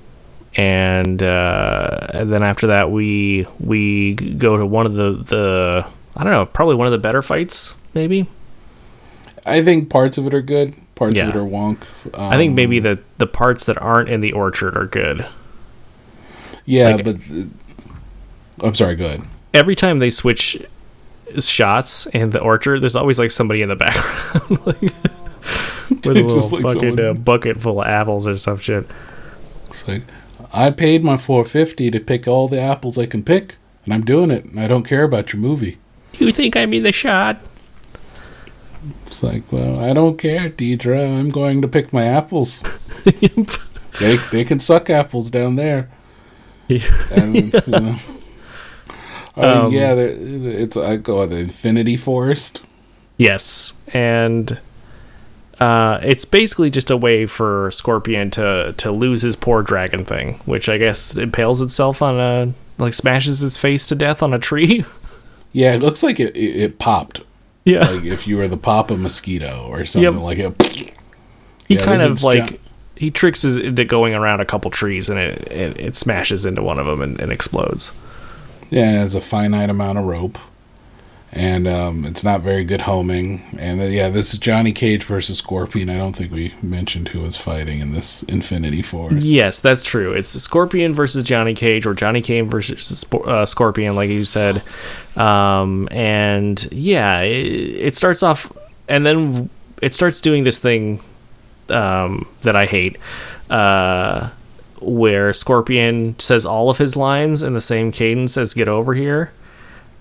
[0.55, 5.85] and uh and then after that we we go to one of the the
[6.15, 8.27] I don't know, probably one of the better fights, maybe.
[9.45, 10.75] I think parts of it are good.
[10.95, 11.27] Parts Yeah.
[11.27, 11.79] of it are wonk.
[12.13, 15.25] I think maybe Um, the the parts that aren't in the orchard are good.
[16.65, 17.21] Yeah, like- but.
[17.21, 17.47] th-
[18.61, 19.23] I'm sorry, go ahead.
[19.53, 20.61] Every time they switch
[21.39, 24.93] shots in the orchard, there's always like somebody in the background like
[25.89, 28.85] with a little like bucket, uh, bucket full of apples or some shit.
[29.69, 30.03] It's like,
[30.51, 33.55] I paid my 450 to pick all the apples I can pick,
[33.85, 35.77] and I'm doing it, and I don't care about your movie.
[36.19, 37.37] You think I'm in the shot?
[39.07, 41.19] It's like, well, I don't care, Deidre.
[41.19, 42.61] I'm going to pick my apples.
[43.99, 45.89] they they can suck apples down there.
[47.11, 47.95] And, you know.
[49.35, 52.61] I mean, Um, yeah, there- it's I go the Infinity Forest.
[53.17, 54.59] Yes, and
[55.59, 60.35] uh, it's basically just a way for Scorpion to to lose his poor dragon thing,
[60.45, 64.39] which I guess impales itself on a like smashes its face to death on a
[64.39, 64.85] tree.
[65.55, 67.21] Yeah, it looks like it it, it popped.
[67.63, 67.87] Yeah.
[67.87, 70.23] like if you were the Papa mosquito or something Yep.
[70.23, 70.63] like it.
[71.67, 72.59] he Yeah, kind of like
[72.95, 76.63] he tricks us into going around a couple trees, and it it, it smashes into
[76.63, 77.93] one of them and, and explodes.
[78.71, 80.39] Yeah, it's a finite amount of rope,
[81.35, 83.41] and um, it's not very good homing.
[83.57, 85.89] And uh, yeah, this is Johnny Cage versus Scorpion.
[85.89, 89.25] I don't think we mentioned who was fighting in this Infinity Forest.
[89.25, 90.13] Yes, that's true.
[90.13, 94.61] It's Scorpion versus Johnny Cage, or Johnny Cage versus uh, Scorpion, like you said.
[95.15, 97.47] Um, and yeah, it,
[97.87, 98.51] it starts off,
[98.87, 99.49] and then
[99.81, 101.01] it starts doing this thing
[101.69, 102.97] um, that I hate,
[103.49, 104.29] uh,
[104.79, 109.33] where Scorpion says all of his lines in the same cadence as "Get over here."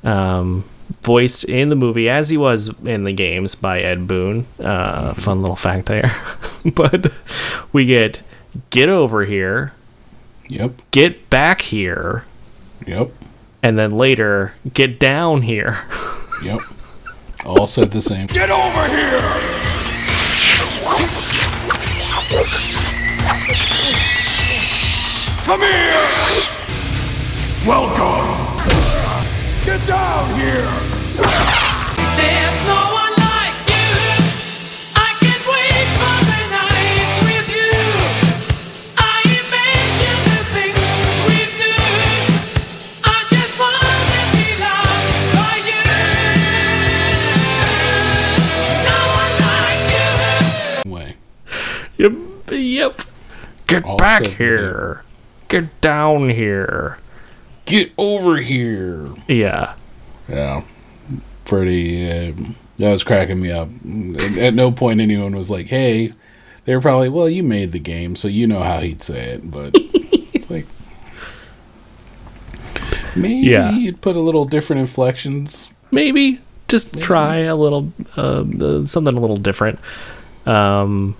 [0.04, 0.64] Um,
[1.02, 4.46] voiced in the movie as he was in the games by Ed Boon.
[4.58, 6.14] Uh, fun little fact there.
[6.74, 7.12] but
[7.72, 8.22] we get
[8.70, 9.72] get over here.
[10.48, 10.72] Yep.
[10.90, 12.24] Get back here.
[12.86, 13.10] Yep.
[13.62, 15.84] And then later, get down here.
[16.42, 16.58] Yep.
[17.44, 18.26] All said the same.
[18.26, 19.20] Get over here!
[25.44, 25.92] Come here!
[27.64, 28.41] Welcome!
[29.72, 30.68] Get down here!
[32.20, 33.88] There's no one like you.
[34.94, 37.72] I can't wait for the night with you.
[38.98, 41.72] I imagine the things we do.
[43.02, 43.96] I just wanna
[44.36, 45.08] be loved
[45.40, 45.84] by you.
[48.84, 49.88] No one like
[51.00, 51.16] you.
[51.96, 52.14] Yep.
[52.50, 52.94] Yep.
[53.68, 55.02] Get All back here.
[55.48, 56.98] Get down here.
[57.72, 59.08] Get over here.
[59.28, 59.74] Yeah.
[60.28, 60.62] Yeah.
[61.44, 62.08] Pretty.
[62.10, 62.32] Uh,
[62.78, 63.68] that was cracking me up.
[64.20, 66.12] At, at no point anyone was like, "Hey."
[66.64, 69.50] They were probably, "Well, you made the game, so you know how he'd say it."
[69.50, 70.66] But it's like.
[73.14, 73.70] Maybe Yeah.
[73.72, 75.68] you'd put a little different inflections.
[75.90, 79.78] Maybe just try a little uh, uh, something a little different.
[80.46, 81.16] Um,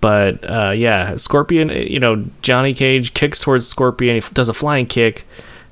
[0.00, 1.70] but uh, yeah, Scorpion.
[1.70, 4.20] You know, Johnny Cage kicks towards Scorpion.
[4.20, 5.24] He does a flying kick,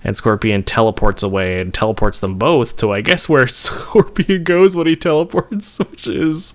[0.02, 4.86] and Scorpion teleports away and teleports them both to I guess where Scorpion goes when
[4.86, 6.54] he teleports, which is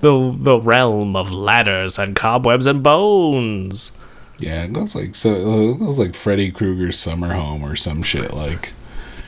[0.00, 3.92] the the realm of ladders and cobwebs and bones.
[4.38, 5.34] Yeah, it looks like so.
[5.34, 8.32] It looks like Freddy Krueger's summer home or some shit.
[8.32, 8.72] Like,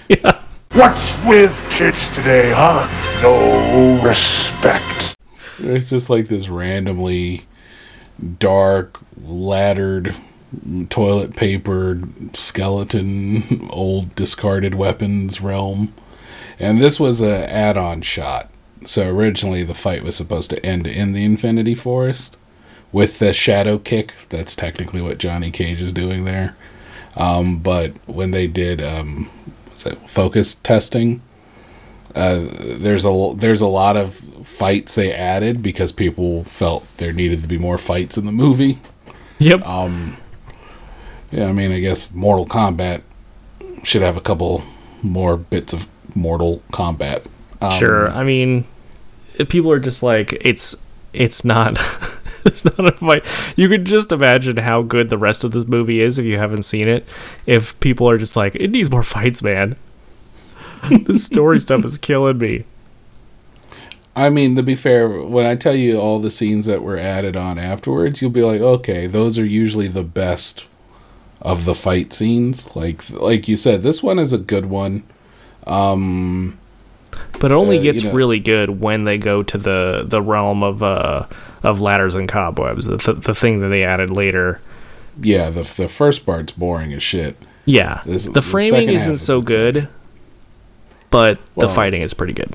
[0.08, 0.40] yeah.
[0.72, 2.88] What's with kids today, huh?
[3.22, 5.14] No respect.
[5.58, 7.42] it's just like this randomly
[8.38, 10.14] dark, laddered,
[10.90, 12.00] toilet paper,
[12.32, 15.92] skeleton, old discarded weapons realm.
[16.58, 18.50] And this was a add-on shot.
[18.84, 22.36] So originally the fight was supposed to end in the Infinity Forest
[22.92, 24.14] with the shadow kick.
[24.28, 26.56] That's technically what Johnny Cage is doing there.
[27.16, 29.26] Um, but when they did um,
[30.06, 31.22] focus testing,
[32.14, 34.14] uh, there's a there's a lot of
[34.44, 38.78] fights they added because people felt there needed to be more fights in the movie.
[39.38, 39.66] Yep.
[39.66, 40.16] Um.
[41.32, 43.02] Yeah, I mean, I guess Mortal Kombat
[43.82, 44.62] should have a couple
[45.02, 47.26] more bits of Mortal Kombat.
[47.60, 48.10] Um, sure.
[48.10, 48.66] I mean,
[49.36, 50.76] if people are just like it's
[51.12, 51.72] it's not
[52.44, 53.24] it's not a fight.
[53.56, 56.62] You could just imagine how good the rest of this movie is if you haven't
[56.62, 57.06] seen it.
[57.46, 59.76] If people are just like, it needs more fights, man.
[60.90, 62.64] the story stuff is killing me.
[64.14, 67.34] I mean, to be fair, when I tell you all the scenes that were added
[67.34, 70.66] on afterwards, you'll be like, okay, those are usually the best
[71.42, 72.74] of the fight scenes.
[72.74, 75.02] Like, like you said, this one is a good one.
[75.66, 76.58] Um,
[77.40, 80.22] But it only Uh, gets you know- really good when they go to the the
[80.22, 81.24] realm of uh
[81.62, 82.86] of ladders and cobwebs.
[82.86, 84.60] The th- the thing that they added later.
[85.20, 87.36] yeah, the the first part's boring as shit.
[87.66, 88.00] Yeah.
[88.06, 89.88] This- the the framing isn't is so good,
[91.10, 92.50] but the fighting is pretty good.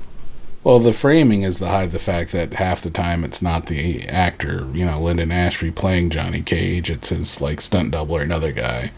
[0.68, 4.06] Well, the framing is to hide the fact that half the time it's not the
[4.10, 6.90] actor, you know, Linden Ashby playing Johnny Cage.
[6.92, 8.92] It's his like stunt double or another guy.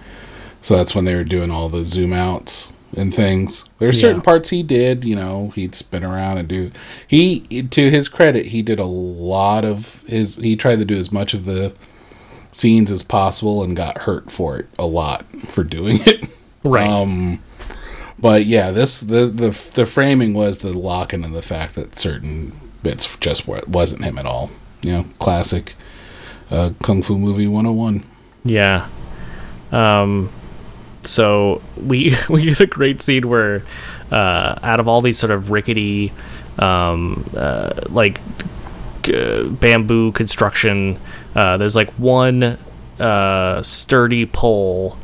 [0.64, 3.66] So that's when they were doing all the zoom outs and things.
[3.78, 4.08] There's Yeah.
[4.08, 6.72] certain parts he did, you know, he'd spin around and do.
[7.08, 10.38] He, to his credit, he did a lot of his.
[10.38, 11.74] He tried to do as much of the
[12.52, 16.28] scenes as possible and got hurt for it a lot for doing it.
[16.64, 16.90] Right.
[16.90, 17.42] Um,
[18.22, 22.54] but yeah, this the the the framing was the locking and the fact that certain
[22.84, 24.52] bits just wa- wasn't him at all.
[24.82, 25.74] You know, classic
[26.52, 28.04] uh, kung fu movie 101.
[28.44, 28.88] Yeah.
[29.72, 30.30] Um
[31.04, 33.64] so we we get a great scene where
[34.12, 36.12] uh out of all these sort of rickety
[36.58, 38.20] um uh like
[39.04, 41.00] bamboo construction
[41.36, 42.58] uh there's like one
[43.00, 44.98] uh sturdy pole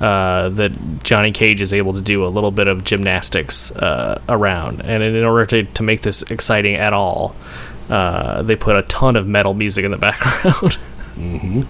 [0.00, 4.82] uh, that Johnny Cage is able to do a little bit of gymnastics uh, around,
[4.82, 7.34] and in order to, to make this exciting at all,
[7.88, 10.76] uh, they put a ton of metal music in the background.
[11.16, 11.62] Mm-hmm.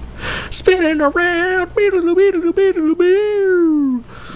[0.51, 1.71] Spinning around.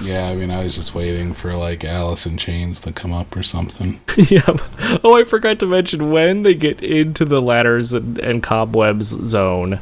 [0.03, 3.35] Yeah, I mean, I was just waiting for like Alice in Chains to come up
[3.37, 4.01] or something.
[4.17, 4.61] yep.
[5.03, 9.81] Oh, I forgot to mention when they get into the ladders and, and cobwebs zone.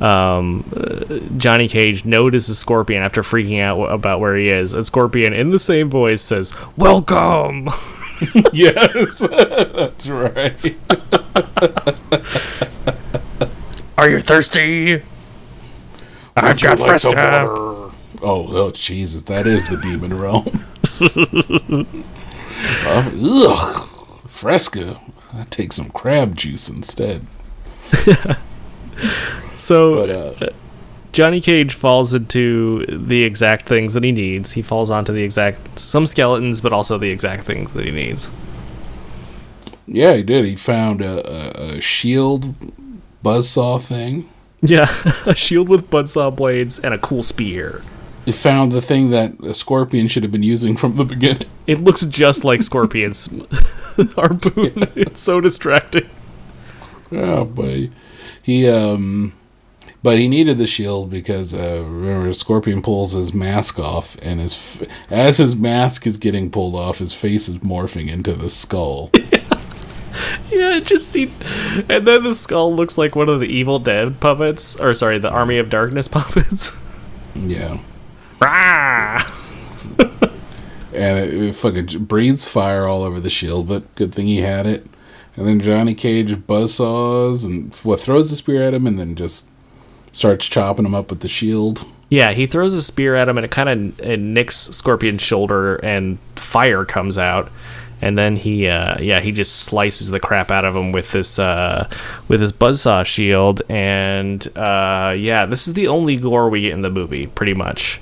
[0.00, 4.84] Um, uh, Johnny Cage notices Scorpion after freaking out w- about where he is, and
[4.86, 7.68] Scorpion, in the same voice, says, "Welcome."
[8.52, 10.76] yes, that's right.
[13.98, 15.02] Are you thirsty?
[16.36, 17.12] I've you got like Fresca.
[17.12, 21.86] Oh, oh, Jesus, that is the demon realm.
[22.84, 23.88] Uh, ugh,
[24.26, 25.00] Fresca.
[25.32, 27.26] I take some crab juice instead.
[29.56, 30.50] So But, uh,
[31.12, 34.52] Johnny Cage falls into the exact things that he needs.
[34.52, 38.30] He falls onto the exact some skeletons, but also the exact things that he needs.
[39.86, 40.44] Yeah, he did.
[40.46, 42.54] He found a, a, a shield
[43.24, 44.30] buzzsaw thing.
[44.62, 44.88] Yeah,
[45.26, 47.82] a shield with buzzsaw blades and a cool spear.
[48.24, 51.48] He found the thing that a scorpion should have been using from the beginning.
[51.66, 53.26] It looks just like Scorpion's
[54.14, 54.88] harpoon.
[54.94, 56.08] It's so distracting.
[57.10, 57.90] Oh boy,
[58.42, 59.32] he um,
[60.02, 64.54] but he needed the shield because uh, remember Scorpion pulls his mask off, and his
[64.54, 69.10] f- as his mask is getting pulled off, his face is morphing into the skull.
[70.50, 71.30] Yeah, it just he,
[71.88, 75.30] and then the skull looks like one of the Evil Dead puppets, or sorry, the
[75.30, 76.76] Army of Darkness puppets.
[77.36, 77.78] yeah,
[78.40, 79.32] Rah!
[80.92, 83.68] and it, it fucking breathes fire all over the shield.
[83.68, 84.84] But good thing he had it.
[85.40, 89.48] And then Johnny Cage buzzsaws and what throws the spear at him, and then just
[90.12, 91.86] starts chopping him up with the shield.
[92.10, 96.18] Yeah, he throws a spear at him, and it kind of nicks Scorpion's shoulder, and
[96.36, 97.50] fire comes out.
[98.02, 101.38] And then he, uh, yeah, he just slices the crap out of him with this,
[101.38, 101.88] uh,
[102.28, 103.62] with his buzzsaw shield.
[103.70, 107.98] And uh, yeah, this is the only gore we get in the movie, pretty much.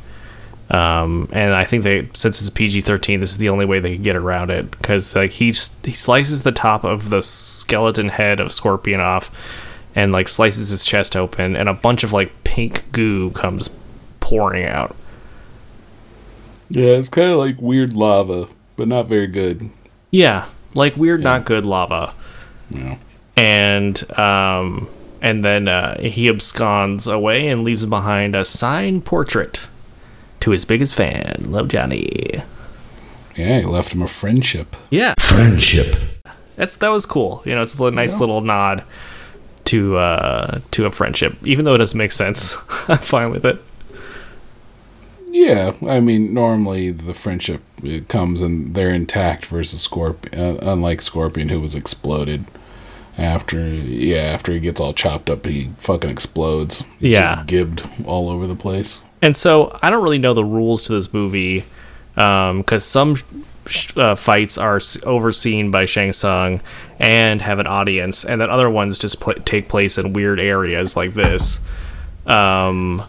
[0.71, 3.95] Um, and I think they, since it's PG thirteen, this is the only way they
[3.95, 8.39] can get around it because like he he slices the top of the skeleton head
[8.39, 9.31] of Scorpion off,
[9.95, 13.77] and like slices his chest open, and a bunch of like pink goo comes
[14.21, 14.95] pouring out.
[16.69, 19.71] Yeah, it's kind of like weird lava, but not very good.
[20.11, 22.13] Yeah, like weird, not good lava.
[22.69, 22.99] Yeah.
[23.39, 24.89] And um,
[25.23, 29.63] and then uh, he absconds away and leaves behind a signed portrait
[30.41, 32.43] to his biggest fan, Love Johnny.
[33.37, 34.75] Yeah, he left him a friendship.
[34.91, 35.97] Yeah, Friendship.
[36.57, 37.43] that's that was cool.
[37.45, 38.21] You know, it's a nice Yeah.
[38.21, 38.83] little nod
[39.67, 42.57] to uh to a friendship, even though it doesn't make sense.
[42.89, 43.63] I'm fine with it.
[45.31, 51.03] Yeah, I mean, normally the friendship it comes and they're intact versus Scorpion, uh, unlike
[51.03, 52.47] Scorpion, who was exploded
[53.19, 53.61] after.
[53.69, 56.83] Yeah, after he gets all chopped up, he fucking explodes.
[56.99, 57.35] He's Yeah.
[57.37, 59.03] just gibbed all over the place.
[59.23, 61.65] And so I don't really know the rules to this movie
[62.15, 63.17] because some
[63.67, 66.61] sh- uh, fights are s- overseen by Shang Tsung
[66.99, 70.97] and have an audience, and then other ones just pl- take place in weird areas
[70.97, 71.61] like this.
[72.27, 73.03] Um,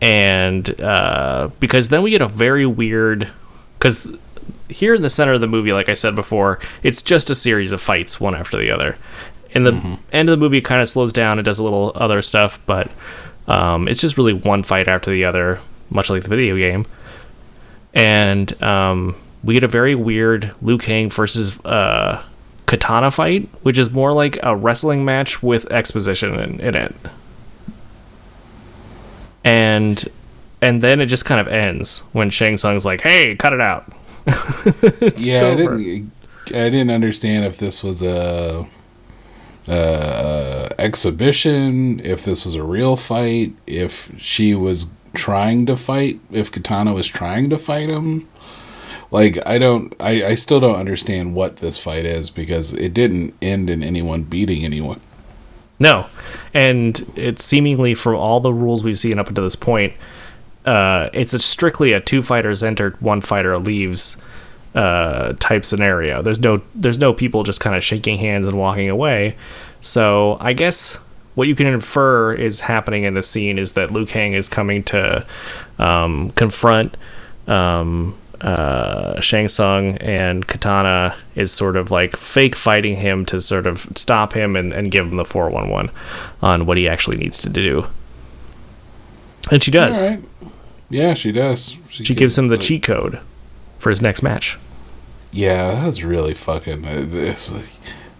[0.00, 3.30] and uh, because then we get a very weird
[3.78, 4.16] because
[4.68, 7.72] here in the center of the movie, like I said before, it's just a series
[7.72, 8.96] of fights one after the other.
[9.54, 11.38] And the end of the movie, kind of slows down.
[11.38, 12.90] It does a little other stuff, but
[13.46, 15.60] um, it's just really one fight after the other,
[15.90, 16.86] much like the video game.
[17.92, 22.24] And um, we get a very weird Liu Kang versus uh,
[22.66, 26.94] Katana fight, which is more like a wrestling match with exposition in, in it.
[29.44, 30.08] And
[30.62, 33.92] and then it just kind of ends when Shang Tsung's like, "Hey, cut it out."
[35.18, 36.12] Yeah, I didn't.
[36.48, 38.66] I didn't understand if this was a,
[39.66, 46.50] a exhibition, if this was a real fight, if she was trying to fight, if
[46.50, 48.28] Katana was trying to fight him.
[49.10, 53.34] Like I don't, I, I still don't understand what this fight is because it didn't
[53.40, 55.00] end in anyone beating anyone.
[55.78, 56.06] No,
[56.52, 59.92] and it's seemingly from all the rules we've seen up until this point,
[60.64, 64.16] uh, it's a strictly a two fighters enter, one fighter leaves
[64.74, 66.22] uh, type scenario.
[66.22, 69.36] There's no there's no people just kind of shaking hands and walking away.
[69.80, 70.96] So I guess
[71.34, 74.82] what you can infer is happening in the scene is that Liu Kang is coming
[74.84, 75.26] to
[75.78, 76.96] um, confront
[77.46, 83.66] um, uh, Shang Tsung, and Katana is sort of like fake fighting him to sort
[83.66, 85.90] of stop him and, and give him the 411
[86.42, 87.86] on what he actually needs to do.
[89.50, 90.06] And she does.
[90.06, 90.22] Right.
[90.90, 91.76] Yeah, she does.
[91.88, 93.18] She gives him the cheat code
[93.78, 94.58] for his next match.
[95.34, 97.52] Yeah, that was really fucking uh, this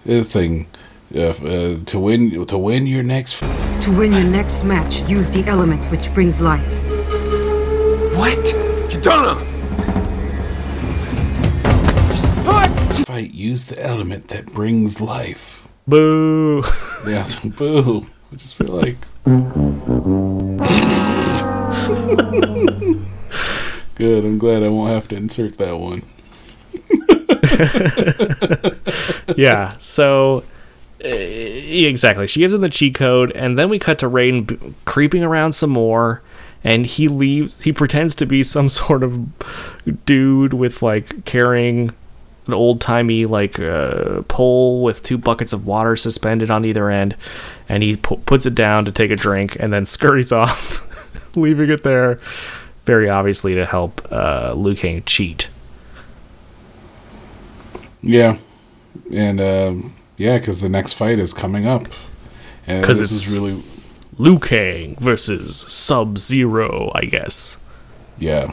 [0.04, 0.66] this thing.
[1.14, 5.30] Uh, uh, to win to win your next f- To win your next match, use
[5.30, 6.66] the element which brings life.
[8.16, 8.44] What?
[8.90, 9.40] Katana!
[13.04, 15.68] fight, use the element that brings life.
[15.86, 16.64] Boo!
[17.06, 18.06] Yeah, so boo.
[18.32, 18.96] I just feel like.
[23.94, 24.24] Good.
[24.24, 26.02] I'm glad I won't have to insert that one.
[29.36, 29.76] yeah.
[29.78, 30.44] So
[31.04, 34.74] uh, exactly, she gives him the cheat code, and then we cut to Raiden b-
[34.84, 36.22] creeping around some more,
[36.62, 37.62] and he leaves.
[37.62, 41.90] He pretends to be some sort of dude with like carrying
[42.46, 47.16] an old timey like uh, pole with two buckets of water suspended on either end,
[47.68, 51.70] and he pu- puts it down to take a drink, and then scurries off, leaving
[51.70, 52.18] it there.
[52.86, 55.48] Very obviously to help uh, Liu Kang cheat.
[58.06, 58.36] Yeah,
[59.10, 61.86] and um, yeah, because the next fight is coming up,
[62.66, 63.62] Because it's is really
[64.18, 67.56] Liu Kang versus Sub Zero, I guess.
[68.18, 68.52] yeah.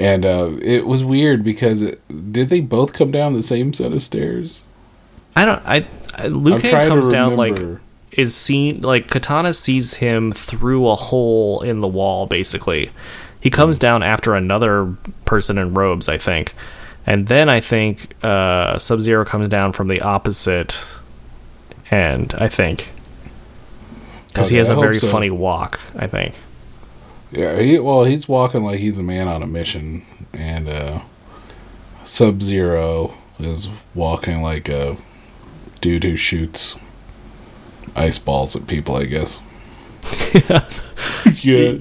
[0.00, 2.00] And uh, it was weird because it,
[2.32, 4.62] did they both come down the same set of stairs?
[5.34, 5.60] I don't.
[5.66, 7.80] I, I Liu Kang comes down like
[8.12, 12.26] is seen like Katana sees him through a hole in the wall.
[12.26, 12.90] Basically,
[13.40, 14.94] he comes down after another
[15.24, 16.54] person in robes, I think,
[17.08, 20.78] and then I think uh, Sub Zero comes down from the opposite
[21.90, 22.34] end.
[22.36, 22.90] I think
[24.26, 25.08] because he has a very so.
[25.08, 25.80] funny walk.
[25.96, 26.34] I think.
[27.32, 30.04] Yeah, he, well, he's walking like he's a man on a mission,
[30.34, 31.00] and uh,
[32.04, 34.98] Sub Zero is walking like a
[35.80, 36.76] dude who shoots
[37.96, 38.94] ice balls at people.
[38.96, 39.40] I guess.
[41.42, 41.78] yeah,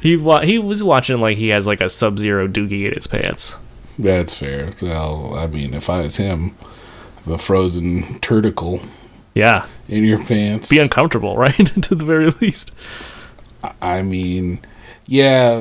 [0.00, 3.06] He wa- he was watching like he has like a Sub Zero doogie in his
[3.06, 3.54] pants.
[3.98, 4.72] That's fair.
[4.82, 6.54] Well, I mean, if I was him,
[7.26, 8.86] the frozen turticle
[9.34, 10.68] Yeah, in your pants.
[10.68, 11.56] be uncomfortable, right?
[11.82, 12.72] to the very least.
[13.80, 14.60] I mean,
[15.06, 15.60] yeah,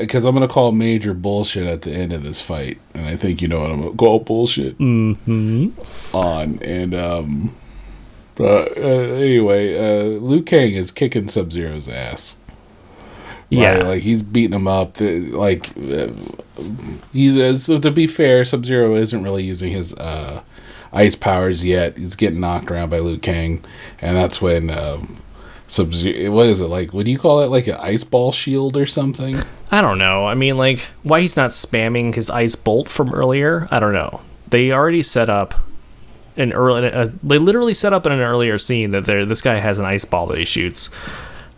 [0.00, 3.40] because I'm gonna call major bullshit at the end of this fight, and I think
[3.42, 5.68] you know what I'm gonna call bullshit Mm-hmm.
[6.16, 6.58] on.
[6.62, 7.54] And um,
[8.34, 12.36] But uh, anyway, uh, Liu Kang is kicking Sub Zero's ass.
[13.56, 13.76] Yeah.
[13.76, 13.84] Right?
[13.86, 15.00] like he's beating him up.
[15.00, 16.08] uh, Like uh,
[17.12, 20.42] he's uh, so to be fair, Sub Zero isn't really using his uh,
[20.92, 21.96] ice powers yet.
[21.96, 23.64] He's getting knocked around by Liu Kang,
[24.00, 25.18] and that's when um,
[25.66, 26.30] Sub Zero.
[26.32, 26.92] What is it like?
[26.92, 27.46] What do you call it?
[27.46, 29.42] Like an ice ball shield or something?
[29.70, 30.26] I don't know.
[30.26, 33.66] I mean, like, why he's not spamming his ice bolt from earlier?
[33.70, 34.20] I don't know.
[34.48, 35.54] They already set up
[36.36, 36.88] an early.
[36.92, 39.84] Uh, they literally set up in an earlier scene that there this guy has an
[39.84, 40.90] ice ball that he shoots,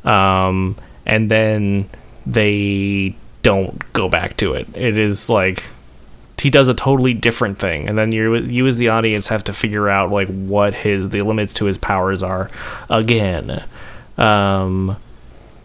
[0.05, 1.89] um, and then
[2.27, 4.67] they don't go back to it.
[4.75, 5.65] It is like
[6.39, 9.53] he does a totally different thing, and then you you as the audience have to
[9.53, 12.51] figure out like what his the limits to his powers are
[12.91, 13.65] again.
[14.19, 14.97] Um,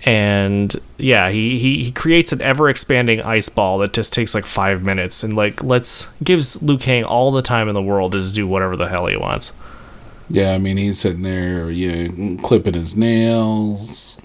[0.04, 4.46] and yeah, he, he, he creates an ever expanding ice ball that just takes like
[4.46, 8.32] five minutes and like let's gives Liu Kang all the time in the world to
[8.32, 9.54] do whatever the hell he wants.
[10.30, 11.70] Yeah, I mean he's sitting there,
[12.08, 14.18] know, clipping his nails,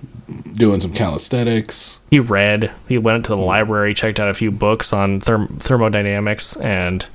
[0.57, 2.01] doing some calisthenics.
[2.11, 6.57] He read, he went to the library, checked out a few books on therm- thermodynamics,
[6.57, 7.07] and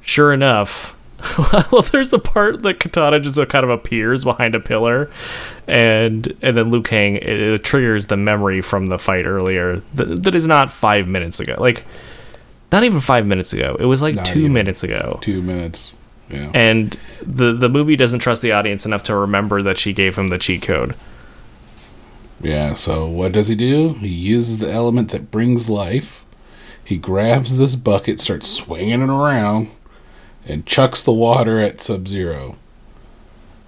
[0.00, 0.96] sure enough,
[1.72, 5.10] well, there's the part that Katana just kind of appears behind a pillar,
[5.66, 10.22] and and then Liu Kang it, it triggers the memory from the fight earlier that,
[10.22, 11.82] that is not five minutes ago, like
[12.70, 13.76] not even five minutes ago.
[13.80, 15.18] It was like Not two minutes ago.
[15.20, 15.92] Two minutes.
[16.30, 16.50] Yeah.
[16.54, 20.28] And the the movie doesn't trust the audience enough to remember that she gave him
[20.28, 20.94] the cheat code.
[22.40, 23.94] Yeah, so what does he do?
[23.94, 26.24] He uses the element that brings life.
[26.84, 29.68] He grabs this bucket, starts swinging it around,
[30.46, 32.56] and chucks the water at Sub Zero.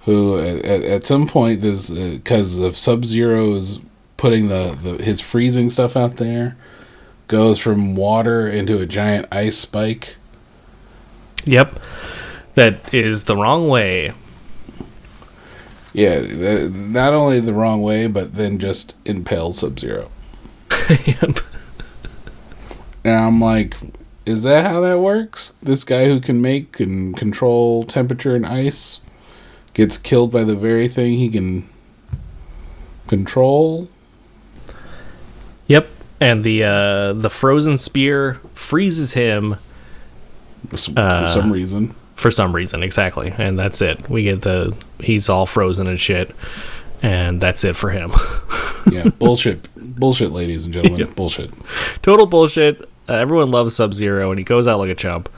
[0.05, 3.79] Who, at, at, some point, this uh, because of Sub Zero's
[4.17, 6.55] putting the, the his freezing stuff out there,
[7.27, 10.15] goes from water into a giant ice spike.
[11.45, 11.79] Yep.
[12.55, 14.13] That is the wrong way.
[15.93, 16.21] Yeah,
[16.69, 20.09] not only the wrong way, but then just impales Sub Zero.
[21.05, 21.39] yep.
[23.03, 23.75] And I'm like,
[24.25, 25.51] is that how that works?
[25.61, 29.01] This guy who can make and control temperature and ice
[29.73, 31.67] gets killed by the very thing he can
[33.07, 33.89] control?
[35.67, 35.89] Yep.
[36.19, 39.57] And the uh, the frozen spear freezes him
[40.69, 41.95] for Uh, for some reason.
[42.21, 43.33] For some reason, exactly.
[43.35, 44.07] And that's it.
[44.07, 46.35] We get the he's all frozen and shit.
[47.01, 48.13] And that's it for him.
[48.91, 49.73] Yeah, bullshit.
[49.75, 51.13] bullshit, ladies and gentlemen.
[51.13, 51.51] Bullshit.
[52.01, 52.81] Total bullshit.
[53.07, 55.29] Uh, everyone loves Sub Zero, and he goes out like a chump.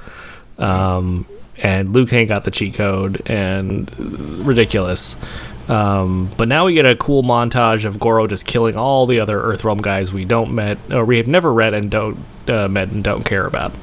[0.58, 1.28] Um,
[1.58, 5.18] and Liu Kang got the cheat code, and uh, ridiculous.
[5.68, 9.38] Um, but now we get a cool montage of Goro just killing all the other
[9.40, 13.04] Earthrealm guys we don't met, or we have never read and don't uh, met and
[13.04, 13.74] don't care about.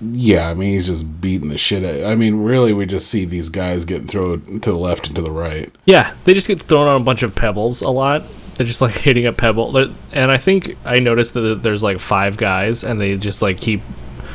[0.00, 2.10] Yeah, I mean, he's just beating the shit out.
[2.10, 5.22] I mean, really, we just see these guys getting thrown to the left and to
[5.22, 5.72] the right.
[5.86, 8.22] Yeah, they just get thrown on a bunch of pebbles a lot.
[8.54, 9.76] They're just like hitting a pebble,
[10.12, 13.80] and I think I noticed that there's like five guys, and they just like keep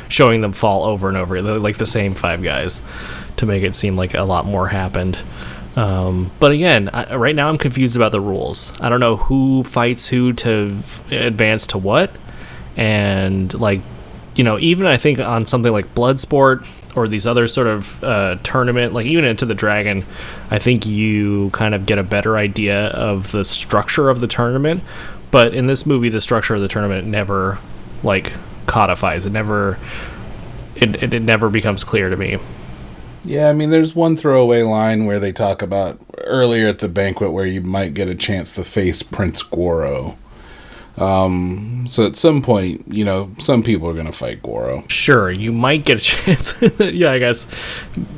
[0.10, 2.82] showing them fall over and over, They're like the same five guys,
[3.38, 5.18] to make it seem like a lot more happened.
[5.76, 8.74] Um, but again, I, right now I'm confused about the rules.
[8.80, 12.12] I don't know who fights who to v- advance to what,
[12.78, 13.82] and like,
[14.36, 16.66] you know, even I think on something like Bloodsport
[16.96, 20.06] or these other sort of uh, tournament, like even into the Dragon,
[20.52, 24.84] I think you kind of get a better idea of the structure of the tournament.
[25.32, 27.58] But in this movie, the structure of the tournament never
[28.04, 28.32] like
[28.68, 29.26] codifies.
[29.26, 29.80] It never,
[30.76, 32.38] it, it, it never becomes clear to me.
[33.26, 37.32] Yeah, I mean, there's one throwaway line where they talk about earlier at the banquet
[37.32, 40.18] where you might get a chance to face Prince Goro.
[40.96, 44.84] Um, so at some point, you know, some people are going to fight Goro.
[44.90, 46.62] Sure, you might get a chance.
[46.80, 47.48] yeah, I guess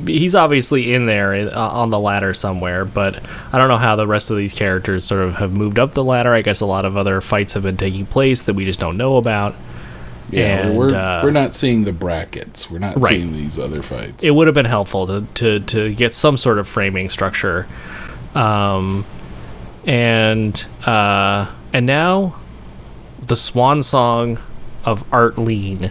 [0.06, 3.22] he's obviously in there uh, on the ladder somewhere, but
[3.52, 6.04] I don't know how the rest of these characters sort of have moved up the
[6.04, 6.34] ladder.
[6.34, 8.98] I guess a lot of other fights have been taking place that we just don't
[8.98, 9.54] know about.
[10.28, 12.68] Yeah, And, we're uh, we're not seeing the brackets.
[12.70, 13.10] We're not Right.
[13.12, 14.22] seeing these other fights.
[14.24, 17.66] it would have been helpful to, to, to get some sort of framing structure.
[18.34, 19.06] Um,
[19.86, 22.34] and uh, and now
[23.20, 24.38] the swan song
[24.84, 25.90] of Art Lean.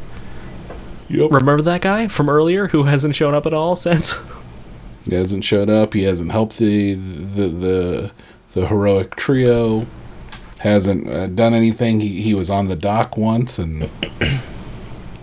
[1.10, 4.16] Remember that guy from earlier who hasn't shown up at all since?
[5.08, 5.94] He hasn't showed up.
[5.94, 8.12] He hasn't helped the the the,
[8.54, 9.86] the heroic trio.
[10.62, 12.00] Hasn't uh, done anything.
[12.00, 13.84] He he was on the dock once, and
[14.20, 14.42] that's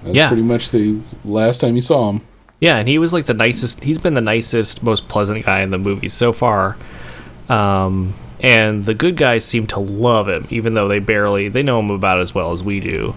[0.05, 0.29] Yeah.
[0.29, 2.21] pretty much the last time you saw him.
[2.61, 3.83] Yeah, and he was like the nicest.
[3.83, 6.77] He's been the nicest, most pleasant guy in the movie so far.
[7.49, 11.79] Um, and the good guys seem to love him, even though they barely they know
[11.79, 13.15] him about as well as we do.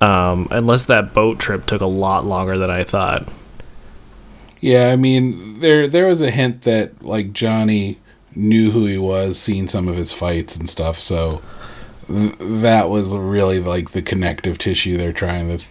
[0.00, 3.28] Um, unless that boat trip took a lot longer than I thought.
[4.60, 7.98] Yeah, I mean, there there was a hint that like Johnny
[8.34, 10.98] knew who he was, seen some of his fights and stuff.
[10.98, 11.42] So
[12.08, 15.64] th- that was really like the connective tissue they're trying to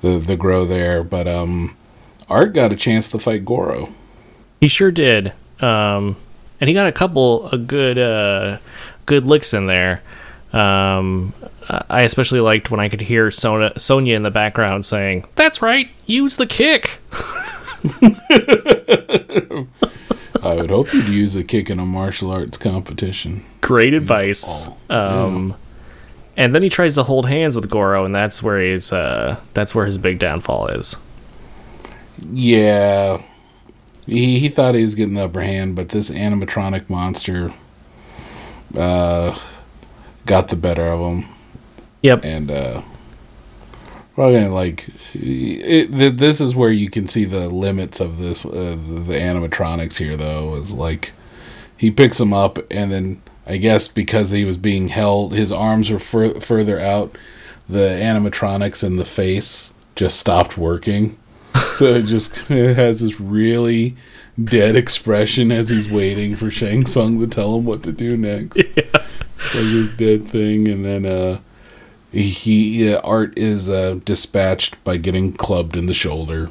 [0.00, 1.02] the the grow there.
[1.02, 1.76] But um,
[2.28, 3.92] Art got a chance to fight Goro.
[4.60, 5.32] He sure did.
[5.60, 6.16] Um,
[6.60, 8.58] and he got a couple of good uh,
[9.06, 10.02] good licks in there.
[10.52, 11.32] Um,
[11.88, 15.88] I especially liked when I could hear Sona, Sonya in the background saying, "That's right,
[16.06, 16.98] use the kick."
[20.42, 23.44] I would hope you'd use a kick in a martial arts competition.
[23.60, 24.68] Great advice.
[24.88, 25.54] Um,
[26.36, 29.74] and then he tries to hold hands with Goro, and that's where he's uh, that's
[29.74, 30.96] where his big downfall is.
[32.32, 33.22] Yeah.
[34.10, 37.52] He he thought he was getting the upper hand, but this animatronic monster
[38.76, 39.38] uh
[40.26, 41.28] got the better of him.
[42.02, 42.24] Yep.
[42.24, 42.82] And uh
[44.16, 48.76] probably like it, th- this is where you can see the limits of this uh,
[48.76, 51.12] the animatronics here though is like
[51.76, 55.88] he picks him up and then I guess because he was being held his arms
[55.88, 57.16] were fur- further out
[57.68, 61.16] the animatronics in the face just stopped working
[61.76, 63.96] so it just it has this really
[64.42, 68.60] dead expression as he's waiting for Shang Tsung to tell him what to do next.
[69.54, 71.40] Like this dead thing, and then uh,
[72.12, 76.50] he, he uh, Art is uh, dispatched by getting clubbed in the shoulder.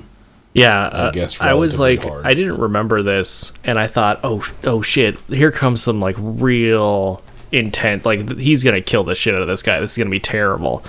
[0.53, 2.26] Yeah, uh, I guess I was like, hard.
[2.26, 7.22] I didn't remember this, and I thought, oh, oh shit, here comes some like real
[7.52, 8.06] intent.
[8.06, 9.80] Like th- he's gonna kill the shit out of this guy.
[9.80, 10.84] This is gonna be terrible.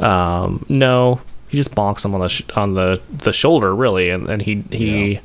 [0.00, 4.28] Um, no, he just bonks him on the sh- on the the shoulder, really, and
[4.28, 5.20] and he he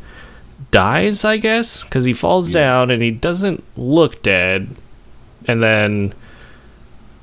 [0.71, 4.69] dies, I guess, because he falls down and he doesn't look dead,
[5.47, 6.13] and then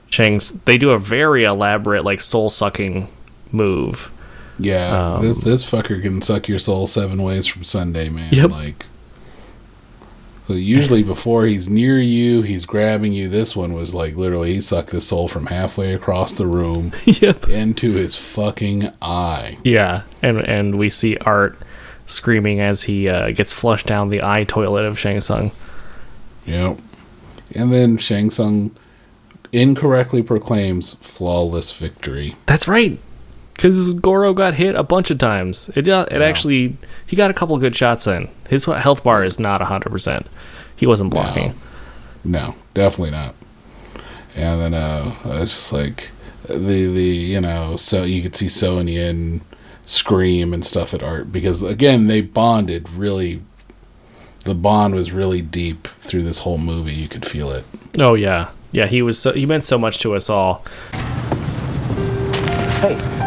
[0.08, 3.08] Chang's they do a very elaborate like soul sucking
[3.52, 4.10] move.
[4.58, 8.34] Yeah, Um, this this fucker can suck your soul seven ways from Sunday, man.
[8.34, 8.50] Yep.
[8.50, 8.86] Like,
[10.54, 13.28] usually before he's near you, he's grabbing you.
[13.28, 17.48] This one was like literally he sucked the soul from halfway across the room yep.
[17.48, 19.58] into his fucking eye.
[19.64, 21.58] Yeah, and and we see Art
[22.06, 25.52] screaming as he uh, gets flushed down the eye toilet of Shang Tsung.
[26.46, 26.78] Yep.
[27.54, 28.74] And then Shang Tsung
[29.52, 32.36] incorrectly proclaims flawless victory.
[32.46, 32.98] That's right,
[33.60, 35.68] because Goro got hit a bunch of times.
[35.76, 38.28] It uh, it actually he got a couple good shots in.
[38.48, 40.26] His health bar is not hundred percent.
[40.74, 41.52] He wasn't blocking.
[42.24, 43.34] No, definitely not.
[44.34, 46.10] And then uh it's just like
[46.46, 46.54] the
[46.86, 49.42] the you know so you could see Sonya and
[49.84, 53.42] scream and stuff at Art because again they bonded really.
[54.44, 56.94] The bond was really deep through this whole movie.
[56.94, 57.66] You could feel it.
[57.98, 58.86] Oh yeah, yeah.
[58.86, 60.64] He was so, he meant so much to us all.
[62.80, 63.26] Hey.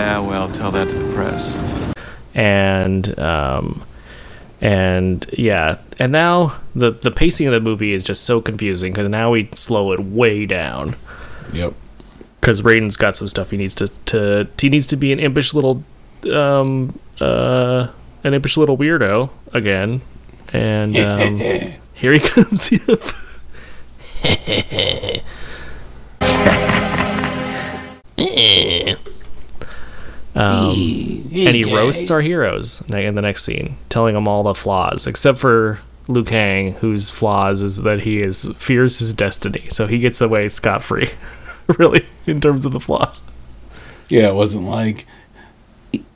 [0.00, 1.58] Yeah, well, tell that to the press.
[2.34, 3.84] and um
[4.62, 5.76] and yeah.
[5.98, 9.50] And now the the pacing of the movie is just so confusing because now we
[9.54, 10.96] slow it way down.
[11.52, 11.74] Yep.
[12.40, 15.52] Because Raiden's got some stuff he needs to to he needs to be an impish
[15.52, 15.84] little
[16.32, 17.88] um uh
[18.24, 20.00] an impish little weirdo again.
[20.50, 21.36] And um
[21.92, 22.70] here he comes
[30.34, 35.06] Um, and he roasts our heroes in the next scene, telling them all the flaws,
[35.06, 39.98] except for Liu Kang, whose flaws is that he is fears his destiny, so he
[39.98, 41.10] gets away scot free,
[41.78, 43.22] really, in terms of the flaws.
[44.08, 45.06] Yeah, it wasn't like,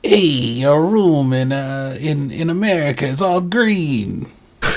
[0.03, 4.31] hey, your room in uh in in America is all green.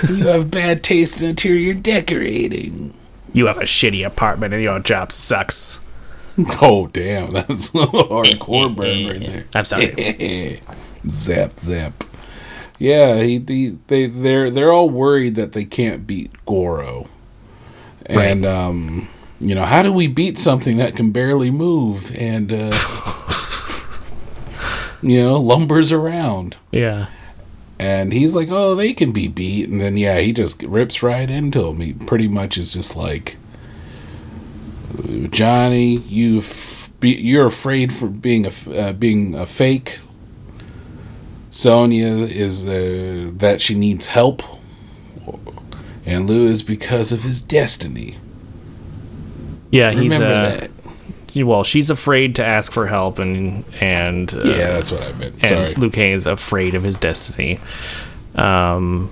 [0.09, 2.95] You have bad taste in interior decorating.
[3.33, 5.81] You have a shitty apartment and your job sucks.
[6.63, 9.45] Oh damn, that's a hardcore burn right there.
[9.55, 10.61] I'm sorry.
[11.09, 12.05] zap zap.
[12.79, 17.09] Yeah, he, he they they're they're all worried that they can't beat Goro,
[18.07, 19.09] and um,
[19.41, 22.71] you know how do we beat something that can barely move and uh,
[25.03, 26.57] you know lumbers around?
[26.71, 27.07] Yeah.
[27.81, 31.29] And he's like, "Oh, they can be beat," and then yeah, he just rips right
[31.29, 31.81] into him.
[31.81, 33.37] He pretty much is just like,
[35.31, 40.01] Johnny, you f- you're afraid for being a uh, being a fake.
[41.51, 44.43] Sonya is uh, that she needs help,
[46.05, 48.19] and Liu is because of his destiny.
[49.71, 50.67] Yeah, he's Remember uh,
[51.35, 51.45] that.
[51.47, 55.35] well, she's afraid to ask for help, and and uh, Yeah, that's what I meant.
[55.45, 55.75] And Sorry.
[55.81, 57.59] Liu Kang is afraid of his destiny.
[58.35, 59.11] Um,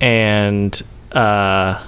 [0.00, 0.80] and
[1.12, 1.82] uh,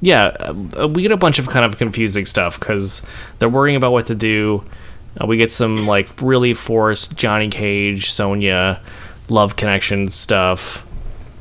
[0.00, 3.02] yeah, uh, we get a bunch of kind of confusing stuff because
[3.38, 4.64] they're worrying about what to do.
[5.20, 8.80] Uh, we get some like really forced Johnny Cage, Sonya,
[9.28, 10.84] love connection stuff.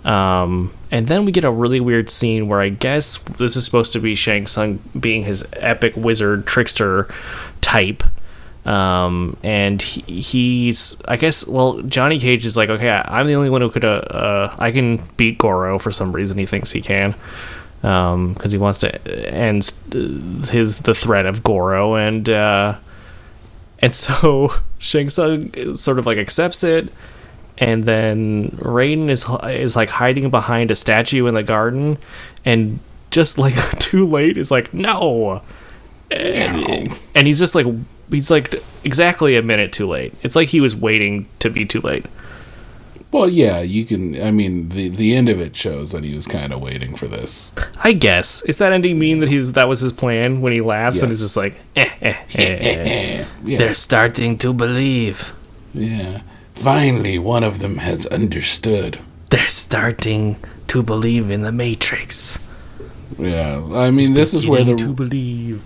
[0.06, 3.94] Um, and then we get a really weird scene where I guess this is supposed
[3.94, 7.08] to be Shang Tsung being his epic wizard trickster
[7.62, 8.04] type.
[8.66, 13.50] Um, and he, he's, I guess, well, Johnny Cage is like, okay, I'm the only
[13.50, 16.38] one who could, uh, uh, I can beat Goro for some reason.
[16.38, 17.16] He thinks he can.
[17.84, 19.64] Um, cause he wants to end
[20.50, 21.96] his, the threat of Goro.
[21.96, 22.76] And, uh,
[23.84, 26.92] and so Shang Tsung sort of like accepts it,
[27.58, 31.98] and then Raiden is is like hiding behind a statue in the garden,
[32.44, 32.80] and
[33.12, 35.42] just like too late is like no,
[36.10, 37.68] and, and he's just like
[38.10, 40.14] he's like exactly a minute too late.
[40.24, 42.06] It's like he was waiting to be too late.
[43.14, 44.20] Well, yeah, you can.
[44.22, 47.08] I mean, the the end of it shows that he was kind of waiting for
[47.08, 47.52] this.
[47.84, 50.62] I guess is that ending mean that he was that was his plan when he
[50.62, 51.22] laughs and Yes.
[51.22, 53.26] is just like eh, eh, eh, eh.
[53.46, 53.58] Yeah.
[53.60, 55.32] they're starting to believe.
[55.76, 56.22] Yeah.
[56.56, 59.00] Finally, one of them has understood.
[59.30, 60.38] They're starting
[60.68, 62.40] to believe in the Matrix.
[63.20, 65.62] Yeah, I mean, this is where the to believe.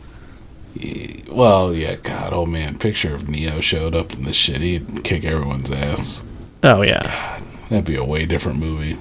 [1.32, 5.24] well, yeah, God, oh man, picture of Neo showed up in the shit, he'd kick
[5.24, 6.24] everyone's ass.
[6.64, 7.40] Oh yeah.
[7.70, 8.98] That'd be a way different movie.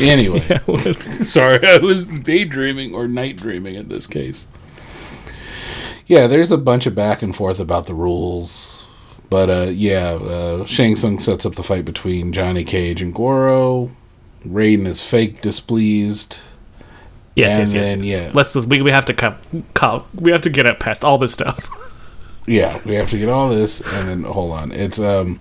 [0.00, 0.40] Anyway,
[1.24, 4.46] sorry, I was daydreaming or night dreaming in this case.
[6.06, 8.82] Yeah, there's a bunch of back and forth about the rules,
[9.28, 13.90] but uh, yeah, uh, Shang Tsung sets up the fight between Johnny Cage and Goro.
[14.46, 16.38] Raiden is fake displeased.
[17.36, 18.20] Yes, And yes, yes, then, yes.
[18.22, 18.30] yeah.
[18.34, 19.38] Let's, let's we, we have to cut,
[19.74, 21.68] cut we have to get it past all this stuff.
[22.46, 24.72] Yeah, we have to get all this, and then hold on.
[24.72, 25.38] It's um,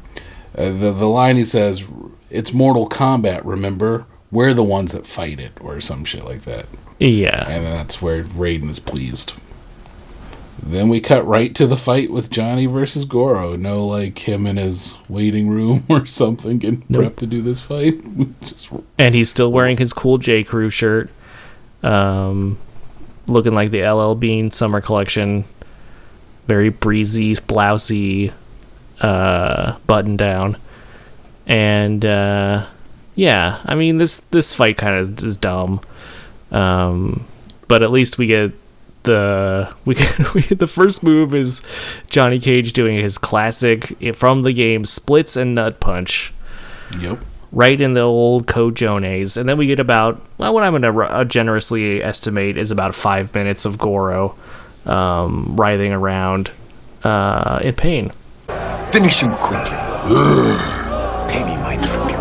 [0.59, 1.83] uh, the the line he says,
[2.29, 6.65] "It's Mortal Kombat." Remember, we're the ones that fight it, or some shit like that.
[6.99, 9.33] Yeah, and that's where Raiden is pleased.
[10.61, 13.55] Then we cut right to the fight with Johnny versus Goro.
[13.55, 17.13] No, like him in his waiting room or something, getting Nope.
[17.13, 18.01] prepped to do this fight.
[18.41, 21.09] Just and he's still wearing his cool J Crew shirt,
[21.81, 22.57] um,
[23.27, 25.45] looking like the LL Bean summer collection.
[26.47, 28.33] Very breezy, blousy,
[29.01, 30.57] uh, button down,
[31.47, 32.65] and uh,
[33.15, 35.81] yeah, I mean this this fight kind of is dumb,
[36.51, 37.25] um,
[37.67, 38.51] but at least we get
[39.03, 41.61] the we get, we get the first move is
[42.09, 46.33] Johnny Cage doing his classic from the game splits and nut punch
[46.99, 47.19] Yep.
[47.51, 50.89] right in the old Cojones, And then we get about, well, what I'm going to
[51.03, 54.35] uh, generously estimate is about five minutes of Goro
[54.87, 56.51] um, writhing around
[57.03, 58.11] uh, in pain.
[58.91, 59.77] Finish him quickly.
[61.29, 62.19] Pay me my tribute.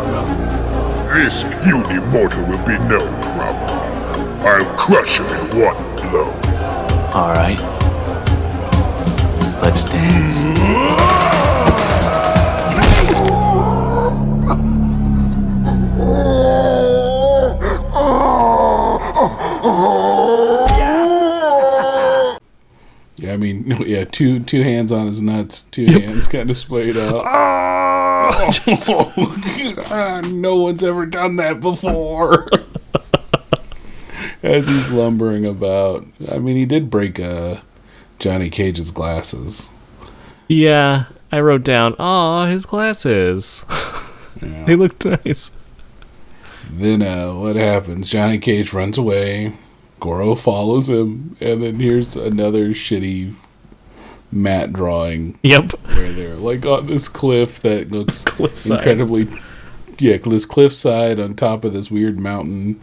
[1.14, 3.00] This puny mortal will be no
[3.32, 4.46] problem.
[4.46, 6.30] I'll crush him in one blow.
[7.14, 7.58] All right.
[9.62, 10.42] Let's dance.
[10.44, 11.17] Mm-hmm.
[23.38, 27.24] Mean, yeah, two two hands on his nuts, two hands kind of splayed out.
[29.90, 32.46] Ah, no one's ever done that before.
[34.42, 37.60] As he's lumbering about, I mean, he did break uh,
[38.18, 39.68] Johnny Cage's glasses.
[40.46, 43.64] Yeah, I wrote down, oh, his glasses.
[44.42, 45.52] they looked nice.
[46.70, 48.10] Then uh, what happens?
[48.10, 49.54] Johnny Cage runs away.
[50.00, 53.34] Goro follows him, and then here's another shitty
[54.30, 55.38] matte drawing.
[55.42, 55.72] Yep.
[55.86, 58.78] Where they're like on this cliff that looks Cliffside.
[58.78, 59.28] incredibly,
[59.98, 62.80] yeah, this cliffside on top of this weird mountain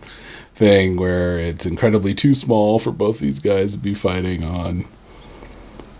[0.54, 4.86] thing where it's incredibly too small for both these guys to be fighting on.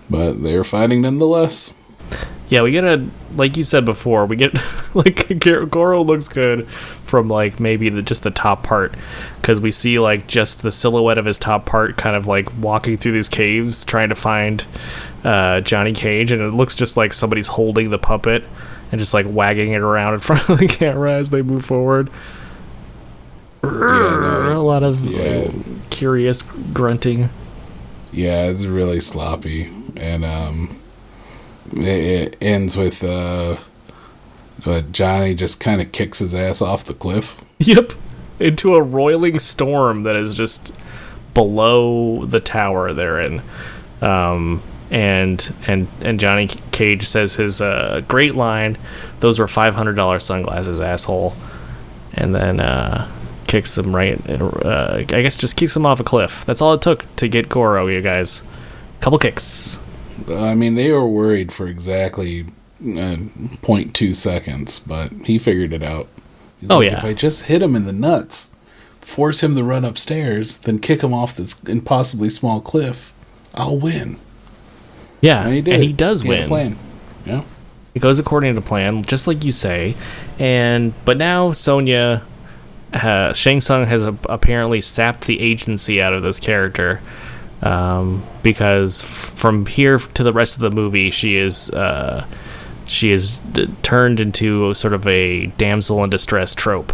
[0.10, 1.74] But they're fighting nonetheless.
[2.48, 4.26] Yeah, we get a like you said before.
[4.26, 4.54] We get
[4.96, 8.94] like Goro looks good from like maybe the, just the top part
[9.42, 12.98] because we see like just the silhouette of his top part, kind of like walking
[12.98, 14.64] through these caves trying to find
[15.24, 18.44] uh, Johnny Cage, and it looks just like somebody's holding the puppet
[18.92, 22.10] and just like wagging it around in front of the camera as they move forward.
[23.64, 23.68] a
[24.60, 25.46] lot of Yeah.
[25.48, 27.30] like, curious grunting.
[28.12, 30.80] Yeah, it's really sloppy, and um,
[31.76, 33.58] it, ends with uh,
[34.92, 37.42] Johnny just kind of kicks his ass off the cliff.
[37.58, 37.94] Yep.
[38.38, 40.74] Into a roiling storm that is just
[41.34, 43.42] below the tower they're in.
[44.02, 44.62] Um,
[44.92, 48.78] and and and Johnny Cage says his uh, great line,
[49.22, 51.34] "Those were five hundred dollar sunglasses, asshole,"
[52.14, 53.10] and then uh,
[53.48, 54.20] kicks him right.
[54.30, 56.44] Uh, I guess just kicks him off a cliff.
[56.46, 58.44] That's all it took to get Goro, you guys.
[59.00, 59.80] Couple kicks.
[60.30, 62.42] I mean, they were worried for exactly
[62.82, 63.18] uh,
[63.62, 66.08] 0.2 seconds, but he figured it out.
[66.60, 66.98] He's Oh, like, yeah.
[67.00, 68.50] If I just hit him in the nuts,
[69.02, 73.12] force him to run upstairs, then kick him off this impossibly small cliff,
[73.54, 74.18] I'll win.
[75.22, 75.74] Yeah, And he did.
[75.76, 76.48] and he does He win.
[76.48, 76.78] plan.
[77.26, 77.44] Yeah.
[77.94, 79.96] It goes according to plan, just like you say.
[80.38, 82.24] And but now Sonya,
[82.94, 87.00] uh, Shang Tsung has a, apparently sapped the agency out of this character,
[87.66, 92.26] um, because f- from here to the rest of the movie, she is uh,
[92.86, 96.94] she is d- turned into sort of a damsel in distress trope,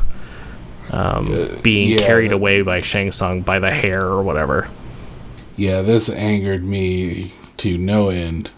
[0.91, 4.69] um, being yeah, carried that- away by Shang Tsung by the hair or whatever.
[5.57, 8.49] Yeah, this angered me to no end.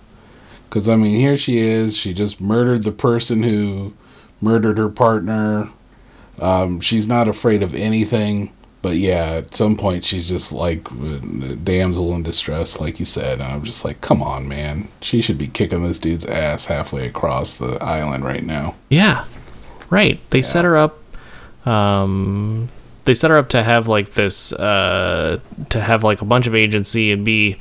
[0.70, 1.96] Because, I mean, here she is.
[1.98, 3.94] She just murdered the person who
[4.42, 5.70] murdered her partner.
[6.40, 8.52] Um, she's not afraid of anything.
[8.84, 10.84] But yeah, at some point, she's just like
[11.64, 13.40] damsel in distress, like you said.
[13.40, 14.90] And I'm just like, come on, man.
[15.00, 18.76] She should be kicking this dude's ass halfway across the island right now.
[18.90, 19.24] Yeah,
[19.90, 20.20] right.
[20.32, 21.00] They set her up.
[21.66, 22.68] Um,
[23.06, 25.40] they set her up to have like this, uh,
[25.70, 27.58] to have like a bunch of agency and be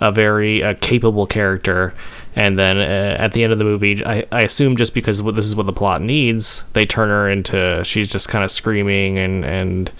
[0.00, 1.92] a very uh, capable character.
[2.34, 5.44] And then uh, at the end of the movie, I, I assume just because this
[5.44, 9.44] is what the plot needs, they turn her into she's just kind of screaming and
[9.44, 9.90] and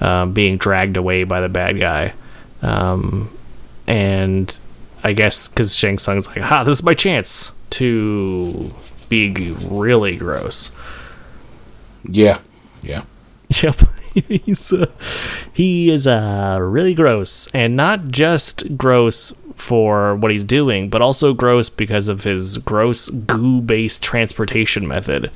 [0.00, 2.12] um, being dragged away by the bad guy.
[2.62, 3.30] Um,
[3.86, 4.58] and
[5.02, 8.72] I guess because Shang Tsung's like, "Ha, this is my chance to
[9.08, 10.72] be really gross."
[12.04, 12.38] Yeah,
[12.82, 13.02] yeah.
[13.62, 13.76] Yep,
[14.12, 14.90] he's uh,
[15.54, 21.32] he is uh, really gross, and not just gross for what he's doing, but also
[21.32, 25.30] gross because of his gross goo-based transportation method.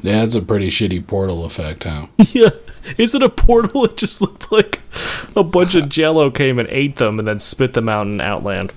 [0.00, 2.08] Yeah, that's a pretty shitty portal effect, huh?
[2.32, 2.50] yeah,
[2.98, 3.84] is it a portal?
[3.84, 4.80] It just looked like
[5.36, 8.72] a bunch of Jello came and ate them, and then spit them out in Outland.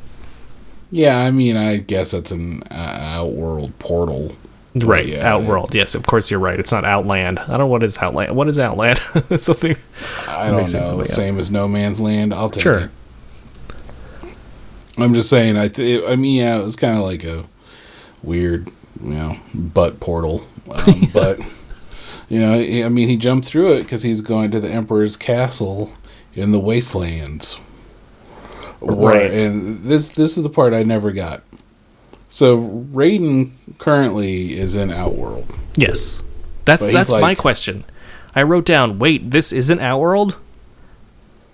[0.92, 4.36] Yeah, I mean, I guess it's an uh, outworld portal.
[4.76, 5.74] Right, yeah, Outworld.
[5.74, 6.60] Yes, of course you're right.
[6.60, 7.40] It's not Outland.
[7.40, 8.36] I don't know what is Outland.
[8.36, 9.00] What is Outland?
[9.38, 9.76] Something.
[10.28, 11.04] I don't know.
[11.06, 12.32] Same as No Man's Land.
[12.34, 12.78] I'll take Sure.
[12.80, 12.90] it.
[14.98, 15.58] I'm just saying.
[15.58, 17.46] I th- I mean, yeah, it was kind of like a
[18.24, 18.68] weird,
[19.02, 20.46] you know, butt portal.
[20.70, 21.40] Um, but
[22.30, 25.94] you know, I mean, he jumped through it because he's going to the Emperor's castle
[26.34, 27.58] in the wastelands.
[28.82, 29.32] Right.
[29.32, 31.44] And this this is the part I never got.
[32.30, 35.52] So Raiden currently is in Outworld.
[35.76, 36.22] Yes,
[36.66, 37.86] that's But that's my question.
[38.36, 40.38] I wrote down, wait, this isn't Outworld?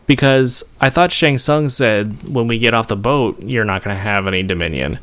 [0.05, 3.95] Because I thought Shang Tsung said when we get off the boat, you're not going
[3.95, 4.99] to have any Dominion.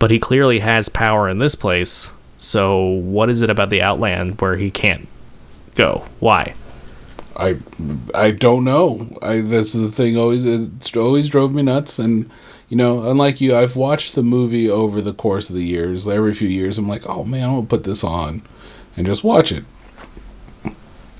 [0.00, 2.12] But he clearly has power in this place.
[2.46, 5.08] So what is it about the Outland where he can't
[5.74, 6.06] go?
[6.20, 6.54] Why?
[7.36, 7.58] I
[8.14, 9.18] I don't know.
[9.20, 10.16] I that's the thing.
[10.16, 11.98] Always it always drove me nuts.
[11.98, 12.30] And
[12.68, 16.06] you know, unlike you, I've watched the movie over the course of the years.
[16.06, 18.42] Every few years, I'm like, oh man, I'm gonna put this on
[18.96, 19.64] and just watch it.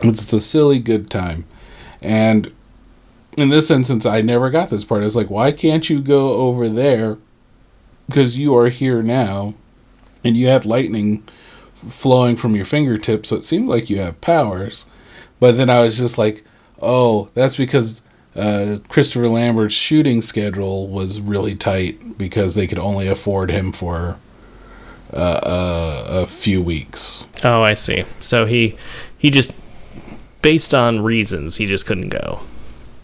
[0.02, 1.44] It's a silly good time,
[2.00, 2.52] and
[3.36, 5.00] in this instance, I never got this part.
[5.00, 7.18] I was like, why can't you go over there?
[8.06, 9.54] Because you are here now,
[10.26, 11.22] and you have lightning
[11.74, 14.86] flowing from your fingertips, so it seemed like you have powers.
[15.38, 16.44] But then I was just like,
[16.80, 18.02] oh, that's because
[18.34, 24.18] uh, Christopher Lambert's shooting schedule was really tight because they could only afford him for
[25.12, 27.24] uh, uh, a few weeks.
[27.44, 28.04] Oh, I see.
[28.20, 28.76] So he
[29.16, 29.52] he just
[30.42, 32.40] based on reasons he just couldn't go.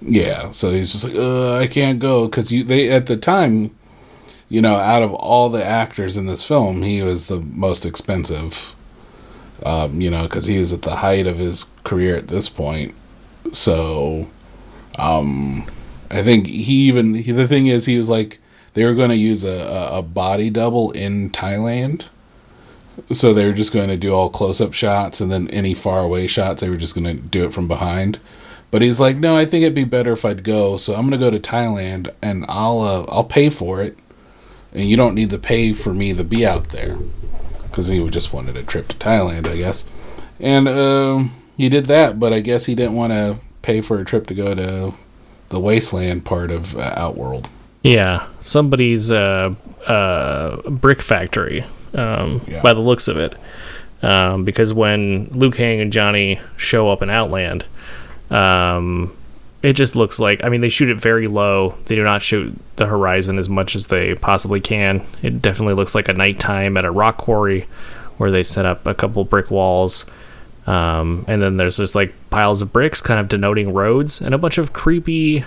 [0.01, 3.71] Yeah, so he's just like, uh, I can't go because you they at the time,
[4.53, 8.75] you know, out of all the actors in this film, he was the most expensive.
[9.65, 12.95] Um, you know, because he was at the height of his career at this point.
[13.53, 14.29] So,
[14.99, 15.67] um,
[16.11, 18.41] I think he even he, the thing is he was like
[18.75, 22.05] they were going to use a, a, body double in Thailand.
[23.11, 26.01] So they were just going to do all close up shots and then any far
[26.01, 28.19] away shots they were just going to do it from behind.
[28.73, 30.79] But he's like, no, I think it'd be better if I'd go.
[30.79, 33.99] So I'm gonna go to Thailand and I'll uh, I'll pay for it,
[34.73, 36.97] and you don't need to pay for me to be out there,
[37.65, 39.85] because he just wanted a trip to Thailand, I guess.
[40.41, 44.05] And um, he did that, but I guess he didn't want to pay for a
[44.05, 44.95] trip to go to
[45.51, 47.49] the wasteland part of uh, Outworld.
[47.83, 49.55] Yeah, somebody's uh,
[49.87, 52.63] uh, brick factory, um, Yeah.
[52.63, 53.35] by the looks of it.
[54.03, 57.65] Um, because when Liu Kang and Johnny show up in Outland,
[58.31, 59.13] um,
[59.63, 61.75] it just looks like I mean they shoot it very low.
[61.87, 65.07] They do not shoot the horizon as much as they possibly can.
[65.23, 67.67] It definitely looks like a nighttime at a rock quarry
[68.17, 70.05] where they set up a couple brick walls.
[70.67, 74.39] Um, and then there's just like piles of bricks kind of denoting roads and a
[74.39, 75.45] bunch of creepy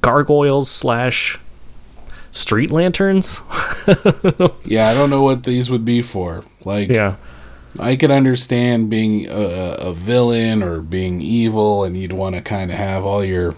[0.00, 1.38] gargoyles slash
[2.32, 3.42] street lanterns.
[4.64, 6.44] Yeah, I don't know what these would be for.
[6.64, 7.16] Like, yeah.
[7.78, 12.70] I could understand being a, a villain or being evil, and you'd want to kind
[12.70, 13.54] of have all your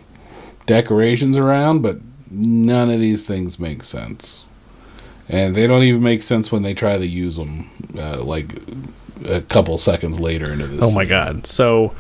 [0.66, 1.98] decorations around, but
[2.30, 4.44] none of these things make sense.
[5.28, 8.54] And they don't even make sense when they try to use them, uh, like
[9.24, 10.84] a couple seconds later into this.
[10.84, 11.46] Oh my god.
[11.46, 11.94] So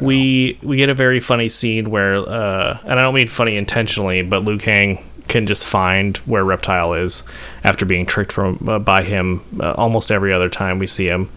[0.00, 4.22] we we get a very funny scene where uh and I don't mean funny intentionally,
[4.22, 7.24] but Liu Kang can just find where Reptile is
[7.64, 11.28] after being tricked from uh, by him uh, almost every other time we see him.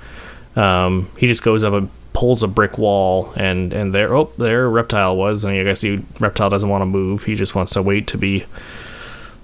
[0.55, 4.69] Um he just goes up and pulls a brick wall and and there oh there
[4.69, 7.25] Reptile was and I guess he Reptile doesn't want to move.
[7.25, 8.45] He just wants to wait to be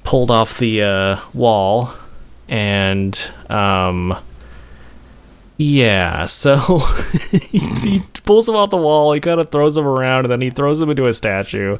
[0.03, 1.93] pulled off the uh wall
[2.47, 4.17] and um
[5.61, 6.79] yeah, so
[7.31, 10.41] he, he pulls him off the wall, he kind of throws him around, and then
[10.41, 11.77] he throws him into a statue.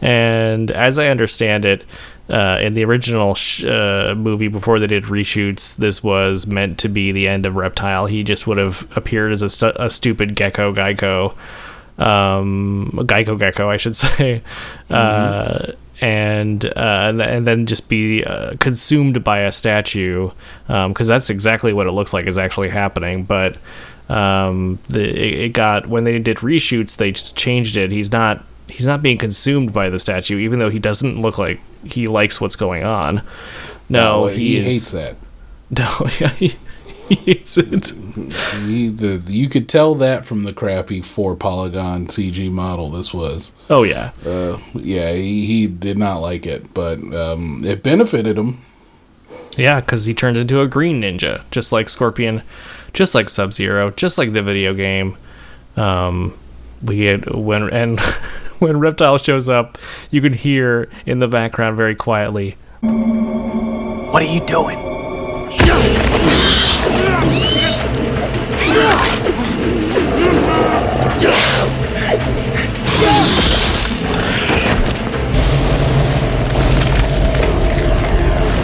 [0.00, 1.84] And as I understand it,
[2.30, 6.88] uh, in the original sh- uh, movie before they did reshoots, this was meant to
[6.88, 8.06] be the end of Reptile.
[8.06, 11.34] He just would have appeared as a, stu- a stupid gecko geico.
[11.98, 14.42] Um, Geico Gecko, I should say.
[14.88, 20.30] Uh, and uh, and, th- and then just be uh, consumed by a statue
[20.66, 23.24] because that's exactly what it looks like is actually happening.
[23.24, 23.58] But
[24.08, 27.92] um, the it, it got when they did reshoots, they just changed it.
[27.92, 31.60] He's not he's not being consumed by the statue, even though he doesn't look like
[31.84, 33.22] he likes what's going on.
[33.88, 35.16] No, No, he, he hates that.
[35.70, 36.56] No, yeah, he,
[37.08, 37.90] he hates it.
[38.66, 43.52] He, the, you could tell that from the crappy four polygon CG model this was.
[43.68, 48.60] Oh yeah, Uh, yeah, he, he did not like it, but um, it benefited him.
[49.56, 52.42] Yeah, because he turned into a green ninja, just like Scorpion,
[52.92, 55.16] just like Sub Zero, just like the video game.
[55.76, 56.36] Um,
[56.82, 58.00] we get when and
[58.58, 59.78] when Reptile shows up,
[60.10, 62.56] you can hear in the background very quietly.
[62.82, 64.78] What are you doing?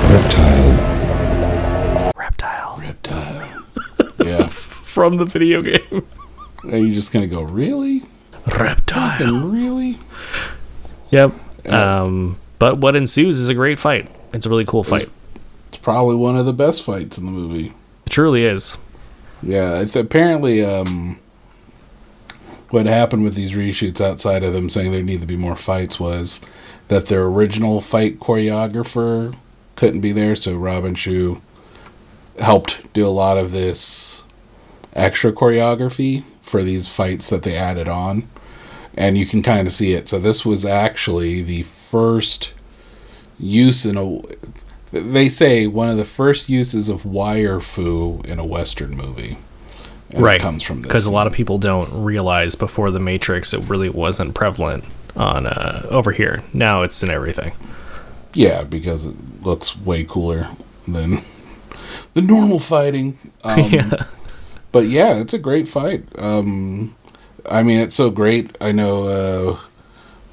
[0.09, 2.13] Reptile.
[2.17, 2.77] Reptile.
[2.79, 3.63] Reptile.
[4.25, 4.49] Yeah.
[4.49, 6.07] From the video game.
[6.73, 8.03] Are you just gonna go really?
[8.47, 9.51] Reptile.
[9.51, 9.99] Really?
[11.11, 11.33] Yep.
[11.69, 14.09] Um, but what ensues is a great fight.
[14.33, 15.09] It's a really cool fight.
[15.69, 17.73] It's probably one of the best fights in the movie.
[18.07, 18.77] It truly is.
[19.43, 21.19] Yeah, it's apparently um,
[22.71, 26.01] what happened with these reshoots outside of them saying there need to be more fights
[26.01, 26.41] was
[26.89, 29.35] that their original fight choreographer
[29.75, 31.41] couldn't be there, so Robin Shou
[32.39, 34.25] helped do a lot of this
[34.95, 38.29] extra choreography for these fights that they added on.
[38.95, 40.09] And you can kind of see it.
[40.09, 42.55] So this was actually the first
[43.39, 44.21] use in a
[44.93, 49.37] they say one of the first uses of wire fu in a western movie.
[50.11, 50.41] And it right.
[50.41, 50.89] comes from this.
[50.89, 54.85] Because a lot of people don't realize before the Matrix it really wasn't prevalent
[55.17, 56.45] on uh, over here.
[56.55, 57.53] Now it's in everything.
[58.33, 60.49] Yeah, because it looks way cooler
[60.87, 61.23] than
[62.15, 63.19] the normal fighting.
[63.45, 64.07] Um, Yeah.
[64.77, 66.05] But yeah, it's a great fight.
[66.19, 66.95] Um,
[67.51, 68.55] I mean, it's so great.
[68.61, 69.59] I know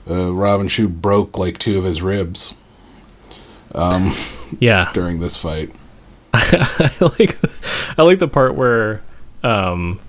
[0.08, 2.54] uh, uh, Robin Shou broke like two of his ribs.
[3.74, 4.14] Um,
[4.60, 4.92] Yeah.
[4.94, 5.74] during this fight.
[6.34, 7.38] I like
[7.98, 9.02] I like the part where
[9.44, 10.00] um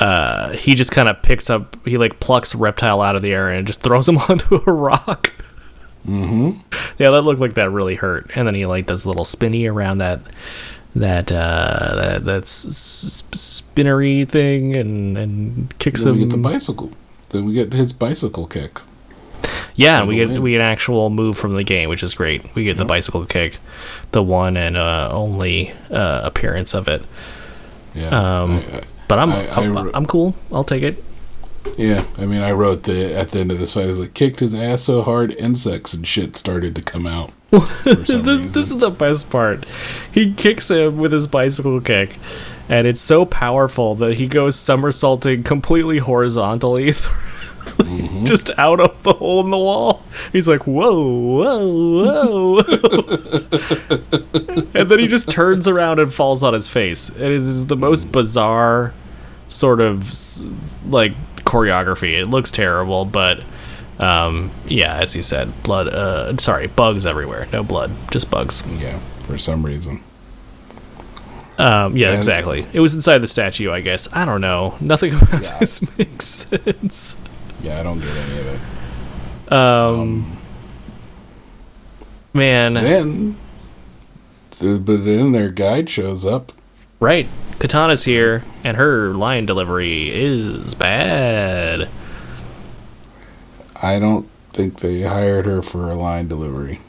[0.00, 3.48] uh he just kind of picks up he like plucks reptile out of the air
[3.48, 5.32] and just throws him onto a rock.
[6.08, 6.58] Mm-hmm.
[6.98, 8.30] Yeah, that looked like that really hurt.
[8.34, 10.20] And then he like does a little spinny around that
[10.94, 16.36] that uh that that's s- spinnery thing and and kicks Then him we get the
[16.42, 16.90] bicycle.
[17.30, 18.78] Then we get his bicycle kick.
[19.74, 22.54] Yeah, we get we get an actual move from the game, which is great.
[22.54, 23.56] We get the bicycle kick,
[24.12, 27.02] the one and uh, only uh, appearance of it.
[27.94, 28.08] Yeah,
[28.42, 30.34] Um, I- I- but I'm I- I'm, wr- I'm cool.
[30.52, 31.02] I'll take it.
[31.78, 33.84] Yeah, I mean, I wrote the at the end of this fight.
[33.84, 37.30] I was like, kicked his ass so hard, insects and shit started to come out.
[37.84, 39.66] this, is the best part.
[40.10, 42.18] He kicks him with his bicycle kick,
[42.68, 46.94] and it's so powerful that he goes somersaulting completely horizontally,
[47.62, 48.24] Mm-hmm.
[48.24, 50.02] just out of the hole in the wall.
[50.32, 52.58] He's like, "Whoa, whoa, whoa!"
[54.74, 57.08] and then he just turns around and falls on his face.
[57.10, 58.92] It is the most bizarre
[59.46, 60.10] sort of
[60.90, 61.12] like
[61.44, 62.20] choreography.
[62.20, 63.40] It looks terrible, but
[64.02, 65.86] Um, yeah, as you said, blood.
[65.88, 67.46] Uh, sorry, bugs everywhere.
[67.52, 68.62] No blood, just bugs.
[68.80, 70.02] Yeah, for some reason.
[71.58, 72.66] Um, yeah, And- exactly.
[72.72, 74.08] It was inside the statue, I guess.
[74.12, 74.74] I don't know.
[74.80, 77.16] Nothing about this makes sense.
[77.62, 79.52] Yeah, I don't get any of it.
[79.52, 80.36] Um,
[82.32, 82.74] man.
[82.74, 83.36] Then,
[84.52, 86.50] th- but then their guide shows up.
[86.98, 87.28] Right.
[87.60, 91.88] Kitana's here, and her line delivery is bad.
[93.82, 96.80] I don't think they hired her for a line delivery.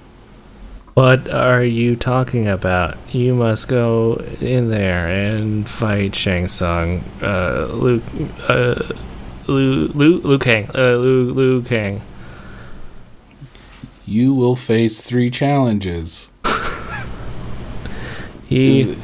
[0.94, 2.98] What are you talking about?
[3.11, 7.03] You must go in there and fight Shang Tsung.
[7.20, 8.03] Uh, Luke,
[8.48, 8.76] uh,
[9.48, 12.03] Liu, Liu, Liu Kang, uh, Liu, Liu Kang.
[14.06, 16.30] You will face three challenges.
[18.45, 18.95] He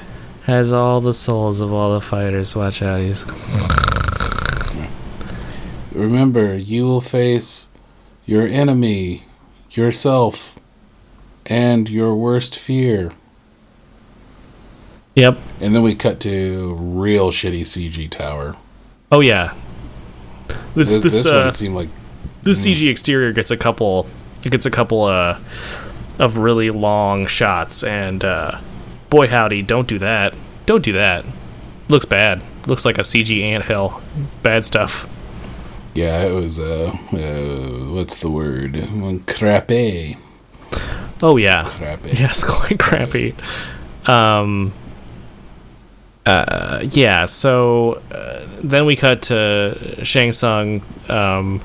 [0.44, 2.56] has all the souls of all the fighters.
[2.56, 3.26] Watch out, he's.
[5.92, 7.69] Remember, you will face
[8.30, 9.24] your enemy,
[9.72, 10.60] yourself,
[11.48, 13.12] and your worst fear.
[15.16, 15.40] Yep.
[15.60, 18.56] And then we cut to real shitty CG tower.
[19.12, 19.56] Oh yeah.
[20.76, 21.90] This Th- this, this uh, one seemed like
[22.44, 24.06] the CG exterior gets a couple.
[24.44, 25.40] It gets a couple uh,
[26.20, 28.60] of really long shots, and uh,
[29.10, 30.36] boy howdy, don't do that.
[30.68, 31.26] Don't do that.
[31.88, 32.44] Looks bad.
[32.68, 34.04] Looks like a CG anthill.
[34.44, 35.10] Bad stuff.
[36.00, 38.74] Yeah, it was uh, uh what's the word?
[39.28, 40.18] Crappy.
[41.22, 41.66] Oh yeah.
[41.66, 42.12] Crappy.
[42.20, 43.36] Yes, quite crappy.
[44.08, 44.72] Um.
[46.26, 47.26] Uh, yeah.
[47.26, 50.82] So uh, then we cut to Shang Tsung.
[51.10, 51.62] Um,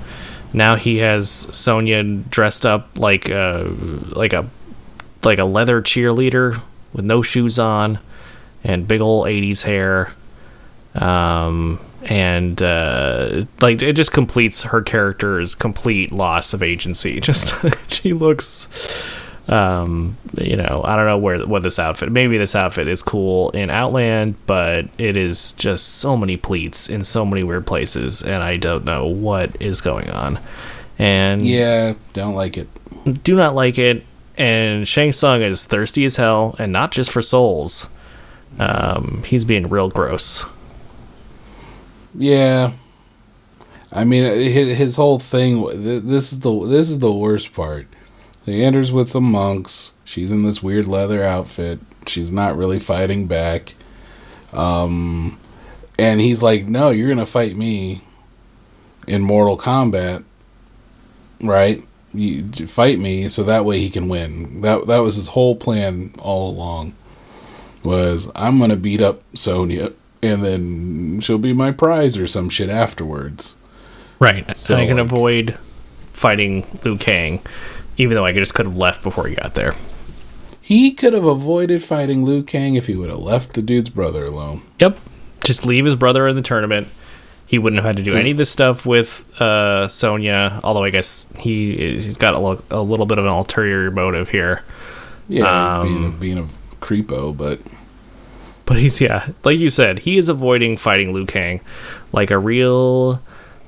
[0.52, 3.70] now he has Sonya dressed up like a
[4.16, 4.48] like a
[5.22, 6.60] like a leather cheerleader
[6.92, 8.00] with no shoes on
[8.64, 10.12] and big old 80s hair
[10.94, 17.54] um and uh like it just completes her character's complete loss of agency just
[17.90, 18.68] she looks
[19.48, 23.50] um you know i don't know where what this outfit maybe this outfit is cool
[23.50, 28.42] in outland but it is just so many pleats in so many weird places and
[28.42, 30.38] i don't know what is going on
[30.98, 32.68] and Yeah, don't like it.
[33.24, 34.04] do not like it.
[34.38, 37.88] And Shang Tsung is thirsty as hell, and not just for souls.
[38.60, 40.44] Um, he's being real gross.
[42.14, 42.72] Yeah.
[43.92, 45.64] I mean, his, his whole thing.
[46.06, 47.86] This is the this is the worst part.
[48.44, 49.92] He enters with the monks.
[50.04, 51.78] She's in this weird leather outfit.
[52.06, 53.74] She's not really fighting back.
[54.52, 55.38] Um,
[55.98, 58.02] and he's like, "No, you're gonna fight me
[59.06, 60.24] in Mortal Kombat,
[61.40, 61.82] right?
[62.12, 66.12] You fight me so that way he can win." That that was his whole plan
[66.18, 66.94] all along.
[67.84, 69.92] Was I'm gonna beat up Sonya
[70.24, 73.56] and then she'll be my prize or some shit afterwards.
[74.18, 74.56] Right.
[74.56, 75.58] So, and I can like- avoid
[76.12, 77.40] fighting Liu Kang,
[77.96, 79.74] even though I just could have left before he got there.
[80.60, 84.24] He could have avoided fighting Liu Kang if he would have left the dude's brother
[84.24, 84.62] alone.
[84.80, 84.98] Yep.
[85.42, 86.88] Just leave his brother in the tournament.
[87.46, 90.88] He wouldn't have had to do any of this stuff with uh, Sonya, although I
[90.90, 94.62] guess he he's got a, lo- a little bit of an ulterior motive here.
[95.28, 96.46] Yeah, he's being a, Um, being a
[96.82, 97.60] creepo, but
[98.66, 101.60] But he's yeah, like you said, he is avoiding fighting Liu Kang
[102.12, 103.20] like a real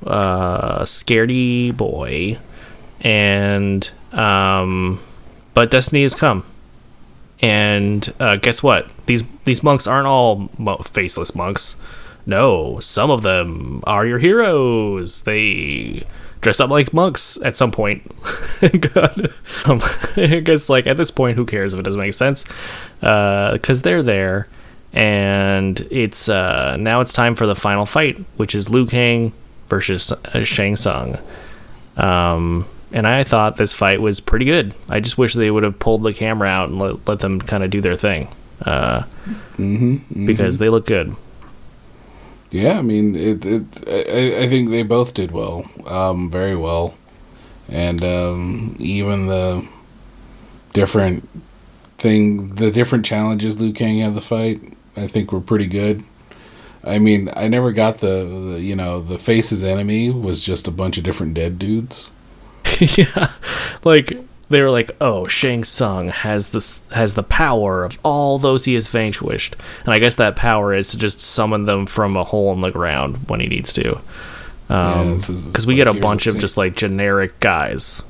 [0.06, 2.39] uh scaredy boy.
[3.01, 5.01] And um
[5.55, 6.44] but destiny has come.
[7.40, 8.89] And uh guess what?
[9.06, 11.77] These these monks aren't all mo- faceless monks.
[12.24, 15.23] No, some of them are your heroes.
[15.23, 16.05] They
[16.40, 18.02] dressed up like monks at some point.
[18.94, 19.28] God.
[19.64, 19.81] Um,
[20.16, 22.44] I guess like at this point, who cares if it doesn't make sense?
[23.01, 24.48] Because they're there,
[24.97, 29.32] and it's uh, now it's time for the final fight, which is Liu Kang
[29.68, 31.18] versus uh, Shang Tsung.
[31.97, 34.74] Um, and I thought this fight was pretty good.
[34.89, 37.62] I just wish they would have pulled the camera out and let, let them kind
[37.62, 38.28] of do their thing.
[38.62, 39.02] Uh,
[39.59, 40.60] Mhm, Because mhm.
[40.60, 41.14] they look good.
[42.51, 46.94] yeah, I mean, it, it, I, I think they both did well, um, very well,
[47.68, 49.66] and um, even the
[50.73, 51.28] different
[51.98, 54.60] thing, the different challenges Liu Kang had to fight,
[54.97, 56.05] I think were pretty good.
[56.85, 60.70] I mean, I never got the, the you know the face's enemy was just a
[60.70, 62.09] bunch of different dead dudes.
[62.81, 63.32] yeah,
[63.85, 64.16] like
[64.48, 68.74] they were like, "Oh, Shang Tsung has this has the power of all those he
[68.74, 72.52] has vanquished," and I guess that power is to just summon them from a hole
[72.52, 74.01] in the ground when he needs to.
[74.70, 78.02] Yeah, Um, because we like, get a bunch of just like generic guys,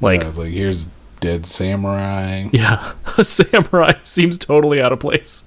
[0.00, 0.86] like Yeah, like here's
[1.20, 2.48] dead samurai.
[2.52, 5.44] yeah, a samurai seems totally out of place.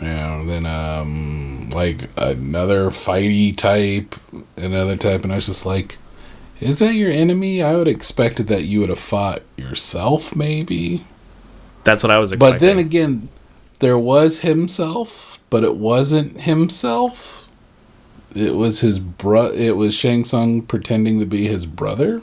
[0.00, 4.14] Yeah, then um like another fighty type,
[4.56, 5.98] another type, and I was just like,
[6.60, 7.62] Is that your enemy?
[7.62, 11.04] I would expected that you would have fought yourself, maybe.
[11.84, 12.54] That's what I was expecting.
[12.54, 13.28] But then again,
[13.80, 17.48] there was himself, but it wasn't himself.
[18.34, 19.52] It was his bro.
[19.52, 22.20] It was Shang Tsung pretending to be his brother.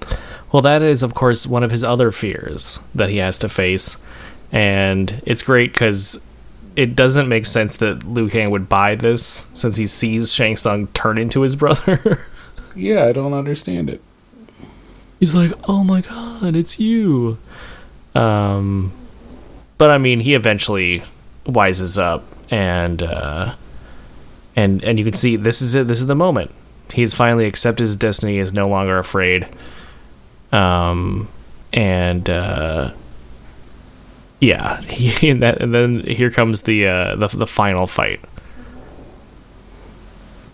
[0.51, 4.01] Well, that is, of course, one of his other fears that he has to face.
[4.51, 6.21] And it's great because
[6.75, 10.87] it doesn't make sense that Liu Kang would buy this since he sees Shang Tsung
[10.87, 12.25] turn into his brother.
[12.75, 14.01] yeah, I don't understand it.
[15.19, 17.37] He's like, "Oh my god, it's you."
[18.15, 18.91] Um,
[19.77, 21.03] but I mean, he eventually
[21.45, 23.55] wises up, and uh,
[24.55, 25.87] and and you can see this is it.
[25.87, 26.51] This is the moment.
[26.93, 28.37] He's finally accepted his destiny.
[28.37, 29.47] Is no longer afraid.
[30.51, 31.29] Um,
[31.71, 32.91] and uh,
[34.41, 38.19] yeah, he, and that, and then here comes the uh, the the final fight.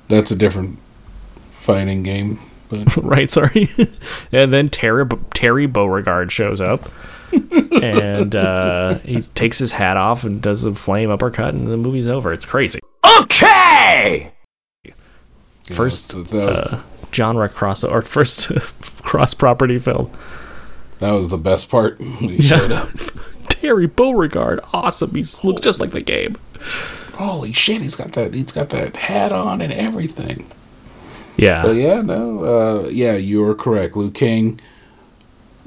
[0.08, 0.80] That's a different
[1.52, 2.40] fighting game,
[2.70, 3.70] but right, sorry.
[4.32, 6.90] and then Terry Terry Beauregard shows up,
[7.32, 12.08] and uh, he takes his hat off and does a flame uppercut, and the movie's
[12.08, 12.32] over.
[12.32, 12.80] It's crazy.
[13.20, 14.32] Okay!
[15.72, 16.82] First that was- uh,
[17.14, 18.52] genre cross or first
[19.02, 20.10] cross property film.
[21.00, 22.90] that was the best part when he showed up.
[23.60, 25.16] Terry Beauregard, awesome.
[25.16, 26.38] He looks just like the game.
[27.14, 28.36] Holy shit, he's got that.
[28.36, 30.48] He's got that hat on and everything.
[31.38, 31.64] Yeah.
[31.64, 33.98] But yeah, no, uh, yeah, you're correct.
[33.98, 34.60] Liu Kang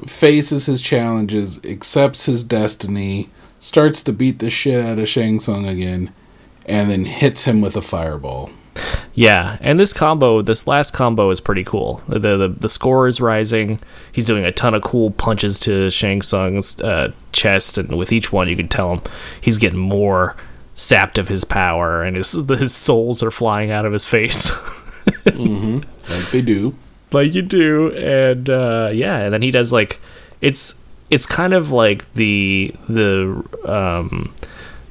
[0.06, 5.66] faces his challenges, accepts his destiny, starts to beat the shit out of Shang Tsung
[5.66, 6.12] again,
[6.66, 8.50] and then hits him with a fireball.
[9.14, 12.02] Yeah, and this combo, this last combo is pretty cool.
[12.08, 13.80] The the, the score is rising.
[14.12, 18.32] He's doing a ton of cool punches to Shang Tsung's uh, chest, and with each
[18.32, 19.02] one, you can tell him
[19.40, 20.36] he's getting more
[20.74, 24.50] sapped of his power, and his his souls are flying out of his face.
[25.24, 26.12] mm-hmm.
[26.12, 26.74] Like they do.
[27.12, 30.00] like you do and uh yeah and then he does like
[30.40, 34.32] it's it's kind of like the the um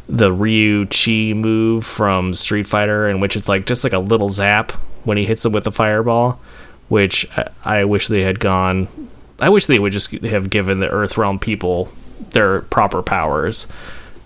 [0.10, 4.30] the Ryu Chi move from Street Fighter in which it's like just like a little
[4.30, 4.72] zap
[5.04, 6.40] when he hits him with the fireball
[6.88, 8.88] which I, I wish they had gone
[9.40, 11.90] I wish they would just have given the Earthrealm people
[12.32, 13.68] their proper powers.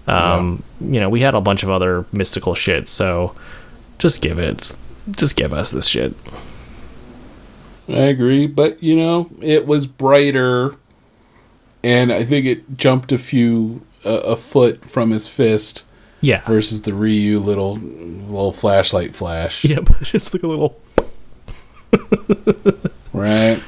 [0.08, 3.36] Um you know we had a bunch of other mystical shit so
[4.00, 4.78] just give it
[5.12, 6.14] just give us this shit.
[7.88, 10.76] I agree, but you know, it was brighter,
[11.84, 15.84] and I think it jumped a few uh, a foot from his fist.
[16.22, 16.42] Yeah.
[16.46, 19.66] Versus the Ryu little little flashlight flash.
[19.66, 20.80] Yeah, just like a little.
[23.12, 23.62] right.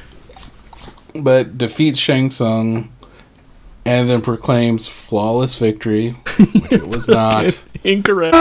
[1.14, 2.90] But defeats Shang Tsung,
[3.86, 7.60] and then proclaims flawless victory, which it was not.
[7.84, 8.36] Incorrect.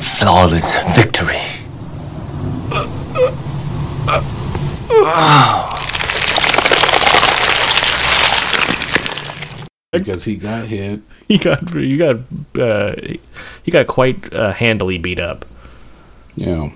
[0.00, 1.39] Flawless victory.
[9.92, 11.00] Because he got hit.
[11.28, 12.16] He got he got
[12.58, 12.94] uh,
[13.62, 15.44] he got quite uh, handily beat up.
[16.36, 16.70] Yeah.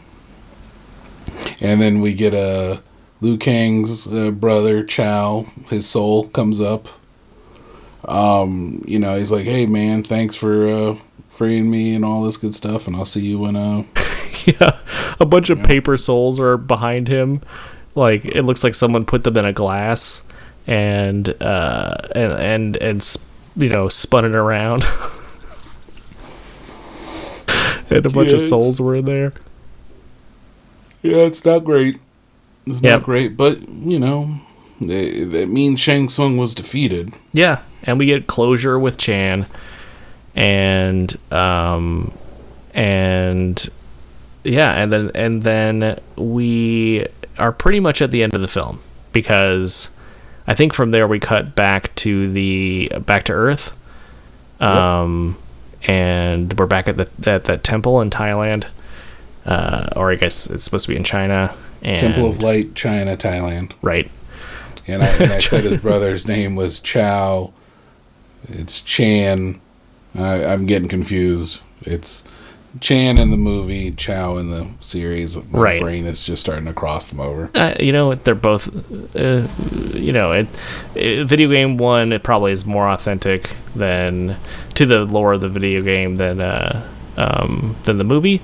[1.61, 2.83] And then we get a
[3.21, 5.47] Liu Kang's uh, brother Chow.
[5.71, 6.89] His soul comes up.
[8.07, 10.97] Um, you know, he's like, "Hey, man, thanks for uh,
[11.29, 13.85] freeing me and all this good stuff, and I'll see you when uh."
[14.45, 14.79] yeah,
[15.19, 17.41] a bunch of paper souls are behind him.
[17.95, 20.23] Like it looks like someone put them in a glass
[20.67, 23.17] and uh and and and
[23.57, 24.85] you know spun it around.
[27.91, 29.33] and a bunch Yeah, of souls were in there.
[31.03, 32.01] Yeah, it's not great.
[32.67, 33.01] It's Yep.
[33.01, 34.39] not great, but you know,
[34.81, 37.13] it, that means Shang Tsung was defeated.
[37.33, 39.45] Yeah, and we get closure with Chan,
[40.35, 42.11] and um,
[42.73, 43.69] and
[44.45, 47.05] yeah, and then and then we
[47.39, 48.81] are pretty much at the end of the film
[49.13, 49.95] because
[50.47, 53.75] I think from there we cut back to the back to Earth,
[54.61, 55.39] um,
[55.85, 58.67] and we're back at the at that temple in Thailand,
[59.47, 61.55] uh, or I guess it's supposed to be in China.
[61.83, 63.73] And Temple of Light, China, Thailand.
[63.83, 64.11] Right.
[64.87, 67.53] And I, and I said his brother's name was Chow.
[68.49, 69.61] It's Chan.
[70.15, 71.61] I, I'm getting confused.
[71.83, 72.25] It's
[72.81, 75.37] Chan in the movie, Chow in the series.
[75.37, 75.81] My Right.
[75.81, 77.49] brain is just starting to cross them over.
[77.55, 78.69] Uh, you know, they're both.
[79.17, 79.47] Uh,
[79.97, 80.49] you know, it,
[80.95, 84.37] it, video game one it probably is more authentic than
[84.75, 86.87] to the lore of the video game than uh,
[87.17, 88.43] um, than the movie.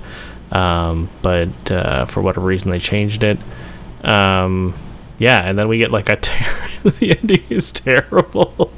[0.51, 3.37] Um, but uh, for whatever reason, they changed it.
[4.03, 4.73] Um,
[5.19, 8.71] yeah, and then we get like a ter- the ending is terrible.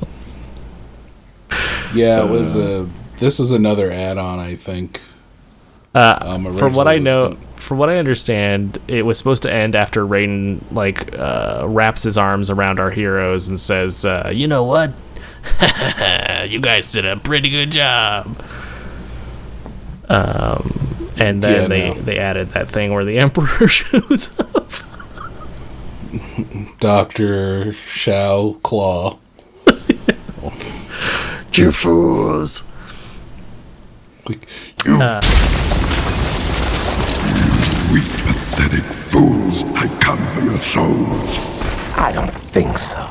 [1.94, 2.88] Yeah, it was Uh.
[2.90, 3.04] a.
[3.20, 5.00] This was another add-on, I think.
[5.96, 9.18] Uh, Um, from what I originally it was know, from what I understand, it was
[9.18, 14.04] supposed to end after Raiden like uh, wraps his arms around our heroes and says,
[14.06, 14.92] uh, "You know what?
[16.50, 18.42] you guys did a pretty good job."
[20.10, 22.02] Um, and then Yeah, they no.
[22.02, 24.70] they added that thing where the Emperor shows up.
[26.80, 29.18] Doctor Shao Claw.
[31.54, 32.64] You fools!
[34.28, 35.22] You Uh,
[37.94, 39.64] weak, pathetic fools.
[39.76, 41.38] I've come for your souls.
[41.98, 43.08] I don't think so.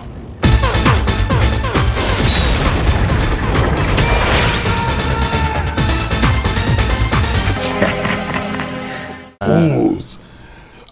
[9.43, 10.19] Fools.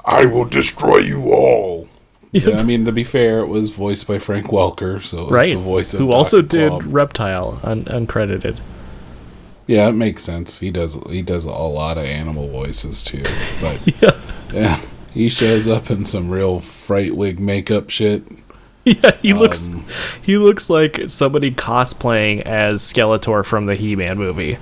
[0.05, 1.89] I will destroy you all.
[2.33, 5.33] Yeah, I mean, to be fair, it was voiced by Frank Welker, so it was
[5.33, 5.55] right?
[5.55, 6.81] the voice of Who also did Claw.
[6.85, 8.59] Reptile, un- uncredited.
[9.71, 10.59] Yeah, it makes sense.
[10.59, 13.23] He does he does a lot of animal voices too.
[13.61, 14.13] But
[14.53, 14.81] yeah.
[15.13, 18.25] he shows up in some real fright wig makeup shit.
[18.83, 19.85] Yeah, he looks Um,
[20.23, 24.57] he looks like somebody cosplaying as Skeletor from the He-Man movie.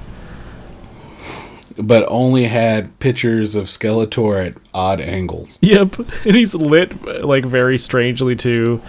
[1.77, 5.59] But only had pictures of Skeletor at odd angles.
[5.63, 8.83] Yep, and he's lit like very strangely too,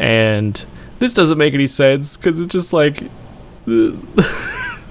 [0.00, 0.62] and
[0.98, 3.04] this doesn't make any sense because it's just like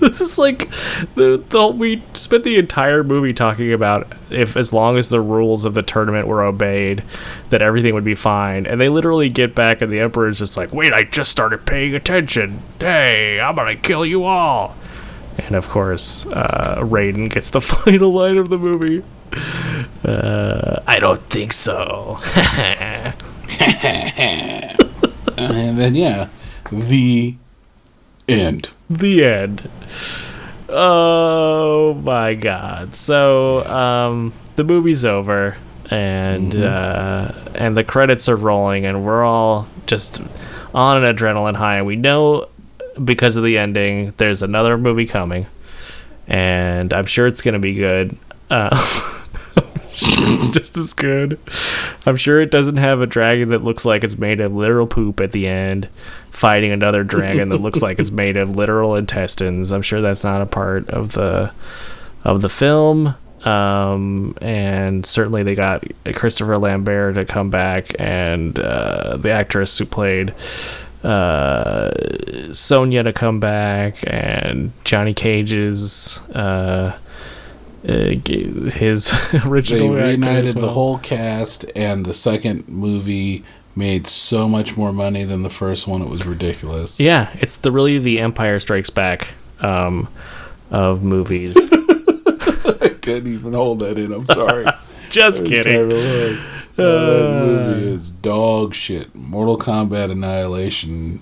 [0.10, 0.68] this is like
[1.14, 5.64] the, the we spent the entire movie talking about if as long as the rules
[5.64, 7.04] of the tournament were obeyed,
[7.52, 10.74] that everything would be fine, and they literally get back and the emperor's just like,
[10.74, 12.64] wait, I just started paying attention.
[12.80, 14.76] Hey, I'm gonna kill you all.
[15.38, 19.04] And of course, uh, Raiden gets the final line of the movie.
[20.04, 22.20] Uh, I don't think so.
[22.36, 23.16] and
[25.78, 26.30] then yeah,
[26.72, 27.36] the
[28.28, 28.70] end.
[28.90, 29.70] the end.
[30.70, 32.96] Oh my god.
[32.96, 35.58] So, um, the movie's over
[35.90, 40.22] and uh, and the credits are rolling and we're all just
[40.74, 42.48] on an adrenaline high and we know
[43.04, 45.46] because of the ending there's another movie coming
[46.28, 48.16] and I'm sure it's going to be good.
[48.50, 48.70] Uh,
[49.92, 51.40] it's just as good.
[52.06, 55.20] I'm sure it doesn't have a dragon that looks like it's made of literal poop
[55.20, 55.90] at the end,
[56.32, 59.72] fighting another dragon that looks like it's made of literal intestines.
[59.72, 61.52] I'm sure that's not a part of the
[62.24, 63.16] of the film.
[63.44, 69.86] Um, and certainly they got Christopher Lambert to come back, and uh, the actress who
[69.86, 70.34] played
[71.04, 76.98] uh, Sonya to come back, and Johnny Cage's uh,
[77.88, 79.12] uh, his
[79.46, 83.44] original as reunited the whole cast, and the second movie
[83.76, 86.02] made so much more money than the first one.
[86.02, 87.00] It was ridiculous.
[87.00, 90.08] Yeah, it's the really the Empire Strikes Back um,
[90.70, 91.56] of movies.
[91.72, 94.12] I couldn't even hold that in.
[94.12, 94.66] I'm sorry.
[95.10, 95.74] Just I was kidding.
[95.74, 96.02] trying real
[96.36, 96.40] hard.
[96.78, 97.46] Oh, that Uh.
[97.46, 99.14] movie is dog shit.
[99.14, 101.22] Mortal Kombat Annihilation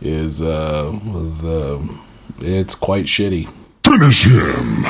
[0.00, 0.90] is uh
[1.40, 1.98] the
[2.40, 3.48] it's quite shitty.
[3.84, 4.84] Finish him.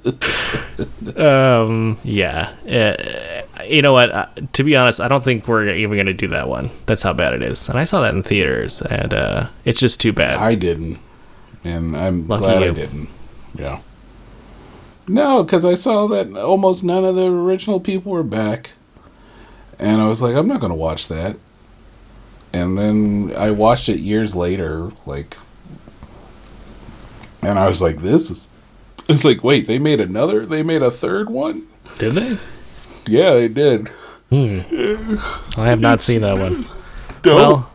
[1.20, 2.52] um, yeah.
[2.68, 4.10] Uh, you know what?
[4.10, 6.70] Uh, to be honest, I don't think we're even going to do that one.
[6.86, 7.68] That's how bad it is.
[7.68, 10.36] And I saw that in theaters, and uh, it's just too bad.
[10.36, 10.98] I didn't,
[11.62, 13.08] and I'm Lucky glad I didn't.
[13.54, 13.80] Yeah.
[15.06, 18.72] No, because I saw that almost none of the original people were back,
[19.78, 21.36] and I was like, I'm not gonna watch that.
[22.52, 25.36] And then I watched it years later, like,
[27.42, 28.49] and I was like, this is.
[29.10, 30.46] It's like, wait, they made another?
[30.46, 31.66] They made a third one?
[31.98, 32.38] Did they?
[33.06, 33.88] Yeah, they did.
[34.30, 34.60] Hmm.
[35.58, 36.66] I have not seen that one.
[37.24, 37.34] No.
[37.34, 37.70] Well,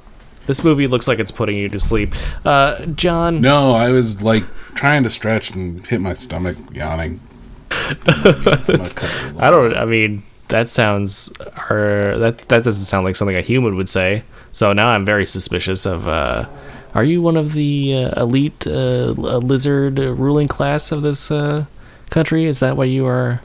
[0.48, 2.14] this movie looks like it's putting you to sleep.
[2.46, 3.42] Uh, John.
[3.42, 4.44] No, I was like
[4.76, 7.20] trying to stretch and hit my stomach, yawning.
[7.72, 9.76] I don't.
[9.76, 11.32] I mean, that sounds.
[11.70, 14.24] Or that that doesn't sound like something a human would say.
[14.52, 16.08] So now I'm very suspicious of.
[16.08, 16.48] Uh,
[16.96, 21.66] are you one of the uh, elite uh, lizard ruling class of this uh,
[22.10, 22.46] country?
[22.46, 23.42] Is that why you are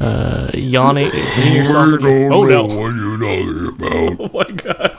[0.00, 1.10] uh, yawning?
[1.12, 1.66] in-
[2.32, 2.64] oh no!
[2.64, 4.20] what you're talking about.
[4.20, 4.96] Oh my god!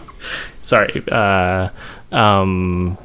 [0.62, 1.04] Sorry.
[1.12, 1.70] Uh,
[2.12, 2.98] um.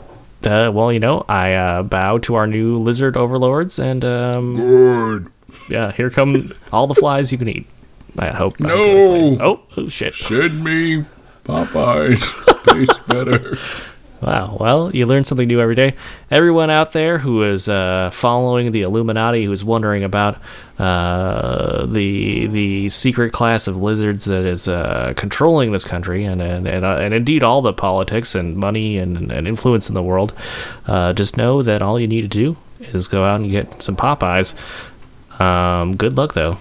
[0.44, 5.28] Uh, well, you know, I uh, bow to our new lizard overlords, and um, Good.
[5.70, 7.67] yeah, here come all the flies you can eat.
[8.18, 8.60] I hope.
[8.60, 8.68] No.
[8.76, 10.12] politically- Oh, oh shit.
[10.15, 11.02] Send me
[11.44, 12.20] Popeyes.
[12.67, 13.57] Tastes better.
[14.24, 14.56] Wow.
[14.58, 15.94] Well, you learn something new every day.
[16.30, 20.38] Everyone out there who is uh, following the Illuminati, who's wondering about
[20.78, 26.66] uh, the the secret class of lizards that is uh, controlling this country and and
[26.66, 30.32] and, uh, and indeed all the politics and money and, and influence in the world,
[30.86, 33.94] uh, just know that all you need to do is go out and get some
[33.94, 34.54] Popeyes.
[35.38, 36.56] Um, good luck though.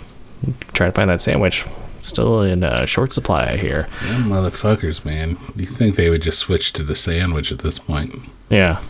[0.73, 1.65] Try to find that sandwich.
[2.03, 3.87] Still in uh, short supply, here.
[4.03, 5.37] Them motherfuckers, man.
[5.55, 8.13] You think they would just switch to the sandwich at this point?
[8.49, 8.81] Yeah.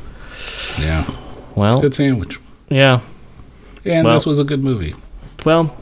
[0.79, 1.09] Yeah.
[1.55, 2.39] Well, It's a good sandwich.
[2.69, 3.01] Yeah.
[3.85, 4.95] And Well- this was a good movie.
[5.45, 5.75] Well,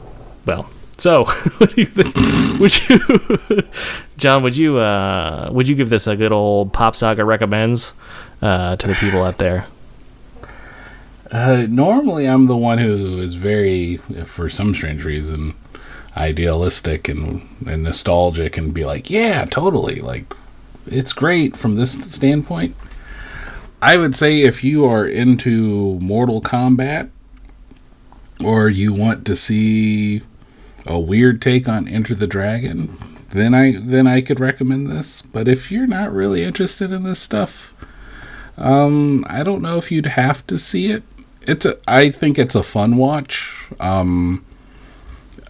[0.46, 0.68] well.
[0.98, 1.24] So,
[1.58, 2.14] what do you think?
[2.60, 3.62] Would you,
[4.18, 4.42] John?
[4.42, 7.92] Would you, uh, would you give this a good old Pop Saga recommends
[8.42, 9.66] uh, to the people out there?
[11.30, 15.54] Uh, normally, I'm the one who is very, for some strange reason,
[16.16, 19.96] idealistic and, and nostalgic and be like, yeah, totally.
[19.96, 20.32] Like,
[20.86, 22.76] it's great from this standpoint.
[23.80, 27.10] I would say if you are into Mortal Kombat
[28.44, 30.22] or you want to see
[30.86, 32.96] a weird take on Enter the Dragon,
[33.30, 35.22] then I then I could recommend this.
[35.22, 37.74] But if you're not really interested in this stuff,
[38.56, 41.02] um, I don't know if you'd have to see it.
[41.42, 43.52] It's a, I think it's a fun watch.
[43.80, 44.44] Um,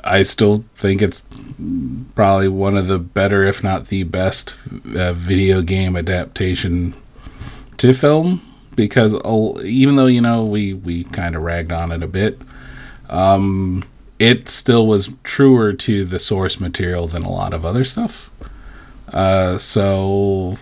[0.04, 1.22] I still think it's
[2.14, 4.54] probably one of the better, if not the best,
[4.96, 6.94] uh, video game adaptation
[7.78, 8.40] to film
[8.74, 9.14] because
[9.64, 12.40] even though you know we we kind of ragged on it a bit,
[13.08, 13.82] um,
[14.18, 18.30] it still was truer to the source material than a lot of other stuff.
[19.12, 20.56] Uh, so,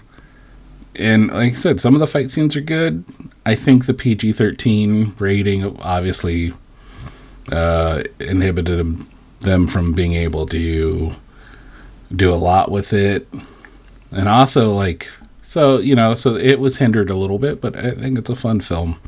[0.97, 3.05] and like I said, some of the fight scenes are good.
[3.47, 6.53] I think the PG thirteen rating obviously
[7.53, 9.10] uh, inhibited them,
[9.41, 11.15] them from being able to
[12.15, 13.29] do a lot with it,
[14.13, 15.09] and also like
[15.43, 18.37] so you know so it was hindered a little bit, but I think it's a
[18.37, 18.99] fun film.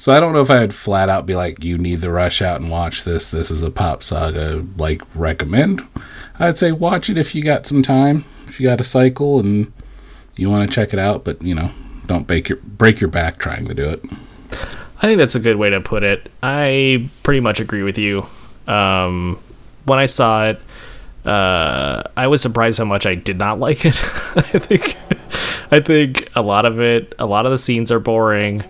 [0.00, 2.60] So I don't know if I'd flat out be like, you need to rush out
[2.60, 3.28] and watch this.
[3.28, 4.64] This is a pop saga.
[4.76, 5.82] Like recommend.
[6.38, 8.24] I'd say watch it if you got some time.
[8.46, 9.72] If you got a cycle and
[10.36, 11.72] you want to check it out, but you know,
[12.06, 14.04] don't break your break your back trying to do it.
[14.98, 16.30] I think that's a good way to put it.
[16.42, 18.26] I pretty much agree with you.
[18.68, 19.38] Um,
[19.88, 20.60] when I saw it,
[21.24, 23.96] uh, I was surprised how much I did not like it.
[24.36, 24.96] I think,
[25.70, 28.64] I think a lot of it, a lot of the scenes are boring.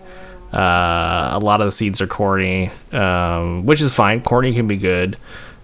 [0.53, 4.23] Uh, a lot of the scenes are corny, um, which is fine.
[4.23, 5.19] Corny can be good,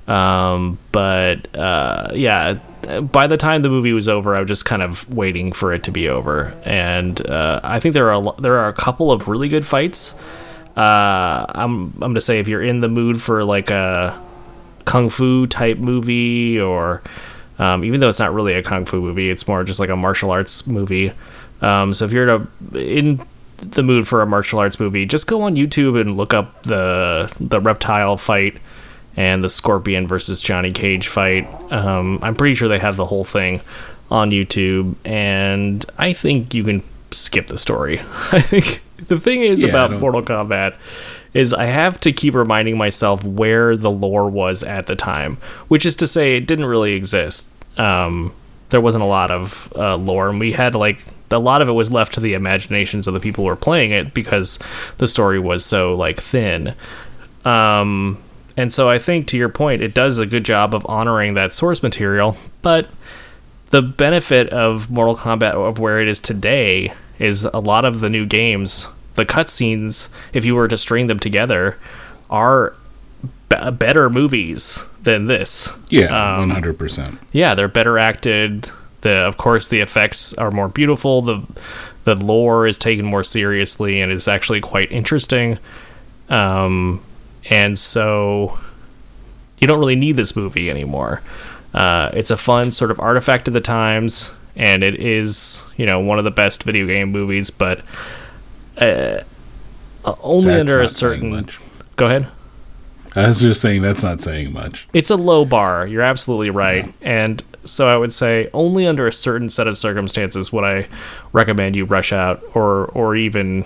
[0.06, 2.58] um, but uh, yeah.
[3.00, 5.84] By the time the movie was over, I was just kind of waiting for it
[5.84, 9.26] to be over, and uh, I think there are a, there are a couple of
[9.26, 10.14] really good fights.
[10.76, 14.20] Uh, I'm I'm gonna say if you're in the mood for like a
[14.84, 17.02] kung fu type movie, or
[17.58, 19.96] um, even though it's not really a kung fu movie, it's more just like a
[19.96, 21.12] martial arts movie.
[21.62, 23.20] Um, so if you're in, a, in
[23.58, 27.34] the mood for a martial arts movie, just go on YouTube and look up the
[27.40, 28.58] the reptile fight
[29.16, 31.46] and the scorpion versus Johnny Cage fight.
[31.72, 33.60] Um, I'm pretty sure they have the whole thing
[34.10, 38.00] on YouTube, and I think you can skip the story.
[38.32, 40.74] I think the thing is Yeah, about Mortal Kombat
[41.34, 45.36] is I have to keep reminding myself where the lore was at the time,
[45.68, 47.50] which is to say it didn't really exist.
[47.76, 48.32] Um,
[48.70, 50.98] there wasn't a lot of uh, lore, and we had like
[51.30, 53.90] a lot of it was left to the imaginations of the people who were playing
[53.90, 54.58] it because
[54.98, 56.74] the story was so like thin.
[57.44, 58.22] Um,
[58.56, 61.52] and so I think to your point, it does a good job of honoring that
[61.52, 62.88] source material, but
[63.70, 68.10] the benefit of Mortal Kombat of where it is today is a lot of the
[68.10, 71.78] new games, the cutscenes, if you were to string them together,
[72.30, 72.74] are
[73.48, 75.70] b- better movies than this.
[75.88, 77.18] Yeah, Um, one hundred percent.
[77.32, 78.70] yeah, they're better acted.
[79.02, 81.20] The of course the effects are more beautiful.
[81.22, 81.42] The
[82.04, 85.58] the lore is taken more seriously and is actually quite interesting.
[86.28, 87.02] Um,
[87.50, 88.58] and so
[89.58, 91.22] you don't really need this movie anymore.
[91.72, 96.00] Uh, it's a fun sort of artifact of the times, and it is you know
[96.00, 97.80] one of the best video game movies, but
[98.78, 99.22] uh,
[100.04, 101.48] uh, only That's under a certain.
[101.96, 102.28] Go ahead.
[103.16, 104.88] I was just saying that's not saying much.
[104.92, 105.86] It's a low bar.
[105.86, 106.92] You're absolutely right.
[107.00, 110.88] And so I would say only under a certain set of circumstances would I
[111.32, 113.64] recommend you rush out or or even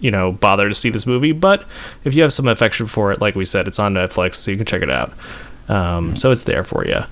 [0.00, 1.32] you know bother to see this movie.
[1.32, 1.64] But
[2.04, 4.56] if you have some affection for it, like we said, it's on Netflix, so you
[4.58, 5.12] can check it out.
[5.68, 7.04] Um, so it's there for you.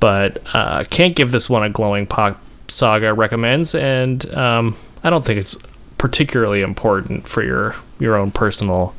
[0.00, 5.24] But uh, can't give this one a glowing pop saga recommends, and um, I don't
[5.24, 5.56] think it's
[5.98, 8.94] particularly important for your your own personal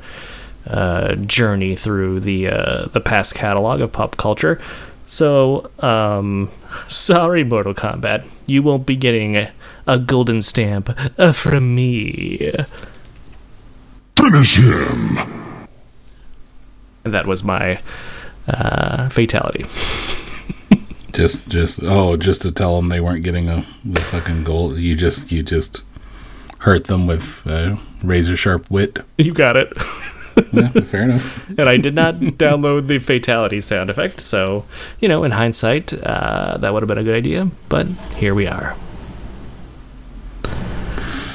[0.68, 4.62] uh, journey through the uh, the past catalog of pop culture.
[5.10, 6.52] So, um,
[6.88, 8.28] sorry, Mortal Kombat.
[8.46, 9.52] You won't be getting a,
[9.88, 12.52] a golden stamp uh, from me.
[14.16, 15.18] Finish him.
[17.04, 17.82] And that was my
[18.48, 19.66] uh, fatality.
[21.12, 24.78] Just, just oh, just to tell them they weren't getting a the fucking gold.
[24.78, 25.82] You just, you just
[26.60, 29.00] hurt them with uh, razor sharp wit.
[29.18, 29.74] You got it.
[30.54, 31.50] Yeah, fair enough.
[31.58, 34.66] and I did not download the fatality sound effect, so,
[35.00, 38.48] you know, in hindsight, uh, that would have been a good idea, but here we
[38.48, 38.76] are.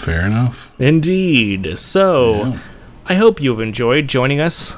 [0.04, 0.72] Fair enough.
[0.78, 1.78] Indeed.
[1.78, 2.58] So,
[3.06, 4.76] I hope you've enjoyed joining us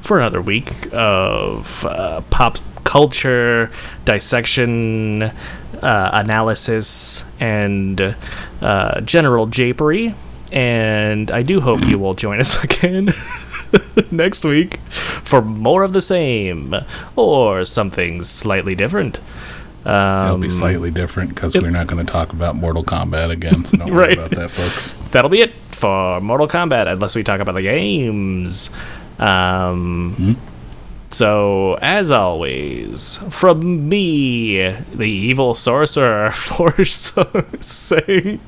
[0.00, 3.70] for another week of uh, pop culture
[4.04, 5.30] dissection,
[5.82, 8.16] uh, analysis, and
[8.60, 10.14] uh, general japery.
[10.52, 13.10] And I do hope you will join us again
[14.10, 16.74] next week for more of the same
[17.16, 19.18] or something slightly different.
[19.84, 23.64] Um, It'll be slightly different because we're not going to talk about Mortal Kombat again.
[23.64, 24.16] So don't Right.
[24.16, 24.90] worry about that, folks.
[25.12, 28.70] that'll be it for Mortal Kombat, unless we talk about the games.
[29.18, 30.36] Um,
[31.16, 37.14] So, as always, from me, the evil sorcerer, Force
[37.62, 38.38] saying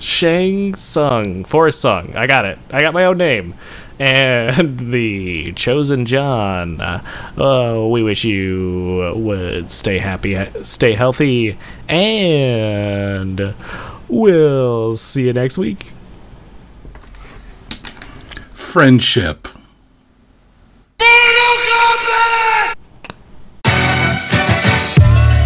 [0.00, 2.16] Shang Tsung, Force Sung.
[2.16, 2.58] I got it.
[2.72, 3.54] I got my own name.
[4.00, 6.80] And the chosen John.
[6.80, 11.56] Uh, we wish you would stay happy, stay healthy,
[11.88, 13.54] and
[14.08, 15.92] we'll see you next week.
[18.54, 19.46] Friendship.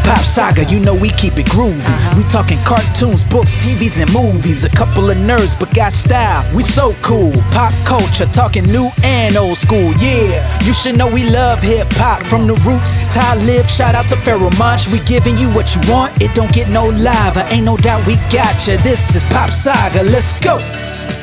[0.06, 1.82] Pop Saga, you know we keep it groovy.
[2.16, 4.62] We talking cartoons, books, TVs, and movies.
[4.62, 6.46] A couple of nerds, but got style.
[6.54, 7.32] We so cool.
[7.50, 9.92] Pop culture, talking new and old school.
[9.98, 12.94] Yeah, you should know we love hip hop from the roots.
[13.12, 14.86] Ty Lib, shout out to Pharoahe Monch.
[14.92, 16.22] We giving you what you want.
[16.22, 17.44] It don't get no lava.
[17.52, 18.76] Ain't no doubt we got ya.
[18.84, 20.04] This is Pop Saga.
[20.04, 20.58] Let's go.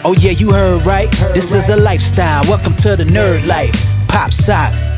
[0.04, 1.10] Oh yeah, you heard right.
[1.34, 2.44] This is a lifestyle.
[2.50, 3.82] Welcome to the nerd life.
[4.10, 4.93] Pop Saga.